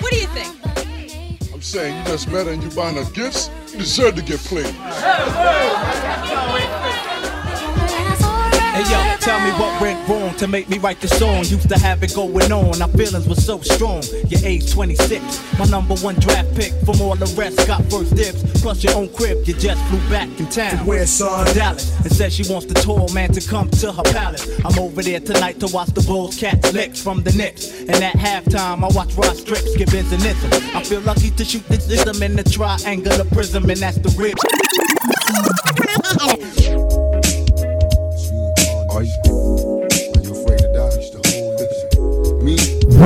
What 0.01 0.11
do 0.11 0.19
you 0.19 0.27
think? 0.27 1.53
I'm 1.53 1.61
saying 1.61 1.97
you 1.97 2.03
just 2.05 2.29
met 2.29 2.45
her 2.45 2.53
and 2.53 2.63
you 2.63 2.69
buying 2.69 2.95
her 2.95 3.09
gifts. 3.11 3.49
You 3.71 3.79
deserve 3.79 4.15
to 4.15 4.21
get 4.21 4.39
played. 4.39 4.73
Hey 9.28 9.34
yo, 9.34 9.39
tell 9.39 9.45
me 9.45 9.51
what 9.59 9.82
went 9.82 10.07
wrong 10.07 10.34
to 10.36 10.47
make 10.47 10.69
me 10.69 10.78
write 10.78 11.01
this 11.01 11.17
song. 11.17 11.39
Used 11.39 11.67
to 11.69 11.78
have 11.78 12.01
it 12.01 12.15
going 12.15 12.51
on, 12.51 12.82
our 12.82 12.88
feelings 12.89 13.28
were 13.28 13.36
so 13.36 13.59
strong. 13.59 14.01
Your 14.28 14.39
age 14.45 14.71
26, 14.71 15.59
my 15.59 15.65
number 15.65 15.95
one 15.95 16.15
draft 16.15 16.55
pick. 16.55 16.71
From 16.86 17.01
all 17.01 17.15
the 17.15 17.25
rest, 17.38 17.67
got 17.67 17.84
first 17.91 18.15
dibs. 18.15 18.43
Plus 18.61 18.84
your 18.84 18.95
own 18.95 19.09
crib, 19.09 19.45
you 19.45 19.53
just 19.53 19.84
flew 19.88 19.99
back 20.09 20.30
in 20.39 20.47
town. 20.47 20.86
Where, 20.86 21.05
son? 21.05 21.45
Dallas. 21.53 21.93
And 21.99 22.11
says 22.11 22.34
she 22.34 22.43
wants 22.51 22.67
the 22.67 22.75
tall 22.75 23.09
man 23.13 23.32
to 23.34 23.41
come 23.41 23.69
to 23.69 23.91
her 23.91 24.03
palace. 24.03 24.47
I'm 24.63 24.80
over 24.80 25.01
there 25.01 25.19
tonight 25.19 25.59
to 25.59 25.67
watch 25.67 25.89
the 25.89 26.01
Bulls 26.01 26.38
catch 26.38 26.71
licks 26.71 27.01
from 27.01 27.23
the 27.23 27.32
Knicks. 27.34 27.82
And 27.82 28.01
at 28.03 28.13
halftime, 28.13 28.84
I 28.84 28.95
watch 28.95 29.13
Rod 29.15 29.36
Strips 29.36 29.75
give 29.75 29.89
Benzonism. 29.89 30.75
I 30.75 30.84
feel 30.84 31.01
lucky 31.01 31.32
to 31.32 31.43
shoot 31.43 31.67
this 31.67 31.86
system 31.86 32.23
in 32.23 32.36
the 32.36 32.43
triangular 32.43 33.25
prism, 33.25 33.69
and 33.69 33.80
that's 33.80 33.97
the 33.97 34.09
real. 34.17 34.36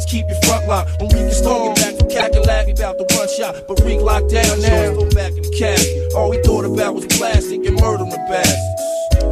got 0.00 0.12
your 0.12 0.24
backs. 0.26 0.28
Keep 0.28 0.28
your 0.28 0.40
front 0.42 0.68
lock. 0.68 0.88
When 1.00 1.08
we 1.08 1.14
can 1.14 1.32
storm 1.32 1.74
back 1.74 1.96
from 1.96 2.08
Cackalack, 2.08 2.66
we 2.66 2.72
about 2.72 2.98
to 2.98 3.16
one 3.16 3.28
shot. 3.28 3.64
But 3.68 3.80
Reek 3.84 4.00
locked 4.00 4.30
down 4.30 4.60
now, 4.60 4.94
go 4.94 5.08
back 5.10 5.32
in 5.32 5.42
the 5.42 5.54
casket. 5.56 6.12
All 6.14 6.30
we 6.30 6.42
thought 6.42 6.64
about 6.64 6.94
was 6.94 7.06
plastic 7.06 7.66
and 7.66 7.80
murdering 7.80 8.10
bastards. 8.28 8.80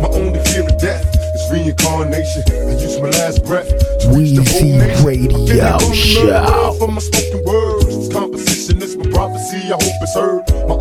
My 0.01 0.09
only 0.09 0.39
fear 0.45 0.63
of 0.63 0.79
death 0.79 1.05
is 1.35 1.51
reincarnation. 1.51 2.43
I 2.49 2.79
use 2.79 3.01
my 3.01 3.11
last 3.11 3.45
breath 3.45 3.69
to 3.69 4.09
reach 4.15 4.37
the 4.37 4.45
whole 4.45 4.79
Weezy. 4.79 5.05
Radio 5.05 5.33
I 5.33 5.47
feel 5.49 5.59
like 5.59 5.83
I'm 5.83 5.95
Show. 5.95 6.77
For 6.79 6.89
my 6.89 7.01
spoken 7.01 7.45
words, 7.45 7.87
this 7.87 8.13
composition 8.13 8.83
is 8.83 8.97
my 8.97 9.11
prophecy. 9.11 9.59
I 9.73 9.79
hope 9.79 9.99
it's 10.03 10.15
heard. 10.15 10.43
My 10.69 10.77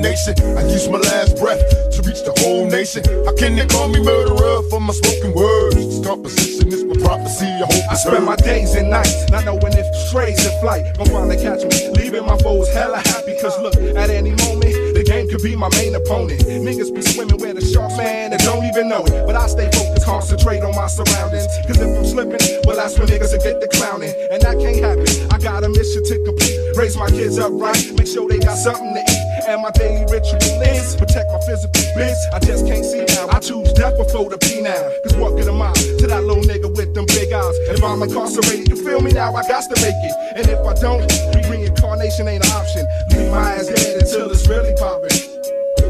reincarnation. 0.00 0.56
I 0.56 0.62
use 0.70 0.88
my 0.88 0.98
last 0.98 1.36
breath 1.36 1.60
to 1.92 2.02
reach 2.02 2.22
the 2.24 2.34
whole 2.40 2.66
nation. 2.66 3.04
How 3.24 3.34
can 3.34 3.56
they 3.56 3.66
call 3.66 3.88
me 3.88 4.02
murderer 4.02 4.62
for 4.70 4.80
my 4.80 4.92
spoken 4.92 5.32
words? 5.34 5.76
This 5.76 6.04
composition 6.04 6.68
is 6.68 6.84
my 6.84 6.96
prophecy. 7.04 7.46
I 7.46 7.66
hope 7.68 7.84
I 7.90 7.94
spend 7.94 8.16
heard. 8.16 8.24
my 8.24 8.36
days 8.36 8.74
and 8.74 8.90
nights 8.90 9.30
not 9.30 9.44
knowing 9.44 9.72
if 9.72 9.86
strays 10.08 10.44
in 10.44 10.60
flight 10.60 10.84
gon' 10.96 11.06
finally 11.08 11.36
catch 11.36 11.64
me. 11.64 11.90
Leaving 11.94 12.26
my 12.26 12.36
foes 12.38 12.68
hella 12.72 12.98
happy, 12.98 13.36
cause 13.40 13.58
look, 13.60 13.76
at 13.76 14.10
any 14.10 14.30
moment, 14.46 14.74
the 14.94 15.04
game 15.04 15.28
could 15.28 15.42
be 15.42 15.56
my 15.56 15.68
main 15.76 15.94
opponent. 15.94 16.40
Niggas 16.42 16.94
be 16.94 17.02
swimming 17.02 17.38
where 17.38 17.54
the 17.54 17.64
sharks, 17.64 17.96
man, 17.96 18.32
and 18.32 18.42
don't 18.42 18.64
even 18.64 18.88
know 18.88 19.04
it. 19.04 19.26
But 19.26 19.36
I 19.36 19.46
stay 19.46 19.70
focused, 19.72 20.04
concentrate 20.04 20.62
on 20.62 20.74
my 20.74 20.86
surroundings. 20.86 21.46
Cause 21.66 21.78
if 21.78 21.88
I'm 21.88 22.04
slipping, 22.04 22.40
well, 22.64 22.76
that's 22.76 22.98
when 22.98 23.08
niggas 23.08 23.32
will 23.32 23.44
get 23.44 23.60
the 23.60 23.68
clowning. 23.68 24.14
And 24.30 24.42
that 24.42 24.58
can't 24.58 24.80
happen. 24.80 25.08
I 25.30 25.38
got 25.38 25.64
a 25.64 25.68
mission 25.68 26.02
to 26.04 26.14
complete. 26.24 26.56
Raise 26.76 26.96
my 26.96 27.08
kids 27.10 27.38
up 27.38 27.52
right, 27.52 27.80
make 27.96 28.06
sure 28.06 28.28
they 28.28 28.38
got 28.38 28.56
something 28.56 28.94
to 28.94 29.00
eat. 29.00 29.09
And 29.50 29.62
my 29.62 29.70
daily 29.72 30.06
ritual 30.06 30.38
is 30.62 30.94
protect 30.94 31.26
my 31.32 31.40
physical 31.40 31.82
biz. 31.98 32.14
I 32.32 32.38
just 32.38 32.64
can't 32.70 32.86
see 32.86 33.02
now. 33.18 33.26
I 33.34 33.40
choose 33.40 33.72
death 33.72 33.98
before 33.98 34.30
the 34.30 34.38
P 34.38 34.62
now. 34.62 34.78
Cause 35.02 35.16
what 35.18 35.34
good 35.34 35.48
am 35.48 35.60
I 35.60 35.72
to 35.72 36.06
that 36.06 36.22
little 36.22 36.44
nigga 36.44 36.70
with 36.70 36.94
them 36.94 37.04
big 37.06 37.32
eyes? 37.32 37.56
If 37.66 37.82
I'm 37.82 38.00
incarcerated, 38.00 38.68
you 38.68 38.76
feel 38.76 39.00
me 39.00 39.10
now? 39.10 39.34
I 39.34 39.42
got 39.48 39.66
to 39.66 39.74
make 39.82 39.98
it. 40.06 40.14
And 40.38 40.46
if 40.46 40.62
I 40.62 40.74
don't, 40.78 41.02
reincarnation 41.50 42.28
ain't 42.28 42.46
an 42.46 42.52
option. 42.52 42.86
Leave 43.10 43.32
my 43.32 43.58
ass 43.58 43.66
dead 43.66 44.02
until 44.02 44.30
it's 44.30 44.46
really 44.46 44.70
popping. 44.78 45.18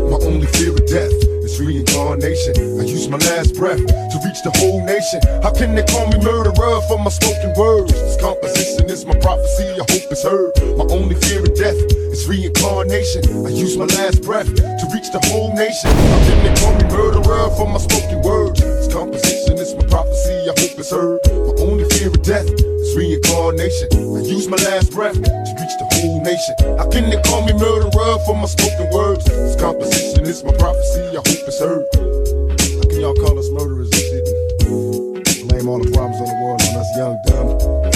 My 0.09 0.17
only 0.25 0.47
fear 0.57 0.73
of 0.73 0.87
death 0.89 1.13
is 1.51 1.61
reincarnation. 1.61 2.55
I 2.79 2.85
use 2.85 3.09
my 3.09 3.19
last 3.19 3.55
breath 3.55 3.83
to 3.83 4.17
reach 4.25 4.41
the 4.43 4.53
whole 4.57 4.85
nation. 4.87 5.21
How 5.43 5.53
can 5.53 5.75
they 5.75 5.83
call 5.83 6.07
me 6.09 6.19
murderer 6.23 6.81
for 6.87 6.99
my 6.99 7.11
spoken 7.11 7.53
words? 7.59 7.93
This 7.93 8.21
composition 8.21 8.87
is 8.87 9.05
my 9.05 9.19
prophecy. 9.19 9.67
I 9.75 9.85
hope 9.91 10.07
it's 10.11 10.23
heard. 10.23 10.55
My 10.79 10.87
only 10.95 11.17
fear 11.27 11.43
of 11.43 11.55
death 11.57 11.79
is 12.15 12.29
reincarnation. 12.29 13.27
I 13.47 13.51
use 13.51 13.77
my 13.77 13.87
last 13.99 14.23
breath 14.23 14.47
to 14.47 14.85
reach 14.95 15.11
the 15.11 15.21
whole 15.31 15.53
nation. 15.55 15.91
How 15.91 16.21
can 16.31 16.39
they 16.47 16.55
call 16.61 16.75
me 16.79 16.85
murderer 16.95 17.51
for 17.59 17.67
my 17.67 17.79
spoken 17.79 18.23
words? 18.23 18.61
This 18.61 18.93
composition 18.93 19.59
is 19.59 19.75
my 19.75 19.87
prophecy. 19.91 20.47
I 20.47 20.55
hope 20.55 20.79
it's 20.79 20.91
heard. 20.91 21.21
My 21.27 21.55
only 21.67 21.85
fear 21.91 22.09
of 22.09 22.23
death 22.23 22.47
is 22.47 22.95
reincarnation. 22.95 23.89
I 23.91 24.23
use 24.23 24.47
my 24.47 24.61
last 24.71 24.93
breath 24.93 25.19
to 25.19 25.51
reach 25.71 25.79
the 25.79 25.89
whole 26.01 26.21
nation. 26.23 26.55
How 26.79 26.89
can 26.89 27.11
they 27.11 27.21
call 27.23 27.47
me 27.47 27.53
murderer 27.53 28.19
for 28.27 28.35
my 28.35 28.47
spoken 28.47 28.91
words? 28.91 29.25
This 29.25 29.57
composition 29.57 30.27
is 30.27 30.43
my 30.43 30.53
prophecy. 30.59 31.15
I 31.15 31.23
hope 31.23 31.47
it's 31.47 31.61
heard. 31.61 31.87
How 31.95 32.87
can 32.89 33.01
y'all 33.01 33.15
call 33.15 33.39
us 33.39 33.49
murderers 33.51 33.91
and 33.91 34.03
shit? 34.03 34.25
and 34.67 35.49
Blame 35.49 35.69
all 35.69 35.79
the 35.79 35.91
problems 35.91 36.19
on 36.21 36.29
the 36.29 36.39
world 36.43 36.61
on 36.63 36.75
us 36.75 36.91
young, 36.97 37.17
dumb, 37.27 37.49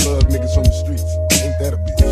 thug 0.03 0.23
niggas 0.31 0.55
from 0.55 0.65
the 0.65 0.75
streets. 0.75 1.11
Ain't 1.43 1.59
that 1.59 1.75
a 1.75 1.79
bitch? 1.79 2.03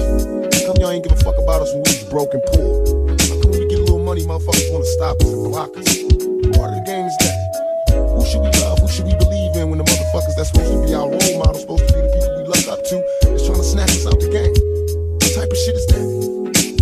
How 0.54 0.72
come 0.72 0.76
y'all 0.80 0.90
ain't 0.90 1.04
give 1.04 1.12
a 1.12 1.20
fuck 1.22 1.38
about 1.38 1.62
us 1.62 1.70
when 1.74 1.82
we 1.86 1.94
broke 2.10 2.34
and 2.34 2.42
poor? 2.50 2.82
How 3.30 3.36
come 3.42 3.52
we 3.54 3.66
get 3.70 3.78
a 3.78 3.86
little 3.86 4.02
money, 4.02 4.22
motherfuckers 4.26 4.66
wanna 4.72 4.88
stop 4.98 5.20
us 5.22 5.30
and 5.30 5.42
block 5.46 5.70
us? 5.78 5.88
Part 6.58 6.74
of 6.74 6.76
the 6.78 6.84
game 6.86 7.06
is 7.06 7.16
that. 7.22 7.38
Who 8.18 8.24
should 8.26 8.42
we 8.42 8.50
love? 8.62 8.78
Who 8.80 8.88
should 8.88 9.06
we 9.06 9.14
believe 9.14 9.54
in 9.56 9.70
when 9.70 9.78
the 9.78 9.86
motherfuckers 9.86 10.34
that's 10.34 10.50
supposed 10.50 10.72
to 10.72 10.82
be 10.82 10.94
our 10.94 11.06
role 11.06 11.38
models, 11.38 11.62
supposed 11.62 11.86
to 11.86 11.92
be 11.94 12.00
the 12.02 12.10
people 12.10 12.30
we 12.40 12.44
look 12.50 12.66
up 12.66 12.82
to, 12.82 12.96
is 13.30 13.46
trying 13.46 13.62
to 13.62 13.66
snatch 13.66 13.90
us 13.90 14.06
out 14.06 14.18
the 14.18 14.30
game? 14.30 14.81
Type 15.34 15.50
of 15.50 15.56
shit 15.56 15.74
is 15.74 15.86
that? 15.86 16.04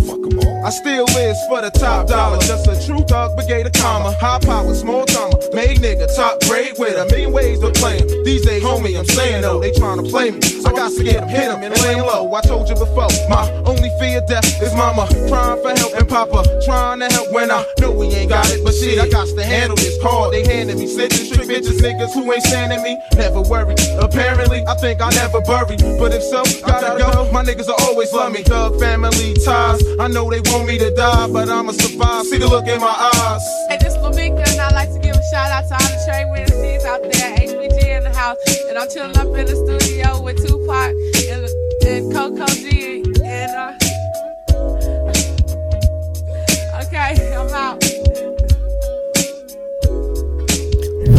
Fuck 0.05 0.27
'em 0.27 0.39
all. 0.43 0.65
I 0.65 0.69
still 0.71 1.05
live 1.15 1.37
for 1.47 1.61
the 1.61 1.71
top 1.71 2.07
dollar. 2.07 2.37
Just 2.39 2.67
a 2.67 2.75
true 2.85 2.99
thug, 3.07 3.35
brigade 3.37 3.65
of 3.65 3.73
karma. 3.73 4.11
High 4.19 4.39
power, 4.39 4.73
small 4.75 5.05
drama. 5.05 5.35
Made 5.53 5.79
nigga, 5.79 6.13
top 6.15 6.30
grade 6.47 6.73
with 6.77 6.97
a 6.97 7.05
million 7.11 7.31
ways 7.31 7.59
to 7.59 7.71
play. 7.71 7.99
These 8.23 8.45
days, 8.45 8.63
homie, 8.63 8.97
I'm 8.97 9.05
saying 9.05 9.41
though, 9.41 9.59
they 9.59 9.71
trying 9.71 10.03
to 10.03 10.09
play 10.09 10.31
me. 10.31 10.39
I 10.65 10.71
got 10.71 10.91
to 10.93 11.03
get 11.03 11.21
'em, 11.21 11.29
hit 11.29 11.49
'em, 11.49 11.63
and 11.63 11.73
lay 11.81 11.95
low. 11.95 12.33
I 12.33 12.41
told 12.41 12.69
you 12.69 12.75
before, 12.75 13.09
my 13.29 13.49
only 13.65 13.91
fear 13.99 14.21
death 14.27 14.45
is 14.61 14.73
mama. 14.75 15.07
Crying 15.27 15.61
for 15.61 15.73
help 15.77 15.93
and 15.93 16.07
papa. 16.07 16.43
Trying 16.65 16.99
to 16.99 17.07
help 17.07 17.31
when 17.31 17.51
I 17.51 17.65
know 17.79 17.91
we 17.91 18.07
ain't 18.07 18.29
got 18.29 18.49
it. 18.49 18.63
But 18.63 18.73
shit, 18.73 18.99
I 18.99 19.07
got 19.09 19.27
to 19.27 19.43
handle 19.43 19.75
this 19.75 20.01
hard. 20.01 20.33
They 20.33 20.43
handed 20.45 20.77
me 20.77 20.85
snitches, 20.85 21.33
trick 21.33 21.47
bitches, 21.47 21.79
niggas 21.81 22.13
who 22.13 22.31
ain't 22.31 22.43
standing 22.43 22.81
me. 22.83 22.97
Never 23.15 23.41
worry. 23.41 23.75
Apparently, 23.99 24.63
I 24.67 24.75
think 24.75 25.01
I 25.01 25.09
never 25.11 25.41
bury. 25.41 25.77
But 25.99 26.13
if 26.13 26.23
so, 26.23 26.43
gotta 26.65 26.97
go. 26.97 27.31
My 27.31 27.43
niggas 27.43 27.67
will 27.67 27.81
always 27.87 28.11
love 28.13 28.31
me. 28.33 28.43
Thug 28.43 28.79
family 28.79 29.33
ties. 29.45 29.81
I 29.99 30.07
know 30.07 30.29
they 30.29 30.41
want 30.51 30.67
me 30.67 30.77
to 30.77 30.91
die, 30.95 31.27
but 31.27 31.49
I'ma 31.49 31.71
survive. 31.71 32.25
See 32.25 32.37
the 32.37 32.47
look 32.47 32.67
in 32.67 32.79
my 32.79 32.95
eyes. 33.13 33.41
Hey, 33.69 33.77
this 33.79 33.93
is 33.93 33.99
Lamika, 33.99 34.45
shout 35.51 35.69
out 35.69 35.79
to 35.79 35.83
all 35.83 35.89
the 35.91 36.85
out 36.87 37.01
there, 37.03 37.35
HBG 37.35 37.97
in 37.97 38.03
the 38.03 38.13
house. 38.13 38.37
And 38.69 38.77
I'm 38.77 38.89
chilling 38.89 39.17
up 39.17 39.27
in 39.37 39.45
the 39.45 39.55
studio 39.55 40.21
with 40.21 40.37
Tupac 40.47 40.95
and, 41.27 41.45
and 41.85 42.13
Coco 42.13 42.45
G. 42.53 43.03
And, 43.23 43.51
uh, 43.51 43.73
okay, 46.85 47.35
I'm 47.35 47.49
out. 47.49 47.81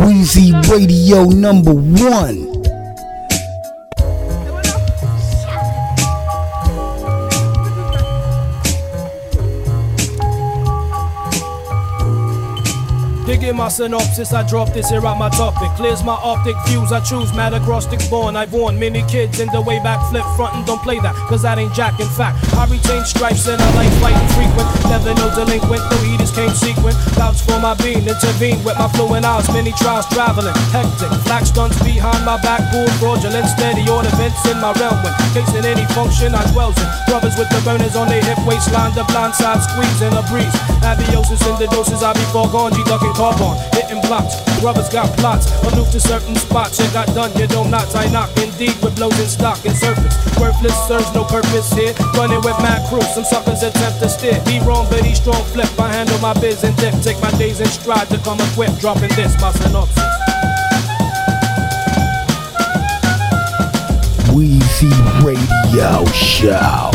Weezy 0.00 0.52
Radio 0.70 1.24
number 1.24 1.74
one. 1.74 2.51
Dig 13.32 13.44
in 13.44 13.56
my 13.56 13.68
synopsis, 13.68 14.34
I 14.34 14.46
drop 14.46 14.74
this 14.74 14.90
here 14.90 15.00
at 15.00 15.16
my 15.16 15.30
topic. 15.30 15.72
Clears 15.80 16.04
my 16.04 16.12
optic 16.12 16.54
views, 16.68 16.92
I 16.92 17.00
choose 17.00 17.32
mad 17.32 17.54
acrostic 17.54 17.98
born. 18.10 18.36
I've 18.36 18.52
warned 18.52 18.78
many 18.78 19.00
kids 19.08 19.40
in 19.40 19.48
the 19.56 19.60
way 19.62 19.80
back 19.80 20.04
flip 20.10 20.26
front 20.36 20.52
and 20.52 20.66
don't 20.66 20.82
play 20.82 21.00
that, 21.00 21.16
cause 21.32 21.40
that 21.40 21.56
ain't 21.56 21.72
jack. 21.72 21.98
In 21.98 22.12
fact, 22.12 22.36
I 22.52 22.68
retain 22.68 23.08
stripes 23.08 23.48
and 23.48 23.56
I 23.56 23.68
like 23.72 23.88
fighting 24.04 24.28
frequent. 24.36 24.68
Never 24.84 25.16
no 25.16 25.32
delinquent, 25.32 25.80
no 25.80 25.96
heaters 26.04 26.28
came 26.28 26.52
sequent. 26.52 26.92
Vouch 27.16 27.40
for 27.40 27.56
my 27.56 27.72
being, 27.80 28.04
intervene 28.04 28.60
with 28.68 28.76
my 28.76 28.88
fluent 28.92 29.24
eyes. 29.24 29.48
Many 29.48 29.72
trials 29.80 30.04
traveling, 30.12 30.52
hectic. 30.68 31.08
Black 31.24 31.48
stunts 31.48 31.80
behind 31.80 32.20
my 32.28 32.36
back, 32.44 32.60
bull 32.68 32.84
fraudulent. 33.00 33.48
Steady 33.48 33.88
ornaments 33.88 34.44
in 34.44 34.60
my 34.60 34.76
realm. 34.76 35.00
When 35.00 35.16
in 35.56 35.64
any 35.64 35.86
function, 35.96 36.34
I 36.34 36.44
dwells 36.52 36.76
in. 36.76 36.88
Brothers 37.08 37.36
with 37.40 37.48
the 37.48 37.60
burners 37.64 37.96
on 37.96 38.08
their 38.08 38.20
hip 38.20 38.40
waistline, 38.44 38.92
the 38.92 39.04
blind 39.08 39.32
side 39.34 39.64
squeezing 39.64 40.12
a 40.12 40.22
breeze. 40.28 40.52
Abiosis 40.84 41.40
in 41.48 41.56
the 41.56 41.68
doses, 41.72 42.02
I 42.02 42.12
be 42.12 42.24
foregone, 42.28 42.72
G 42.76 42.84
ducking 42.84 43.14
carbon, 43.22 43.54
hitting 43.70 44.02
blocks. 44.02 44.34
Brothers 44.58 44.88
got 44.88 45.06
plots, 45.18 45.46
aloof 45.70 45.92
to 45.92 46.00
certain 46.00 46.34
spots. 46.34 46.80
You 46.80 46.90
got 46.90 47.06
done, 47.14 47.30
you 47.38 47.46
don't 47.46 47.70
knots. 47.70 47.94
I 47.94 48.10
knock 48.10 48.30
indeed 48.36 48.74
with 48.82 48.96
blows 48.96 49.16
in 49.20 49.28
stock 49.28 49.64
and 49.64 49.76
surface. 49.76 50.16
Worthless 50.40 50.74
serves 50.88 51.14
no 51.14 51.22
purpose 51.22 51.72
here. 51.72 51.94
Running 52.18 52.42
with 52.42 52.58
mad 52.58 52.82
crew, 52.88 53.02
some 53.14 53.24
suckers 53.24 53.62
attempt 53.62 54.00
to 54.00 54.08
steer. 54.08 54.42
Be 54.44 54.58
wrong, 54.66 54.86
but 54.90 55.04
he 55.04 55.14
strong 55.14 55.42
flip. 55.54 55.70
I 55.78 55.88
handle 55.92 56.18
my 56.18 56.34
biz 56.34 56.64
and 56.64 56.76
dip. 56.78 56.94
Take 57.02 57.20
my 57.22 57.30
days 57.38 57.60
in 57.60 57.68
stride 57.68 58.08
to 58.08 58.18
come 58.18 58.40
equipped. 58.40 58.80
Dropping 58.80 59.14
this, 59.14 59.40
my 59.40 59.52
synopsis. 59.52 60.02
Weezy 64.34 64.90
Radio 65.22 66.04
Show. 66.10 66.90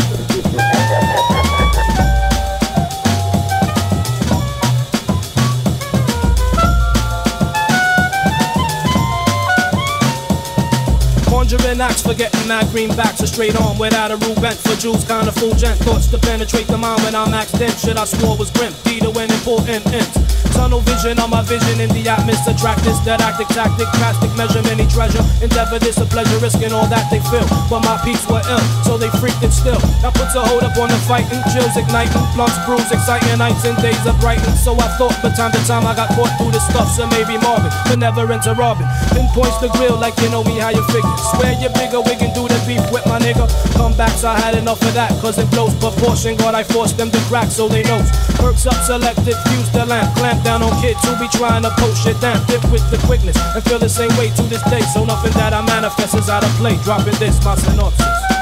Conjuring 11.68 11.84
acts 11.84 12.00
for 12.00 12.14
getting 12.14 12.48
mad 12.48 12.64
greenbacks, 12.72 13.20
a 13.20 13.26
straight 13.26 13.52
arm 13.60 13.76
without 13.76 14.10
a 14.10 14.16
rule 14.24 14.34
bent 14.40 14.56
for 14.56 14.72
Jews, 14.80 15.04
kind 15.04 15.28
of 15.28 15.34
full 15.36 15.52
gent. 15.52 15.76
Thoughts 15.84 16.06
to 16.08 16.16
penetrate 16.16 16.66
the 16.66 16.78
mind 16.78 17.04
when 17.04 17.14
I'm 17.14 17.28
maxed 17.28 17.60
in. 17.60 17.68
Shit 17.76 17.98
I 17.98 18.06
swore 18.08 18.40
was 18.40 18.50
grim, 18.50 18.72
D 18.84 19.00
to 19.00 19.10
win 19.10 19.28
important 19.28 19.84
int. 19.92 20.08
Tunnel 20.56 20.80
vision 20.80 21.20
on 21.20 21.28
my 21.28 21.44
vision 21.44 21.76
in 21.84 21.92
the 21.92 22.08
atmosphere. 22.08 22.56
Track 22.56 22.80
this 22.80 22.96
didactic 23.04 23.48
tactic, 23.52 23.84
drastic 24.00 24.32
measure 24.32 24.64
many 24.64 24.88
treasure. 24.88 25.20
Endeavor 25.44 25.78
this 25.78 26.00
a 26.00 26.06
pleasure, 26.08 26.40
risking 26.40 26.72
all 26.72 26.88
that 26.88 27.04
they 27.12 27.20
feel. 27.28 27.44
But 27.68 27.84
my 27.84 28.00
peeps 28.00 28.24
were 28.32 28.40
ill, 28.48 28.64
so 28.80 28.96
they 28.96 29.12
freaked 29.20 29.44
it 29.44 29.52
still. 29.52 29.78
That 30.00 30.16
puts 30.16 30.32
a 30.40 30.40
hold 30.40 30.64
up 30.64 30.72
on 30.80 30.88
the 30.88 30.96
fighting, 31.04 31.44
chills 31.52 31.76
igniting, 31.76 32.24
blunts 32.32 32.56
bruise, 32.64 32.88
exciting 32.88 33.36
nights 33.36 33.68
and 33.68 33.76
days 33.84 34.00
of 34.08 34.16
brighten. 34.24 34.56
So 34.56 34.72
I 34.72 34.88
thought, 34.96 35.20
but 35.20 35.36
time 35.36 35.52
to 35.52 35.60
time 35.68 35.84
I 35.84 35.92
got 35.92 36.16
caught 36.16 36.32
through 36.40 36.56
the 36.56 36.64
stuff, 36.64 36.88
so 36.96 37.04
maybe 37.12 37.36
Marvin, 37.44 37.68
but 37.84 38.00
never 38.00 38.24
into 38.32 38.56
Robin. 38.56 38.88
Pinpoints 39.12 39.60
the 39.60 39.68
grill 39.76 40.00
like 40.00 40.16
you 40.24 40.32
know 40.32 40.42
me 40.48 40.56
how 40.64 40.72
you 40.72 40.80
figure. 40.88 41.12
Swear 41.36 41.57
you're 41.60 41.74
bigger, 41.74 42.00
we 42.00 42.14
can 42.16 42.32
do 42.34 42.46
the 42.46 42.58
beef 42.66 42.82
with 42.90 43.04
my 43.06 43.18
nigga. 43.18 43.46
Comebacks, 43.74 44.24
I 44.24 44.38
had 44.38 44.54
enough 44.54 44.80
of 44.82 44.94
that, 44.94 45.10
cause 45.20 45.38
it 45.38 45.50
blows 45.50 45.74
proportion. 45.76 46.36
God, 46.36 46.54
I 46.54 46.62
forced 46.62 46.96
them 46.96 47.10
to 47.10 47.20
crack 47.30 47.50
so 47.50 47.68
they 47.68 47.82
know. 47.82 48.00
Perks 48.38 48.66
up, 48.66 48.78
selected, 48.84 49.34
fuse 49.48 49.70
the 49.70 49.84
lamp, 49.86 50.14
clamp 50.16 50.42
down 50.44 50.62
on 50.62 50.72
kids 50.80 51.02
who 51.04 51.16
be 51.18 51.28
trying 51.28 51.62
to 51.62 51.70
post 51.78 52.02
shit 52.04 52.20
down. 52.20 52.38
Dip 52.46 52.62
with 52.70 52.84
the 52.90 52.98
quickness 53.06 53.36
and 53.54 53.62
feel 53.64 53.78
the 53.78 53.88
same 53.88 54.14
way 54.16 54.30
to 54.30 54.42
this 54.42 54.62
day. 54.70 54.82
So 54.94 55.04
nothing 55.04 55.32
that 55.32 55.52
I 55.52 55.62
manifest 55.66 56.14
is 56.14 56.28
out 56.28 56.44
of 56.44 56.50
play. 56.56 56.76
Dropping 56.84 57.18
this, 57.18 57.42
my 57.44 57.54
synopsis. 57.54 58.37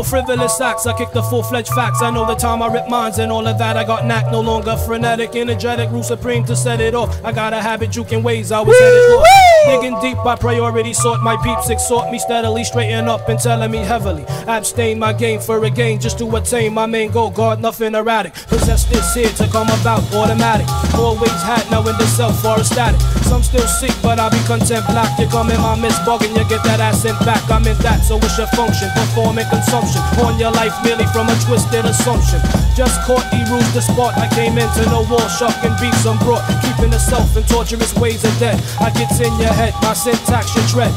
More 0.00 0.04
frivolous 0.06 0.58
acts, 0.62 0.86
I 0.86 0.96
kick 0.96 1.12
the 1.12 1.22
full-fledged 1.22 1.74
facts. 1.74 2.00
I 2.00 2.10
know 2.10 2.24
the 2.24 2.34
time 2.34 2.62
I 2.62 2.72
rip 2.72 2.88
minds 2.88 3.18
and 3.18 3.30
all 3.30 3.46
of 3.46 3.58
that. 3.58 3.76
I 3.76 3.84
got 3.84 4.06
knack, 4.06 4.32
no 4.32 4.40
longer 4.40 4.74
frenetic, 4.78 5.36
energetic, 5.36 5.90
rule 5.90 6.02
supreme 6.02 6.42
to 6.44 6.56
set 6.56 6.80
it 6.80 6.94
off. 6.94 7.22
I 7.22 7.32
got 7.32 7.52
a 7.52 7.60
habit 7.60 7.90
juking 7.90 8.22
ways, 8.22 8.50
I 8.50 8.60
was 8.60 8.78
headed 8.78 9.10
off. 9.12 9.26
Digging 9.66 10.00
deep, 10.00 10.16
I 10.24 10.36
priority 10.36 10.94
sought 10.94 11.22
my 11.22 11.36
peeps, 11.44 11.68
exhort 11.68 12.10
me 12.10 12.18
steadily, 12.18 12.64
straighten 12.64 13.08
up 13.08 13.28
and 13.28 13.38
telling 13.38 13.70
me 13.70 13.78
heavily. 13.78 14.24
Abstain 14.46 14.98
my 14.98 15.12
game 15.12 15.38
for 15.38 15.62
a 15.62 15.70
gain, 15.70 16.00
just 16.00 16.18
to 16.20 16.36
attain 16.36 16.72
my 16.72 16.86
main 16.86 17.10
goal. 17.10 17.30
Guard 17.30 17.60
nothing 17.60 17.94
erratic. 17.94 18.32
Possess 18.48 18.86
this 18.86 19.14
here 19.14 19.28
to 19.28 19.46
come 19.48 19.68
about 19.80 20.02
automatic. 20.14 20.66
Always 20.94 21.42
had, 21.42 21.70
now 21.70 21.80
in 21.80 21.96
the 21.98 22.06
self 22.06 22.42
or 22.42 22.64
static. 22.64 23.00
Some 23.28 23.42
still 23.42 23.68
sick, 23.68 23.92
but 24.02 24.18
I'll 24.18 24.30
be 24.30 24.40
content 24.46 24.86
black. 24.86 25.18
You 25.18 25.28
come 25.28 25.50
in 25.50 25.60
my 25.60 25.78
miss 25.78 25.98
bugging, 26.08 26.34
you 26.34 26.48
get 26.48 26.64
that 26.64 26.80
ass 26.80 27.02
sent 27.02 27.18
back. 27.20 27.44
I'm 27.50 27.66
in 27.66 27.76
that, 27.78 28.00
so 28.00 28.16
what's 28.16 28.38
your 28.38 28.48
function? 28.56 28.88
Performing 28.96 29.46
consumption 29.50 29.89
on 30.22 30.38
your 30.38 30.50
life 30.52 30.74
merely 30.84 31.06
from 31.14 31.28
a 31.28 31.36
twisted 31.46 31.84
assumption. 31.84 32.40
Just 32.74 33.00
caught 33.06 33.24
E 33.34 33.44
rules 33.50 33.72
the 33.72 33.82
spot. 33.82 34.16
I 34.18 34.28
came 34.34 34.58
into 34.58 34.84
no 34.86 35.06
war, 35.10 35.22
shucking 35.28 35.74
beats 35.80 36.06
on 36.06 36.18
brought. 36.18 36.44
Keeping 36.62 36.90
the 36.90 36.98
self 36.98 37.36
in 37.36 37.44
torturous 37.44 37.94
ways 37.96 38.24
of 38.24 38.32
death. 38.38 38.58
I 38.80 38.90
gets 38.90 39.20
in 39.20 39.32
your 39.38 39.52
head, 39.52 39.74
my 39.82 39.94
syntax 39.94 40.54
your 40.54 40.66
tread. 40.66 40.94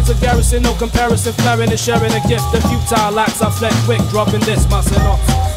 As 0.00 0.08
a 0.08 0.14
garrison, 0.14 0.62
no 0.62 0.74
comparison. 0.74 1.32
Flaring 1.34 1.70
and 1.70 1.78
sharing 1.78 2.12
a 2.12 2.22
gift. 2.26 2.50
The 2.52 2.60
futile 2.62 3.18
acts 3.18 3.42
I 3.42 3.50
fled 3.50 3.74
quick, 3.84 4.00
dropping 4.08 4.40
this, 4.40 4.68
my 4.70 4.80
synopsis. 4.80 5.49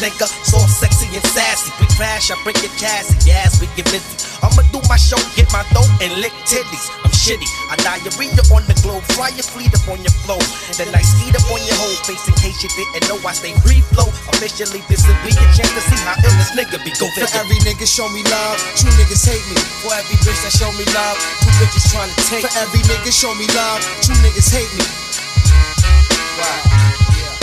Nigga, 0.00 0.26
soft, 0.26 0.72
sexy, 0.72 1.06
and 1.12 1.24
sassy. 1.30 1.70
We 1.78 1.86
crash, 1.94 2.32
I 2.32 2.36
break 2.42 2.58
your 2.64 2.72
cassie. 2.80 3.14
Yes, 3.28 3.60
we 3.60 3.68
get 3.76 3.86
busy. 3.92 4.08
I'ma 4.40 4.64
do 4.72 4.80
my 4.88 4.96
show, 4.96 5.20
get 5.36 5.52
my 5.52 5.62
dough, 5.76 5.86
and 6.00 6.16
lick 6.24 6.32
titties. 6.48 6.88
I'm 7.04 7.12
shitty. 7.12 7.44
I 7.68 7.76
diarrhea 7.84 8.40
on 8.56 8.64
the 8.64 8.76
globe, 8.80 9.04
fly 9.12 9.28
your 9.36 9.44
fleet 9.44 9.68
up 9.76 9.84
on 9.92 10.00
your 10.00 10.16
flow. 10.24 10.40
Then 10.80 10.88
I 10.96 11.04
skeet 11.04 11.36
up 11.36 11.44
on 11.52 11.60
your 11.68 11.76
whole 11.76 11.98
face 12.08 12.24
in 12.24 12.34
case 12.40 12.56
you 12.64 12.72
didn't 12.72 13.04
know 13.12 13.20
I 13.20 13.36
stay 13.36 13.52
free 13.60 13.84
flow. 13.92 14.08
Officially, 14.32 14.80
this 14.88 15.04
will 15.04 15.20
be 15.20 15.36
a 15.36 15.46
chance 15.52 15.70
to 15.76 15.82
see 15.84 16.00
how 16.08 16.16
ill 16.24 16.34
this 16.40 16.56
nigga 16.56 16.80
be. 16.80 16.90
Go 16.96 17.06
For 17.12 17.28
every 17.36 17.60
nigga 17.68 17.84
show 17.84 18.08
me 18.08 18.24
love, 18.32 18.56
true 18.80 18.90
niggas 18.96 19.28
hate 19.28 19.44
me. 19.52 19.60
For 19.84 19.92
every 19.92 20.16
bitch 20.24 20.40
that 20.48 20.56
show 20.56 20.72
me 20.72 20.88
love, 20.96 21.20
two 21.44 21.52
bitches 21.60 21.84
trying 21.92 22.08
to 22.08 22.20
take. 22.32 22.48
For 22.48 22.52
every 22.56 22.80
nigga 22.88 23.12
show 23.12 23.36
me 23.36 23.44
love, 23.52 23.84
true 24.00 24.16
niggas 24.24 24.48
hate 24.48 24.72
me. 24.80 24.84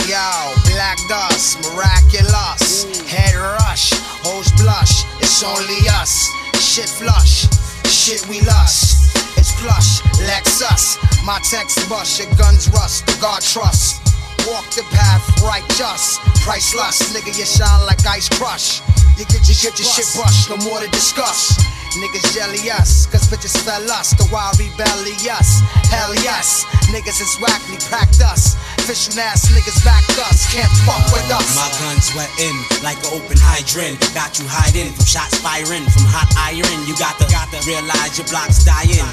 Yo, 0.08 0.54
black 0.72 0.96
dust, 1.06 1.60
miraculous. 1.60 2.88
Head 3.04 3.36
rush, 3.36 3.92
hoes 4.24 4.50
blush. 4.56 5.04
It's 5.20 5.44
only 5.44 5.84
us. 6.00 6.32
Shit 6.56 6.88
flush, 6.88 7.44
shit 7.84 8.24
we 8.26 8.40
lust. 8.40 9.12
It's 9.36 9.52
plush, 9.60 10.00
Lexus. 10.24 10.96
My 11.26 11.38
text 11.44 11.86
bust, 11.90 12.18
your 12.18 12.32
guns 12.40 12.70
rust. 12.70 13.04
God 13.20 13.42
trust. 13.42 14.00
Walk 14.48 14.64
the 14.72 14.80
path, 14.88 15.28
righteous. 15.44 16.16
Priceless, 16.40 17.12
nigga, 17.12 17.36
you 17.36 17.44
shine 17.44 17.84
like 17.84 18.00
ice 18.06 18.30
crush. 18.30 18.80
You 19.18 19.26
get 19.26 19.44
your 19.44 19.60
shit, 19.60 19.76
your 19.78 19.92
shit 19.92 20.08
brushed, 20.16 20.48
no 20.48 20.56
more 20.64 20.80
to 20.80 20.88
discuss. 20.88 21.52
Niggas 22.00 22.32
jelly 22.32 22.70
us, 22.70 23.04
cause 23.06 23.28
bitches 23.28 23.56
fell 23.60 23.90
us. 23.90 24.12
The 24.16 24.28
wild 24.32 24.58
rebellious. 24.58 25.60
Hell 25.92 26.14
yes, 26.24 26.64
niggas 26.88 27.20
is 27.20 27.36
wackly, 27.44 27.76
packed 27.90 28.22
us. 28.22 28.56
Fishing 28.88 29.20
ass 29.20 29.52
niggas 29.52 29.84
backed 29.84 30.16
us, 30.16 30.48
can't 30.48 30.72
fuck 30.88 31.04
with 31.12 31.28
us. 31.28 31.52
My 31.52 31.68
guns 31.76 32.08
went 32.16 32.32
in 32.40 32.56
like 32.80 32.96
an 33.04 33.20
open 33.20 33.36
hydrant. 33.36 34.00
Got 34.16 34.40
you 34.40 34.48
hiding 34.48 34.96
from 34.96 35.04
shots 35.04 35.36
firing 35.44 35.84
from 35.92 36.08
hot 36.08 36.32
iron. 36.40 36.64
You 36.88 36.96
got 36.96 37.20
to, 37.20 37.28
got 37.28 37.52
to 37.52 37.60
realize 37.68 38.16
your 38.16 38.24
block's 38.32 38.64
dying. 38.64 39.04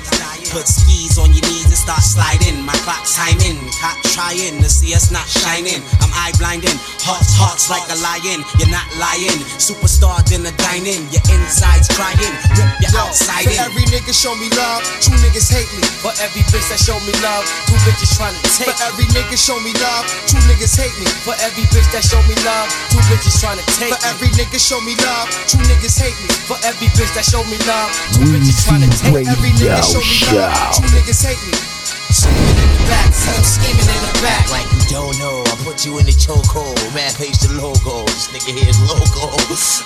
Put 0.47 0.63
skis 0.71 1.19
on 1.19 1.35
your 1.35 1.43
knees 1.43 1.67
and 1.67 1.75
start 1.75 1.99
sliding. 1.99 2.63
My 2.63 2.71
clock's 2.87 3.19
timing. 3.19 3.59
Cop 3.83 3.99
trying 4.15 4.63
to 4.63 4.69
see 4.71 4.95
us 4.95 5.11
not 5.11 5.27
shining. 5.27 5.83
I'm 5.99 6.07
eye 6.15 6.31
blinding. 6.39 6.79
Hearts, 7.03 7.35
hearts 7.35 7.67
like 7.67 7.83
a 7.91 7.97
lion. 7.99 8.47
You're 8.55 8.71
not 8.71 8.87
lying. 8.95 9.43
Superstar 9.59 10.23
dinner 10.23 10.55
dining. 10.55 11.03
Your 11.11 11.19
insides 11.35 11.91
crying. 11.91 12.35
Rip 12.55 12.71
your 12.79 12.95
Yo, 12.95 13.11
outside 13.11 13.43
in. 13.51 13.59
every 13.59 13.83
nigga 13.91 14.15
show 14.15 14.31
me 14.39 14.47
love, 14.55 14.87
true 15.03 15.19
niggas 15.19 15.51
hate 15.51 15.67
me. 15.75 15.83
For 15.99 16.15
every 16.23 16.47
bitch 16.47 16.63
that 16.71 16.79
show 16.79 16.95
me 17.03 17.11
love, 17.19 17.43
two 17.67 17.75
bitches 17.83 18.15
trying 18.15 18.37
to 18.39 18.47
take. 18.55 18.71
For 18.71 18.77
every 18.87 19.09
nigga 19.11 19.35
show 19.35 19.57
me 19.59 19.64
love, 19.81 20.05
two 20.27 20.37
niggas 20.45 20.75
hate 20.77 20.93
me. 20.99 21.07
For 21.25 21.33
every 21.41 21.65
bitch 21.73 21.89
that 21.93 22.03
show 22.03 22.21
me 22.29 22.35
love, 22.45 22.69
two 22.91 23.01
bitches 23.09 23.39
trying 23.41 23.57
to 23.57 23.65
take. 23.79 23.93
For 23.93 24.01
every 24.05 24.29
nigga 24.37 24.59
show 24.61 24.81
me 24.81 24.93
love, 25.01 25.29
two 25.47 25.61
niggas 25.65 25.97
hate 25.97 26.17
me. 26.21 26.29
For 26.45 26.57
every 26.65 26.87
bitch 26.93 27.13
that 27.15 27.25
show 27.25 27.41
me 27.49 27.57
love, 27.65 27.89
two 28.13 28.25
bitches 28.29 28.65
trying 28.65 28.85
to 28.85 28.89
take. 28.91 29.25
Every 29.25 29.49
nigga 29.57 29.81
show 29.81 30.01
me 30.01 30.37
love, 30.37 30.53
true 30.75 30.89
niggas 30.93 31.21
hate 31.25 31.41
me. 31.49 32.54
Back, 32.89 33.13
scheming 33.43 33.89
in 33.89 34.01
the 34.05 34.13
back. 34.21 34.49
Like 34.51 34.67
you 34.73 34.81
don't 34.89 35.17
know, 35.19 35.43
I 35.45 35.55
put 35.63 35.85
you 35.85 35.97
in 35.99 36.05
the 36.05 36.15
chokehold. 36.15 36.77
Man, 36.93 37.11
page 37.15 37.39
the 37.39 37.53
logo. 37.57 38.05
This 38.05 38.29
nigga 38.29 38.53
here's 38.53 38.79
logo. 38.85 39.33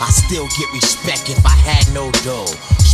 I 0.02 0.10
still 0.12 0.47
get 0.58 0.72
respect 0.74 1.30
if 1.30 1.45
I 1.45 1.56
had 1.66 1.86
no 1.93 2.12
dough. 2.24 2.50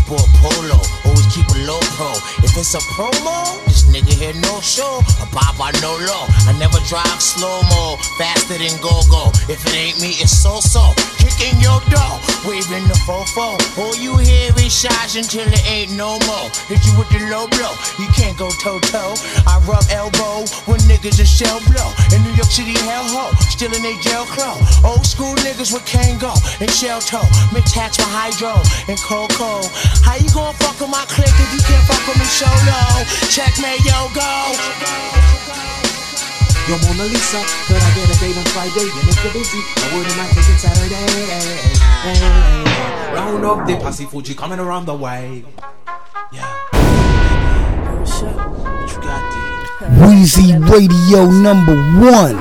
sport 0.06 0.30
polo. 0.38 0.78
Always 1.06 1.28
keep 1.34 1.48
a 1.50 1.60
low 1.66 1.82
pro. 1.98 2.14
If 2.46 2.54
it's 2.58 2.74
a 2.76 2.82
promo, 2.94 3.58
this 3.66 3.84
nigga 3.90 4.14
here 4.14 4.34
no 4.42 4.62
show. 4.62 5.02
A 5.22 5.26
pop 5.34 5.58
I 5.60 5.72
no 5.82 5.98
low. 5.98 6.26
I 6.46 6.54
never 6.60 6.78
drive 6.86 7.22
slow 7.22 7.62
mo, 7.74 7.98
faster 8.18 8.58
than 8.58 8.76
go 8.82 9.02
go. 9.10 9.34
If 9.50 9.66
it 9.66 9.76
ain't 9.76 10.00
me, 10.02 10.14
it's 10.22 10.32
so 10.32 10.60
so. 10.60 10.94
Kicking 11.18 11.58
your 11.60 11.82
door, 11.90 12.14
waving 12.46 12.86
the 12.88 12.98
fofo. 13.10 13.58
All 13.82 13.96
you 13.98 14.18
hear 14.18 14.54
is 14.62 14.70
shots 14.72 15.16
until 15.16 15.48
it 15.50 15.66
ain't 15.66 15.92
no 15.98 16.20
more. 16.30 16.48
Hit 16.70 16.86
you 16.86 16.94
with 16.98 17.10
the 17.10 17.26
low 17.34 17.48
blow, 17.50 17.74
you 17.98 18.08
can't 18.14 18.38
go 18.38 18.50
toe 18.62 18.80
toe. 18.80 19.18
I 19.50 19.58
rub 19.66 19.84
elbow 19.96 20.44
when 20.68 20.80
niggas 20.92 21.24
are 21.24 21.26
shell 21.26 21.64
blow. 21.72 21.90
In 22.12 22.20
New 22.28 22.36
York 22.36 22.52
City, 22.52 22.76
hellhole, 22.84 23.32
still 23.48 23.72
in 23.72 23.82
they 23.82 23.96
jail 24.04 24.28
crow. 24.28 24.60
Old 24.84 25.08
school 25.08 25.34
niggas 25.48 25.72
with 25.72 25.88
Kangol 25.88 26.36
and 26.60 26.70
shell 26.70 27.00
toe. 27.00 27.24
Mix 27.56 27.72
hats 27.72 27.98
with 27.98 28.12
hydro 28.12 28.60
and 28.92 29.00
Coco. 29.00 29.64
How 30.04 30.20
you 30.20 30.28
gonna 30.36 30.54
fuck 30.60 30.78
with 30.84 30.92
my 30.92 31.06
clique 31.08 31.32
if 31.32 31.50
you 31.56 31.64
can't 31.64 31.86
fuck 31.88 32.04
with 32.04 32.20
me 32.20 32.28
solo? 32.28 33.08
Checkmate, 33.32 33.82
yo, 33.88 34.12
go. 34.12 34.32
Yo, 36.68 36.76
Mona 36.84 37.06
Lisa, 37.06 37.42
could 37.68 37.78
I 37.78 37.90
get 37.96 38.10
a 38.10 38.16
date 38.20 38.38
on 38.38 38.46
Friday? 38.52 38.90
And 38.90 39.08
if 39.08 39.18
you're 39.24 39.34
busy, 39.34 39.62
I 39.80 39.96
wouldn't 39.96 40.18
mind 40.18 40.34
taking 40.36 40.60
Saturday. 40.60 41.06
Round 43.16 43.46
up 43.46 43.68
the 43.68 43.78
posse 43.78 44.06
Fugee 44.06 44.36
coming 44.36 44.60
around 44.60 44.86
the 44.86 44.96
way. 44.96 45.46
Weezy 50.02 50.54
Radio 50.70 51.26
number 51.32 51.76
one. 52.00 52.36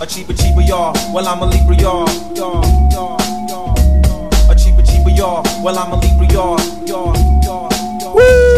A 0.00 0.06
cheaper, 0.06 0.34
cheaper, 0.34 0.60
y'all. 0.60 0.92
Well, 1.12 1.26
I'm 1.26 1.42
a 1.42 1.46
Libra, 1.46 1.76
y'all. 1.76 2.08
Y'all, 2.34 2.62
y'all, 2.92 3.18
y'all. 3.48 4.50
A 4.50 4.54
cheaper, 4.54 4.82
cheaper, 4.82 5.10
y'all. 5.10 5.42
Well, 5.62 5.78
I'm 5.78 5.92
a 5.92 5.96
Libra, 5.96 6.26
y'all. 6.32 6.60
Y'all, 6.86 7.16
y'all, 7.42 7.70
y'all. 8.00 8.10
You 8.12 8.16
on 8.16 8.46
a 8.46 8.49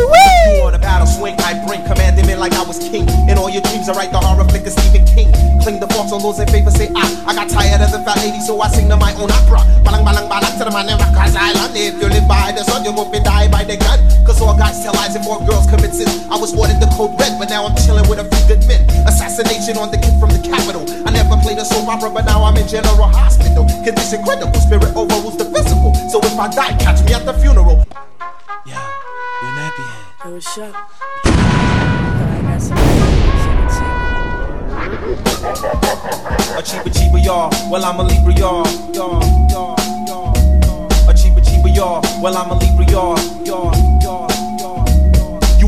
battle 1.03 1.19
swing, 1.19 1.35
I 1.41 1.59
bring 1.67 1.83
commanding 1.85 2.27
men 2.27 2.39
like 2.39 2.53
I 2.53 2.63
was 2.63 2.79
king. 2.79 3.09
In 3.29 3.39
all 3.39 3.51
your 3.51 3.63
dreams, 3.63 3.89
I 3.89 3.95
write 3.95 4.13
the 4.13 4.19
horror 4.19 4.47
flick 4.49 4.67
of 4.67 4.73
Stephen 4.73 5.05
King. 5.07 5.31
Cling 5.63 5.81
the 5.81 5.89
forks 5.91 6.13
on 6.13 6.23
those 6.23 6.39
in 6.39 6.47
favor, 6.49 6.71
say 6.71 6.89
ah. 6.95 7.09
I 7.27 7.35
got 7.35 7.49
tired 7.51 7.83
of 7.83 7.91
the 7.91 7.99
fat 8.07 8.19
lady, 8.19 8.41
so 8.41 8.61
I 8.61 8.69
sing 8.69 8.89
to 8.89 8.97
my 8.97 9.13
own 9.19 9.31
opera. 9.31 9.67
Balang, 9.83 10.07
balang, 10.07 10.29
balang 10.31 10.55
to 10.59 10.65
the 10.65 10.71
man 10.71 10.89
in 10.89 10.99
Rikers 10.99 11.35
Island. 11.35 11.75
If 11.75 11.99
you 11.99 12.09
live 12.09 12.27
by 12.29 12.53
the 12.53 12.63
sun, 12.65 12.85
you 12.85 12.93
won't 12.93 13.13
be 13.13 13.19
die 13.19 13.51
by 13.51 13.65
the 13.65 13.77
gun. 13.77 13.99
Cause 14.27 14.41
all 14.41 14.57
guys 14.57 14.83
tell 14.83 14.95
lies 14.95 15.15
and 15.15 15.25
more 15.25 15.43
girls 15.47 15.67
commit 15.67 15.95
sin. 15.95 16.09
I 16.31 16.39
was 16.39 16.55
ordered 16.55 16.79
the 16.79 16.91
code 16.95 17.19
red, 17.19 17.39
but 17.39 17.51
now 17.51 17.67
I'm 17.67 17.75
chilling 17.83 18.07
with 18.07 18.23
a 18.23 18.27
few 18.27 18.55
good 18.55 18.63
men. 18.71 18.87
Assassination 19.07 19.79
on 19.79 19.91
the 19.91 19.99
kid 19.99 20.15
from 20.23 20.31
the 20.31 20.43
capital. 20.43 20.87
I 21.07 21.11
never 21.11 21.35
played 21.43 21.59
a 21.59 21.65
soap 21.67 21.89
opera, 21.91 22.11
but 22.11 22.25
now 22.27 22.45
I'm 22.45 22.57
in 22.57 22.69
general 22.69 23.11
hospital. 23.11 23.67
Condition 23.83 24.23
critical, 24.23 24.55
spirit 24.63 24.95
overrules 24.95 25.37
the 25.39 25.47
physical. 25.51 25.95
So 26.11 26.23
if 26.23 26.39
I 26.39 26.47
die, 26.47 26.75
catch 26.79 27.03
me 27.03 27.15
at 27.15 27.27
the 27.27 27.35
funeral. 27.35 27.83
Head. 30.23 30.33
Oh, 30.33 30.39
shut. 30.39 30.75
A 36.57 36.63
cheaper, 36.63 36.91
cheaper, 36.91 37.19
y'all. 37.19 37.51
Well, 37.71 37.85
I'm 37.85 37.99
a 37.99 38.05
Libra, 38.05 38.33
y'all. 38.35 38.67
Y'all, 38.95 39.21
y'all, 39.51 39.77
y'all. 40.07 40.89
A 41.09 41.15
cheaper, 41.15 41.41
cheaper, 41.41 41.69
y'all. 41.69 42.03
Well, 42.23 42.37
I'm 42.37 42.51
a 42.51 42.55
Libra, 42.55 42.85
y'all. 42.91 43.19
Y'all, 43.45 43.75
y'all, 43.75 44.29
y'all. 44.29 44.32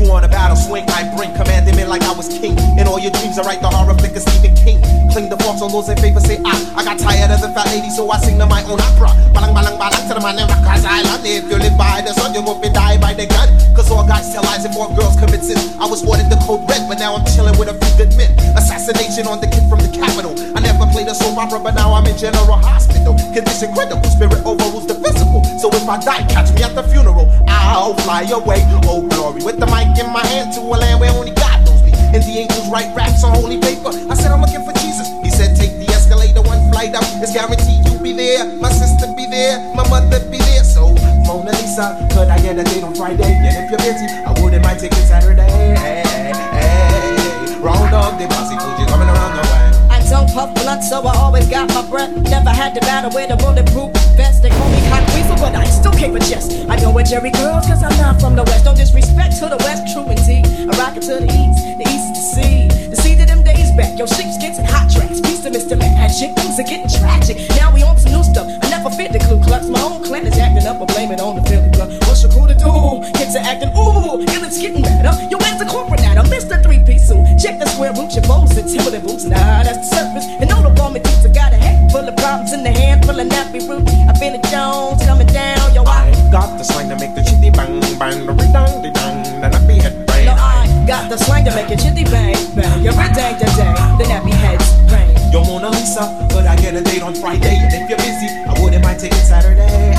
You 0.05 0.11
on 0.13 0.23
a 0.23 0.29
battle 0.29 0.55
swing, 0.55 0.85
I 0.93 1.09
bring 1.17 1.33
commanding 1.33 1.75
men 1.77 1.89
like 1.89 2.03
I 2.03 2.13
was 2.13 2.29
king. 2.29 2.53
In 2.77 2.85
all 2.85 2.99
your 2.99 3.09
dreams, 3.09 3.39
I 3.39 3.41
write 3.41 3.61
the 3.65 3.73
horror 3.73 3.97
flick 3.97 4.13
of 4.13 4.21
Stephen 4.21 4.53
King. 4.53 4.77
Cling 5.09 5.33
the 5.33 5.37
forks 5.41 5.65
on 5.65 5.71
those 5.73 5.89
in 5.89 5.97
favor, 5.97 6.19
say 6.19 6.37
ah. 6.45 6.77
I 6.77 6.85
got 6.85 6.99
tired 6.99 7.33
of 7.33 7.41
the 7.41 7.49
fat 7.49 7.65
lady, 7.73 7.89
so 7.89 8.05
I 8.11 8.21
sing 8.21 8.37
to 8.37 8.45
my 8.45 8.61
own 8.69 8.77
opera. 8.77 9.09
Balang, 9.33 9.57
balang, 9.57 9.81
balang 9.81 10.05
to 10.05 10.13
the 10.13 10.21
man 10.21 10.37
in 10.37 10.45
Rikers 10.45 10.85
Island. 10.85 11.25
If 11.25 11.49
you 11.49 11.57
live 11.57 11.73
by 11.73 12.05
the 12.05 12.13
sun, 12.13 12.35
you 12.37 12.45
won't 12.45 12.61
be 12.61 12.69
die 12.69 13.01
by 13.01 13.17
the 13.17 13.25
gun. 13.25 13.49
Cause 13.73 13.89
all 13.89 14.05
guys 14.05 14.29
tell 14.29 14.45
lies 14.45 14.63
and 14.63 14.75
more 14.77 14.93
girls 14.93 15.17
commit 15.17 15.41
sin. 15.41 15.57
I 15.81 15.89
was 15.89 16.05
ordered 16.05 16.29
the 16.29 16.37
code 16.45 16.69
red, 16.69 16.85
but 16.85 17.01
now 17.01 17.17
I'm 17.17 17.25
chilling 17.33 17.57
with 17.57 17.73
a 17.73 17.73
few 17.73 18.05
good 18.05 18.13
men. 18.13 18.29
Assassination 18.53 19.25
on 19.25 19.41
the 19.41 19.49
kid 19.49 19.65
from 19.65 19.81
the 19.81 19.89
capital. 19.89 20.37
I 20.53 20.61
never 20.61 20.85
played 20.93 21.09
a 21.09 21.15
soap 21.17 21.41
opera, 21.41 21.57
but 21.57 21.73
now 21.73 21.97
I'm 21.97 22.05
in 22.05 22.13
general 22.13 22.61
hospital. 22.61 23.17
Condition 23.33 23.73
critical, 23.73 24.05
spirit 24.13 24.45
overrules 24.45 24.85
the 24.85 25.01
physical. 25.01 25.41
So 25.57 25.73
if 25.73 25.89
I 25.89 25.97
die, 25.97 26.21
catch 26.29 26.53
me 26.53 26.61
at 26.61 26.77
the 26.77 26.85
funeral. 26.93 27.25
I'll 27.49 27.97
fly 28.05 28.29
away, 28.29 28.61
oh 28.85 29.01
glory. 29.01 29.41
With 29.41 29.57
the 29.57 29.65
mic 29.65 29.94
in 29.99 30.11
my 30.11 30.25
hand 30.27 30.53
to 30.55 30.61
a 30.61 30.77
land 30.77 30.99
where 30.99 31.11
only 31.11 31.31
God 31.31 31.65
knows 31.65 31.81
me. 31.83 31.91
And 32.13 32.23
the 32.23 32.39
angels 32.39 32.67
write 32.69 32.93
raps 32.95 33.23
on 33.23 33.35
holy 33.35 33.59
paper. 33.59 33.89
I 34.09 34.15
said, 34.15 34.31
I'm 34.31 34.41
looking 34.41 34.63
for 34.63 34.73
Jesus. 34.79 35.07
He 35.23 35.29
said, 35.29 35.55
take 35.55 35.71
the 35.77 35.87
escalator, 35.93 36.41
one 36.41 36.71
flight 36.71 36.95
up. 36.95 37.03
It's 37.21 37.33
guaranteed 37.33 37.85
you'll 37.87 38.01
be 38.01 38.13
there. 38.13 38.45
My 38.59 38.69
sister 38.69 39.07
be 39.15 39.25
there, 39.25 39.59
my 39.75 39.87
mother 39.89 40.19
be 40.29 40.37
there. 40.37 40.63
So, 40.63 40.93
Mona 41.27 41.51
Lisa, 41.51 42.07
could 42.13 42.29
I 42.29 42.39
get 42.39 42.57
a 42.57 42.63
date 42.63 42.83
on 42.83 42.95
Friday? 42.95 43.23
And 43.23 43.55
if 43.65 43.69
you're 43.71 43.79
busy, 43.79 44.07
I 44.07 44.31
wouldn't 44.41 44.63
mind 44.63 44.79
taking 44.79 45.05
Saturday. 45.05 45.49
Hey, 45.49 46.03
hey, 46.03 46.33
hey. 46.55 47.59
Round 47.59 47.93
up 47.93 48.19
the 48.19 48.27
posse, 48.27 48.55
Fugee 48.55 48.87
coming 48.87 49.09
around 49.09 49.35
the 49.35 49.43
way. 49.43 49.74
I 50.05 50.09
don't 50.09 50.29
puff 50.29 50.53
blunt, 50.53 50.83
so 50.83 51.01
I 51.01 51.17
always 51.17 51.49
got 51.49 51.67
my 51.73 51.81
breath. 51.89 52.13
Never 52.29 52.51
had 52.51 52.75
to 52.75 52.81
battle 52.81 53.09
with 53.09 53.31
a 53.31 53.37
bulletproof 53.37 53.89
vest. 54.13 54.43
They 54.43 54.49
call 54.49 54.69
me 54.69 54.77
hot 54.85 55.01
reefer, 55.17 55.33
but 55.41 55.55
I 55.55 55.65
still 55.65 55.93
keep 55.93 56.13
a 56.13 56.19
chest. 56.19 56.53
I 56.69 56.75
know 56.77 56.91
where 56.91 57.03
Jerry 57.03 57.31
girls, 57.31 57.65
cause 57.65 57.81
I'm 57.81 57.97
not 57.97 58.21
from 58.21 58.35
the 58.35 58.43
west. 58.43 58.65
No 58.65 58.75
disrespect 58.75 59.37
to 59.41 59.49
the 59.49 59.57
west, 59.65 59.89
true 59.93 60.05
indeed. 60.05 60.45
I 60.69 60.77
rock 60.77 60.95
it 60.95 61.01
to 61.09 61.17
the 61.17 61.25
east, 61.25 61.57
the 61.81 61.85
east 61.89 62.13
to 62.13 62.21
sea. 62.21 62.67
The 62.93 62.95
sea 62.95 63.17
to 63.17 63.25
them 63.25 63.41
days 63.43 63.71
back. 63.73 63.97
Yo, 63.97 64.05
sheepskins 64.05 64.59
and 64.61 64.67
hot 64.69 64.93
tracks. 64.93 65.19
Peace 65.21 65.41
to 65.41 65.49
Mr. 65.49 65.73
Magic. 65.73 66.37
Things 66.37 66.59
are 66.61 66.69
getting 66.69 66.85
tragic. 66.85 67.41
Now 67.57 67.73
we 67.73 67.81
on 67.81 67.97
some 67.97 68.13
new 68.13 68.23
stuff. 68.23 68.45
I 68.61 68.69
never 68.69 68.91
fit 68.93 69.11
the 69.11 69.17
Ku 69.17 69.41
Klux. 69.41 69.65
My 69.65 69.81
own 69.81 70.03
clan 70.05 70.27
is 70.27 70.37
acting 70.37 70.69
up, 70.69 70.77
but 70.77 70.93
blame 70.93 71.11
it 71.13 71.19
on 71.19 71.41
the 71.41 71.43
Philly 71.49 71.69
blood. 71.73 71.89
Your 72.25 72.33
crew 72.33 72.47
to 72.49 72.57
do? 72.57 72.73
Kids 73.13 73.37
are 73.37 73.45
acting 73.45 73.69
ooh, 73.77 74.17
and 74.17 74.41
it's 74.41 74.57
getting 74.57 74.81
better. 74.81 75.13
Yo, 75.29 75.37
where's 75.37 75.61
the 75.61 75.69
corporate 75.69 76.01
at? 76.01 76.17
I 76.17 76.25
three 76.65 76.81
piece 76.81 77.05
suit. 77.05 77.21
Check 77.37 77.61
the 77.61 77.69
square 77.69 77.93
root, 77.93 78.17
your 78.17 78.25
bows 78.25 78.57
and 78.57 78.65
Timberland 78.65 79.05
boots. 79.05 79.25
Nah, 79.25 79.61
that's 79.61 79.85
the 79.85 79.95
surface. 79.95 80.25
And 80.41 80.49
all 80.49 80.65
the 80.65 80.73
woman 80.81 81.05
thinks 81.05 81.21
I 81.21 81.29
got 81.29 81.53
a 81.53 81.57
head 81.61 81.91
full 81.91 82.01
of 82.01 82.17
problems 82.17 82.53
in 82.53 82.63
the 82.63 82.73
hand 82.73 83.05
full 83.05 83.19
of 83.19 83.27
nappy 83.29 83.61
root. 83.69 83.85
I 84.09 84.17
feel 84.17 84.33
it 84.33 84.41
Jones 84.49 85.05
coming 85.05 85.29
down. 85.29 85.69
Yo, 85.77 85.85
I 85.85 86.09
Got 86.33 86.57
the 86.57 86.65
slang 86.65 86.89
to 86.89 86.97
make 86.97 87.13
the 87.13 87.21
chitty 87.21 87.51
bang 87.53 87.77
bang, 88.01 88.25
the 88.25 88.33
dang 88.33 88.81
the 88.81 88.89
dang, 88.89 89.21
the 89.41 89.47
nappy 89.53 89.77
head 89.77 89.93
brain. 90.09 90.25
No, 90.25 90.33
I 90.33 90.65
got 90.89 91.09
the 91.09 91.17
slang 91.17 91.45
to 91.45 91.53
make 91.53 91.69
it 91.69 91.77
chitty 91.77 92.09
bang 92.09 92.33
bang. 92.57 92.81
You're 92.81 92.97
a 92.97 93.07
dang 93.13 93.37
da 93.37 93.45
dang, 93.53 93.97
the 94.01 94.05
nappy 94.09 94.33
heads 94.33 94.65
bang. 94.89 95.13
Yo, 95.31 95.45
Mona 95.45 95.69
Lisa, 95.69 96.09
could 96.33 96.49
I 96.49 96.57
get 96.57 96.73
a 96.73 96.81
date 96.81 97.03
on 97.03 97.13
Friday? 97.13 97.53
And 97.53 97.69
if 97.69 97.85
you're 97.85 98.01
busy, 98.01 98.33
I 98.49 98.57
wouldn't 98.57 98.83
mind 98.83 98.99
taking 98.99 99.21
Saturday. 99.21 99.94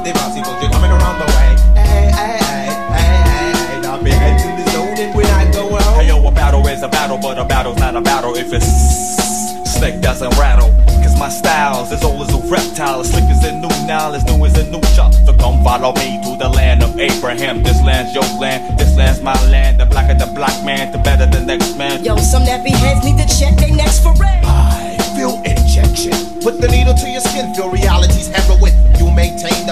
Round 0.00 0.08
up 0.08 0.14
the 0.14 0.18
posse, 0.18 0.40
Fugee 0.40 0.72
coming 0.72 0.90
around 0.90 1.18
the 1.18 1.26
way. 1.26 1.50
Hey, 1.76 2.08
hey, 2.08 2.38
hey, 2.40 2.72
hey, 2.88 3.74
hey. 3.74 3.80
Now 3.82 4.02
big 4.02 4.14
heads 4.14 4.44
in 4.44 4.56
the 4.56 4.70
zone, 4.70 4.96
and 4.96 5.14
when 5.14 5.26
I 5.26 5.50
go 5.52 5.76
out. 5.76 6.00
Hey 6.00 6.08
yo, 6.08 6.26
a 6.26 6.32
battle 6.32 6.66
is 6.68 6.82
a 6.82 6.88
battle, 6.88 7.18
but 7.18 7.38
a 7.38 7.44
battle's 7.44 7.78
not 7.78 7.94
a 7.96 8.00
battle 8.00 8.34
if 8.34 8.52
it's 8.52 8.64
slick 9.68 10.00
doesn't 10.00 10.30
rattle. 10.38 10.70
Cause 11.04 11.18
my 11.18 11.28
style's 11.28 11.92
as 11.92 12.02
old 12.02 12.22
as 12.22 12.32
a 12.34 12.40
reptile, 12.48 13.00
as 13.00 13.10
slick 13.10 13.24
as 13.24 13.44
a 13.44 13.52
new 13.52 13.68
Nile, 13.86 14.14
as 14.14 14.24
new 14.24 14.42
as 14.44 14.56
a 14.56 14.64
new 14.70 14.80
chop. 14.96 15.12
So 15.12 15.36
come 15.36 15.62
follow 15.62 15.92
me 15.94 16.20
to 16.24 16.36
the 16.38 16.48
land 16.48 16.82
of 16.82 16.98
Abraham. 16.98 17.62
This 17.62 17.82
land's 17.82 18.14
your 18.14 18.24
land, 18.40 18.78
this 18.78 18.96
land's 18.96 19.20
my 19.22 19.36
land. 19.50 19.80
The 19.80 19.86
blacker 19.86 20.14
the 20.14 20.32
black 20.32 20.64
man, 20.64 20.92
the 20.92 20.98
better 20.98 21.26
the 21.26 21.44
next 21.44 21.76
man. 21.76 22.02
Yo, 22.04 22.16
some 22.16 22.44
nappy 22.44 22.72
heads 22.72 23.04
need 23.04 23.18
to 23.18 23.28
check 23.28 23.56
their 23.56 23.74
necks 23.74 24.00
for 24.00 24.14
red. 24.14 24.44
I 24.44 24.96
feel 25.14 25.36
injection. 25.44 26.40
Put 26.40 26.60
the 26.60 26.68
needle 26.68 26.94
to 26.94 27.10
your 27.10 27.20
skin, 27.20 27.52
feel 27.54 27.68
reality's 27.70 28.28
heroin. 28.28 28.79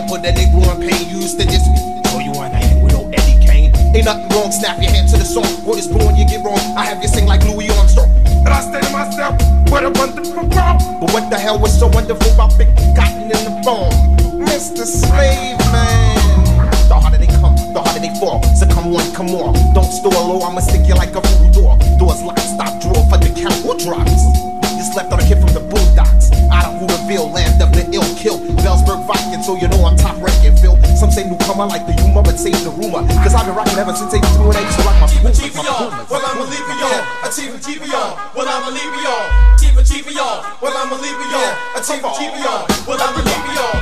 Put 0.09 0.23
the 0.25 0.33
nigga 0.33 0.57
on 0.65 0.81
pain. 0.81 1.05
You 1.13 1.21
used 1.21 1.39
to 1.39 1.45
this. 1.45 1.61
Oh, 1.69 2.01
Throw 2.09 2.21
you 2.25 2.33
on 2.41 2.49
the 2.49 2.57
head 2.57 2.83
with 2.83 2.97
no 2.97 3.13
Eddie 3.13 3.37
Kane. 3.45 3.77
Ain't 3.93 4.09
nothing 4.09 4.25
wrong, 4.33 4.51
snap 4.51 4.81
your 4.81 4.89
hand 4.91 5.05
to 5.13 5.21
the 5.21 5.25
song. 5.25 5.45
What 5.69 5.77
is 5.77 5.87
born, 5.87 6.17
you 6.17 6.25
get 6.25 6.41
wrong. 6.41 6.57
I 6.81 6.89
have 6.89 7.03
you 7.03 7.09
sing 7.09 7.27
like 7.27 7.45
Louis 7.45 7.69
Armstrong. 7.77 8.09
And 8.25 8.49
I 8.49 8.65
say 8.65 8.81
to 8.81 8.89
myself, 8.89 9.37
what 9.69 9.85
a 9.85 9.93
wonderful 9.93 10.49
world. 10.49 10.81
But 10.97 11.13
what 11.13 11.29
the 11.29 11.37
hell 11.37 11.61
was 11.61 11.77
so 11.77 11.89
wonderful 11.93 12.25
about 12.33 12.57
Big 12.57 12.73
Cotton 12.97 13.29
in 13.29 13.37
the 13.45 13.53
bomb? 13.61 13.93
Mr. 14.49 14.89
Slave 14.89 15.61
Man. 15.77 16.17
The 16.89 16.97
harder 16.97 17.21
they 17.21 17.29
come, 17.29 17.53
the 17.77 17.85
harder 17.85 18.01
they 18.01 18.13
fall. 18.17 18.41
So 18.57 18.65
come 18.65 18.89
one, 18.89 19.13
come 19.13 19.29
on. 19.37 19.53
Don't 19.77 19.93
store 19.93 20.17
oh, 20.17 20.41
low, 20.41 20.41
I'ma 20.41 20.65
stick 20.65 20.89
you 20.89 20.97
like 20.97 21.13
a 21.13 21.21
voodoo 21.21 21.53
door. 21.53 21.77
Doors 22.01 22.25
locked, 22.25 22.49
stop, 22.49 22.81
drawer 22.81 23.05
for 23.13 23.21
the 23.21 23.29
count. 23.37 23.61
Who 23.61 23.77
drops? 23.77 24.25
You 24.73 24.89
left 24.97 25.13
on 25.13 25.21
a 25.21 25.27
kid 25.29 25.37
from 25.37 25.53
the 25.53 25.61
boondocks. 25.61 25.88
Of 26.79 26.87
Hooterville, 26.87 27.35
land 27.35 27.59
of 27.59 27.75
the 27.75 27.83
ill 27.91 28.07
kill. 28.15 28.39
Bellsburg 28.63 29.03
Viking, 29.11 29.43
so 29.43 29.59
you 29.59 29.67
know 29.67 29.83
I'm 29.83 29.99
top 29.99 30.15
ranking, 30.23 30.55
Phil. 30.63 30.79
Some 30.95 31.11
say 31.11 31.27
newcomer 31.27 31.67
like 31.67 31.91
the 31.91 31.95
humor, 31.99 32.23
but 32.23 32.39
save 32.39 32.55
the 32.63 32.71
rumor. 32.71 33.03
Cause 33.19 33.35
I've 33.35 33.47
been 33.51 33.59
rocking 33.59 33.79
ever 33.79 33.95
since 33.99 34.15
82 34.15 34.31
and 34.47 34.55
I 34.55 34.63
used 34.63 34.79
to 34.79 34.85
rock 34.87 34.99
my 35.03 35.09
Pumas, 35.11 35.43
my 35.43 35.65
Pumas. 35.67 36.07
Well, 36.07 36.23
I'm 36.23 36.39
a 36.39 36.47
leaper, 36.47 36.77
y'all. 36.79 37.03
A 37.27 37.29
chief 37.35 37.51
chief 37.67 37.83
y'all. 37.83 38.15
Well, 38.31 38.47
I'm 38.47 38.63
a 38.63 38.71
leaper, 38.71 39.01
y'all. 39.03 39.27
Chief 39.59 39.75
chief 39.83 40.07
y'all. 40.15 40.47
Well, 40.63 40.75
I'm 40.79 40.95
a 40.95 40.97
leaper, 41.03 41.27
y'all. 41.35 41.51
A 41.75 41.81
chief 41.83 42.05
chief 42.15 42.35
y'all. 42.39 42.63
Well, 42.87 43.03
I'm 43.03 43.15
a 43.19 43.23
leaper, 43.27 43.53
y'all. 43.59 43.75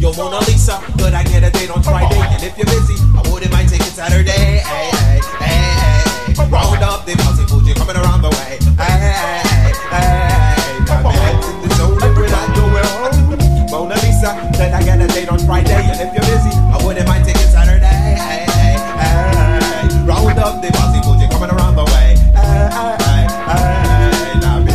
Yo, 0.00 0.08
Mona 0.16 0.40
Lisa, 0.48 0.80
could 0.96 1.12
I 1.12 1.24
get 1.28 1.44
a 1.44 1.52
date 1.52 1.68
on 1.68 1.84
Friday? 1.84 2.24
And 2.24 2.40
if 2.40 2.56
you're 2.56 2.68
busy, 2.72 2.96
I 3.16 3.20
wouldn't 3.28 3.52
mind 3.52 3.68
taking 3.68 3.92
Saturday. 3.92 4.64
Hey, 4.64 4.88
hey, 4.96 5.20
hey, 5.44 6.40
hey. 6.40 6.48
Round 6.48 6.80
up 6.80 7.04
the 7.04 7.16
Mousy 7.20 7.44
Fugee 7.44 7.76
coming 7.76 7.96
around 7.96 8.22
the 8.22 8.32
way. 8.32 8.56
Hey, 8.80 8.96
hey, 8.96 9.12
hey, 9.12 9.43
date 15.24 15.32
on 15.32 15.38
Friday. 15.40 15.72
And 15.72 16.00
if 16.00 16.12
you're 16.12 16.24
busy, 16.24 16.50
I 16.72 16.78
wouldn't 16.84 17.06
mind 17.06 17.24
taking 17.24 17.48
Saturday. 17.48 17.86
Hey, 17.86 18.44
hey, 18.46 18.76
hey. 19.00 20.04
Round 20.04 20.38
up 20.38 20.60
the 20.60 20.70
bossy 20.72 21.00
booty 21.00 21.28
coming 21.32 21.50
around 21.50 21.76
the 21.76 21.84
way. 21.84 22.16
Hey, 22.36 22.68
hey, 22.76 23.24
hey. 23.48 24.40
Now 24.40 24.60
be 24.60 24.72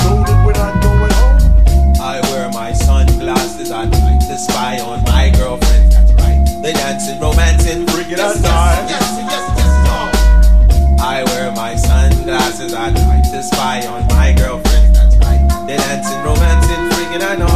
zoning 0.00 0.40
when 0.44 0.56
I'm 0.56 0.80
going 0.80 1.12
home. 1.12 1.92
I 2.00 2.20
wear 2.30 2.50
my 2.50 2.72
sunglasses 2.72 3.70
at 3.70 3.88
night 3.88 4.20
to 4.28 4.36
spy 4.36 4.80
on 4.80 5.02
my 5.04 5.30
girlfriend. 5.30 5.92
That's 5.92 6.12
right. 6.12 6.44
They 6.62 6.72
dancing, 6.72 7.20
romancing, 7.20 7.86
freaking 7.86 8.18
out. 8.18 8.36
Yes, 8.36 8.42
yes, 8.90 9.08
yes, 9.32 9.44
yes, 9.58 9.72
no. 9.86 11.04
I 11.04 11.24
wear 11.24 11.52
my 11.52 11.74
sunglasses 11.76 12.74
at 12.74 12.92
night 12.92 13.24
to 13.32 13.42
spy 13.42 13.86
on 13.86 14.06
my 14.08 14.34
girlfriend. 14.36 14.94
That's 14.94 15.16
right. 15.16 15.40
They 15.66 15.76
dancing, 15.76 16.20
romancing, 16.22 16.82
freaking 16.90 17.34
annoyed. 17.34 17.55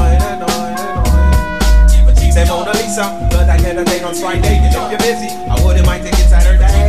Say 2.91 3.03
but 3.30 3.49
I 3.49 3.57
get 3.57 3.78
a 3.78 3.84
date 3.84 4.03
on 4.03 4.16
Friday. 4.16 4.59
And 4.59 4.74
if 4.74 4.91
you're 4.91 4.99
busy, 4.99 5.30
I 5.49 5.64
wouldn't 5.64 5.86
mind 5.86 6.03
taking 6.03 6.26
Saturday. 6.26 6.79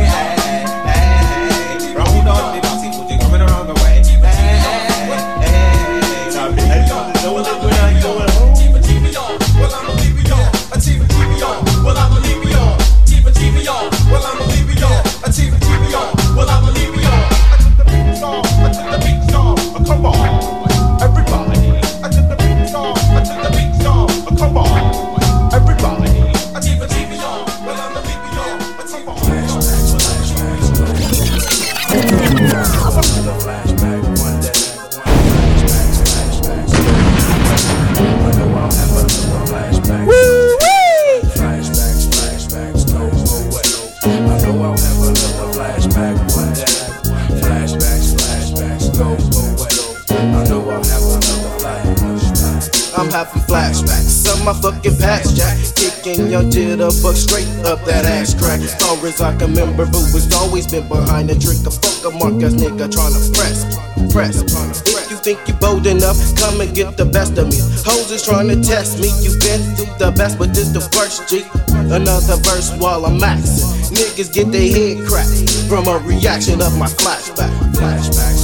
Jitterbug 56.92 57.14
straight 57.14 57.48
up 57.64 57.84
that 57.84 58.04
ass 58.04 58.34
crack. 58.34 58.60
As 58.60 59.20
I 59.20 59.36
can 59.36 59.50
remember, 59.50 59.86
boo 59.86 60.04
has 60.12 60.32
always 60.34 60.66
been 60.66 60.86
behind 60.88 61.28
the 61.28 61.34
trick. 61.34 61.58
A 61.66 61.70
fuck 61.70 62.12
a 62.12 62.16
Marcus 62.16 62.54
nigga 62.54 62.88
tryna 62.88 63.20
press, 63.34 63.64
press. 64.12 64.42
If 64.42 65.10
you 65.10 65.16
think 65.16 65.40
you 65.48 65.54
bold 65.54 65.86
enough, 65.86 66.18
come 66.36 66.60
and 66.60 66.74
get 66.74 66.96
the 66.96 67.04
best 67.04 67.38
of 67.38 67.48
me. 67.48 67.58
Hoes 67.84 68.10
is 68.10 68.22
trying 68.22 68.48
to 68.48 68.60
test 68.60 69.00
me. 69.00 69.08
you 69.22 69.32
been 69.40 69.60
through 69.76 69.92
the 69.98 70.12
best, 70.16 70.38
but 70.38 70.54
this 70.54 70.68
the 70.68 70.80
first 70.80 71.28
G. 71.28 71.44
Another 71.92 72.36
verse 72.42 72.70
while 72.78 73.06
I'm 73.06 73.18
maxing. 73.18 73.68
Niggas 73.92 74.32
get 74.32 74.52
their 74.52 74.68
head 74.70 75.06
cracked 75.06 75.68
from 75.68 75.88
a 75.88 75.98
reaction 76.06 76.60
of 76.60 76.76
my 76.78 76.86
flashback. 76.86 77.52
Flashbacks, 77.72 78.41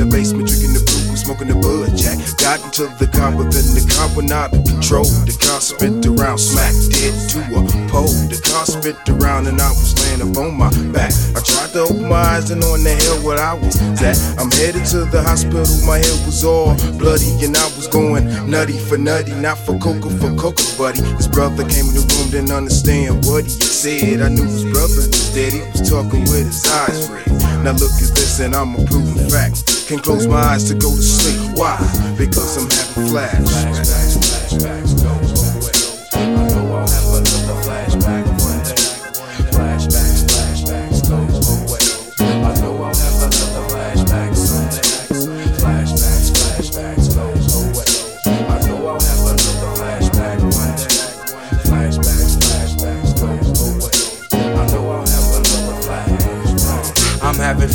the 0.00 0.08
basement 0.08 0.48
drinking 0.48 0.72
the 0.72 0.80
brew, 0.80 1.12
smoking 1.12 1.48
the 1.52 1.56
bud 1.60 1.92
jack. 1.92 2.16
Got 2.40 2.64
into 2.64 2.88
the 2.96 3.04
car, 3.04 3.36
but 3.36 3.52
then 3.52 3.68
the 3.76 3.84
car 3.84 4.08
out 4.32 4.56
of 4.56 4.64
control. 4.64 5.04
The 5.28 5.36
car 5.36 5.60
spit 5.60 6.00
around, 6.08 6.40
smack 6.40 6.72
dead 6.88 7.12
to 7.36 7.38
a 7.52 7.60
pole. 7.92 8.08
The 8.32 8.40
car 8.40 8.64
spit 8.64 8.96
around, 9.12 9.44
and 9.44 9.60
I 9.60 9.68
was 9.76 9.92
laying 10.00 10.24
up 10.24 10.32
on 10.40 10.56
my 10.56 10.72
back. 10.88 11.12
I 11.36 11.44
tried 11.44 11.76
to 11.76 11.92
open 11.92 12.08
my 12.08 12.40
eyes, 12.40 12.48
and 12.48 12.64
on 12.64 12.80
the 12.80 12.96
hell 12.96 13.20
what 13.20 13.36
I 13.36 13.52
was 13.52 13.76
at. 14.00 14.16
I'm 14.40 14.48
headed 14.56 14.88
to 14.96 15.04
the 15.04 15.20
hospital, 15.20 15.68
my 15.84 16.00
head 16.00 16.18
was 16.24 16.44
all 16.48 16.72
bloody, 16.96 17.28
and 17.44 17.52
I 17.52 17.68
was 17.76 17.84
going 17.86 18.24
nutty 18.48 18.80
for 18.80 18.96
nutty, 18.96 19.36
not 19.36 19.60
for 19.60 19.76
coca 19.76 20.08
for 20.16 20.32
coca, 20.40 20.64
buddy. 20.80 21.04
His 21.20 21.28
brother 21.28 21.68
came 21.68 21.92
in 21.92 21.94
the 21.94 22.04
room, 22.08 22.32
didn't 22.32 22.56
understand 22.56 23.28
what 23.28 23.44
he 23.44 23.52
said. 23.60 24.24
I 24.24 24.32
knew 24.32 24.48
his 24.48 24.64
brother 24.64 25.04
was 25.04 25.28
dead, 25.36 25.52
he 25.52 25.60
was 25.76 25.84
talking 25.84 26.24
with 26.32 26.48
his 26.48 26.64
eyes 26.64 27.04
red. 27.12 27.28
Now 27.60 27.76
look 27.76 27.92
at 28.00 28.16
this, 28.16 28.40
and 28.40 28.56
I'm 28.56 28.72
a 28.74 28.84
proven 28.88 29.28
fact. 29.28 29.69
Can't 29.90 30.04
close 30.04 30.28
my 30.28 30.36
eyes 30.36 30.68
to 30.68 30.74
go 30.74 30.94
to 30.94 31.02
sleep. 31.02 31.58
Why? 31.58 31.76
Because 32.16 32.58
I'm 32.58 32.70
having 32.70 33.12
flashbacks. 34.20 34.89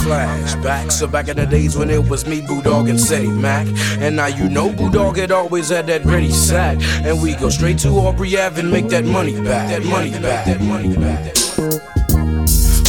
Flashbacks. 0.05 0.91
So 0.91 1.07
back 1.07 1.29
in 1.29 1.37
the 1.37 1.47
days 1.47 1.75
when 1.75 1.89
it 1.89 2.07
was 2.07 2.27
me, 2.27 2.39
Boodog 2.39 2.87
and 2.91 2.99
City 2.99 3.27
Mac. 3.27 3.65
And 3.97 4.15
now 4.15 4.27
you 4.27 4.47
know 4.47 4.69
Boodog 4.69 5.17
had 5.17 5.31
always 5.31 5.69
had 5.69 5.87
that 5.87 6.05
ready 6.05 6.29
sack. 6.29 6.77
And 7.03 7.23
we 7.23 7.33
go 7.33 7.49
straight 7.49 7.79
to 7.79 7.89
Aubrey 7.89 8.37
Ave 8.37 8.61
and 8.61 8.69
make 8.69 8.87
that 8.89 9.03
money 9.03 9.33
back. 9.41 9.69
That 9.69 9.83
money 9.83 10.11
back. 10.11 10.45
That 10.45 10.61
money 10.61 10.95
back. 10.95 11.35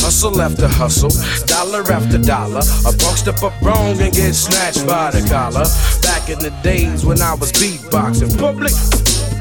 Hustle 0.04 0.42
after 0.42 0.68
hustle, 0.68 1.10
dollar 1.46 1.90
after 1.90 2.18
dollar. 2.18 2.60
A 2.84 2.92
punk 2.92 3.16
step 3.16 3.42
up 3.42 3.58
wrong 3.62 3.98
and 3.98 4.12
get 4.12 4.34
snatched 4.34 4.86
by 4.86 5.10
the 5.10 5.26
collar. 5.26 5.64
Back 6.02 6.28
in 6.28 6.38
the 6.38 6.50
days 6.62 7.06
when 7.06 7.22
I 7.22 7.32
was 7.34 7.50
beatboxing, 7.52 8.38
public, 8.38 8.72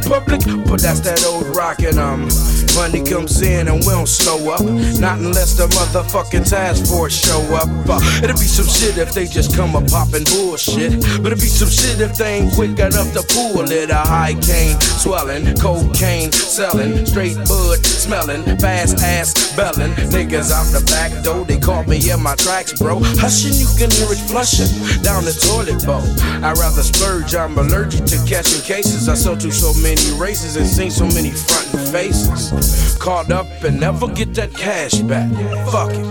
public, 0.08 0.42
but 0.66 0.82
that's 0.82 1.02
that 1.02 1.26
old 1.26 1.54
rockin' 1.56 2.00
um. 2.00 2.30
Money 2.76 3.04
comes 3.04 3.42
in 3.42 3.68
and 3.70 3.80
we 3.80 3.92
don't 3.92 4.08
slow 4.08 4.52
up. 4.52 4.62
Not 5.00 5.20
unless 5.20 5.54
the 5.54 5.68
motherfucking 5.68 6.50
task 6.50 6.92
force 6.92 7.16
show 7.16 7.40
up. 7.56 7.70
Uh, 7.88 8.00
it'll 8.22 8.36
be 8.36 8.52
some 8.52 8.68
shit 8.68 8.98
if 8.98 9.14
they 9.14 9.26
just 9.26 9.56
come 9.56 9.76
up 9.76 9.88
poppin' 9.88 10.26
bullshit. 10.26 11.00
But 11.24 11.32
it'll 11.32 11.40
be 11.40 11.48
some 11.48 11.70
shit 11.70 12.02
if 12.02 12.18
they 12.18 12.40
ain't 12.40 12.54
quick 12.54 12.78
enough 12.78 13.14
to 13.14 13.24
pull 13.32 13.72
it. 13.72 13.90
A 13.90 14.04
high 14.04 14.36
cane, 14.44 14.76
swelling, 15.00 15.56
cocaine, 15.56 16.32
sellin', 16.32 17.06
straight 17.06 17.38
bud, 17.48 17.80
smellin', 17.86 18.44
fast 18.60 19.00
ass 19.00 19.56
bellin'. 19.56 19.92
Niggas 20.12 20.52
out 20.52 20.68
the 20.76 20.84
back 20.92 21.12
door, 21.24 21.46
they 21.46 21.58
caught 21.58 21.88
me 21.88 21.98
in 22.12 22.22
my 22.22 22.36
tracks, 22.36 22.78
bro. 22.78 23.00
Hushin', 23.00 23.56
you 23.56 23.72
can 23.80 23.90
hear 23.90 24.12
it 24.12 24.20
flushin' 24.28 24.68
down 25.02 25.24
the 25.24 25.32
toilet 25.32 25.80
bowl. 25.86 26.04
I'd 26.44 26.58
rather 26.60 26.84
splurge, 26.84 27.36
I'm 27.36 27.58
allergic 27.58 28.04
to 28.12 28.18
catching 28.28 28.62
cases. 28.62 29.08
I 29.08 29.16
sold 29.16 29.40
to 29.42 29.52
so 29.52 29.72
many 29.82 30.04
races 30.20 30.58
and 30.58 30.68
seen 30.68 30.92
so 30.92 31.06
many 31.16 31.32
frontin' 31.32 31.80
faces. 31.92 32.65
Caught 33.00 33.32
up 33.32 33.64
and 33.64 33.80
never 33.80 34.08
get 34.08 34.34
that 34.36 34.54
cash 34.54 34.96
back. 35.02 35.32
Fuck 35.72 35.92
it. 35.92 36.06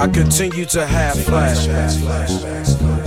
I 0.00 0.08
continue 0.08 0.64
to 0.66 0.86
have 0.86 1.16
flashbacks. 1.16 2.99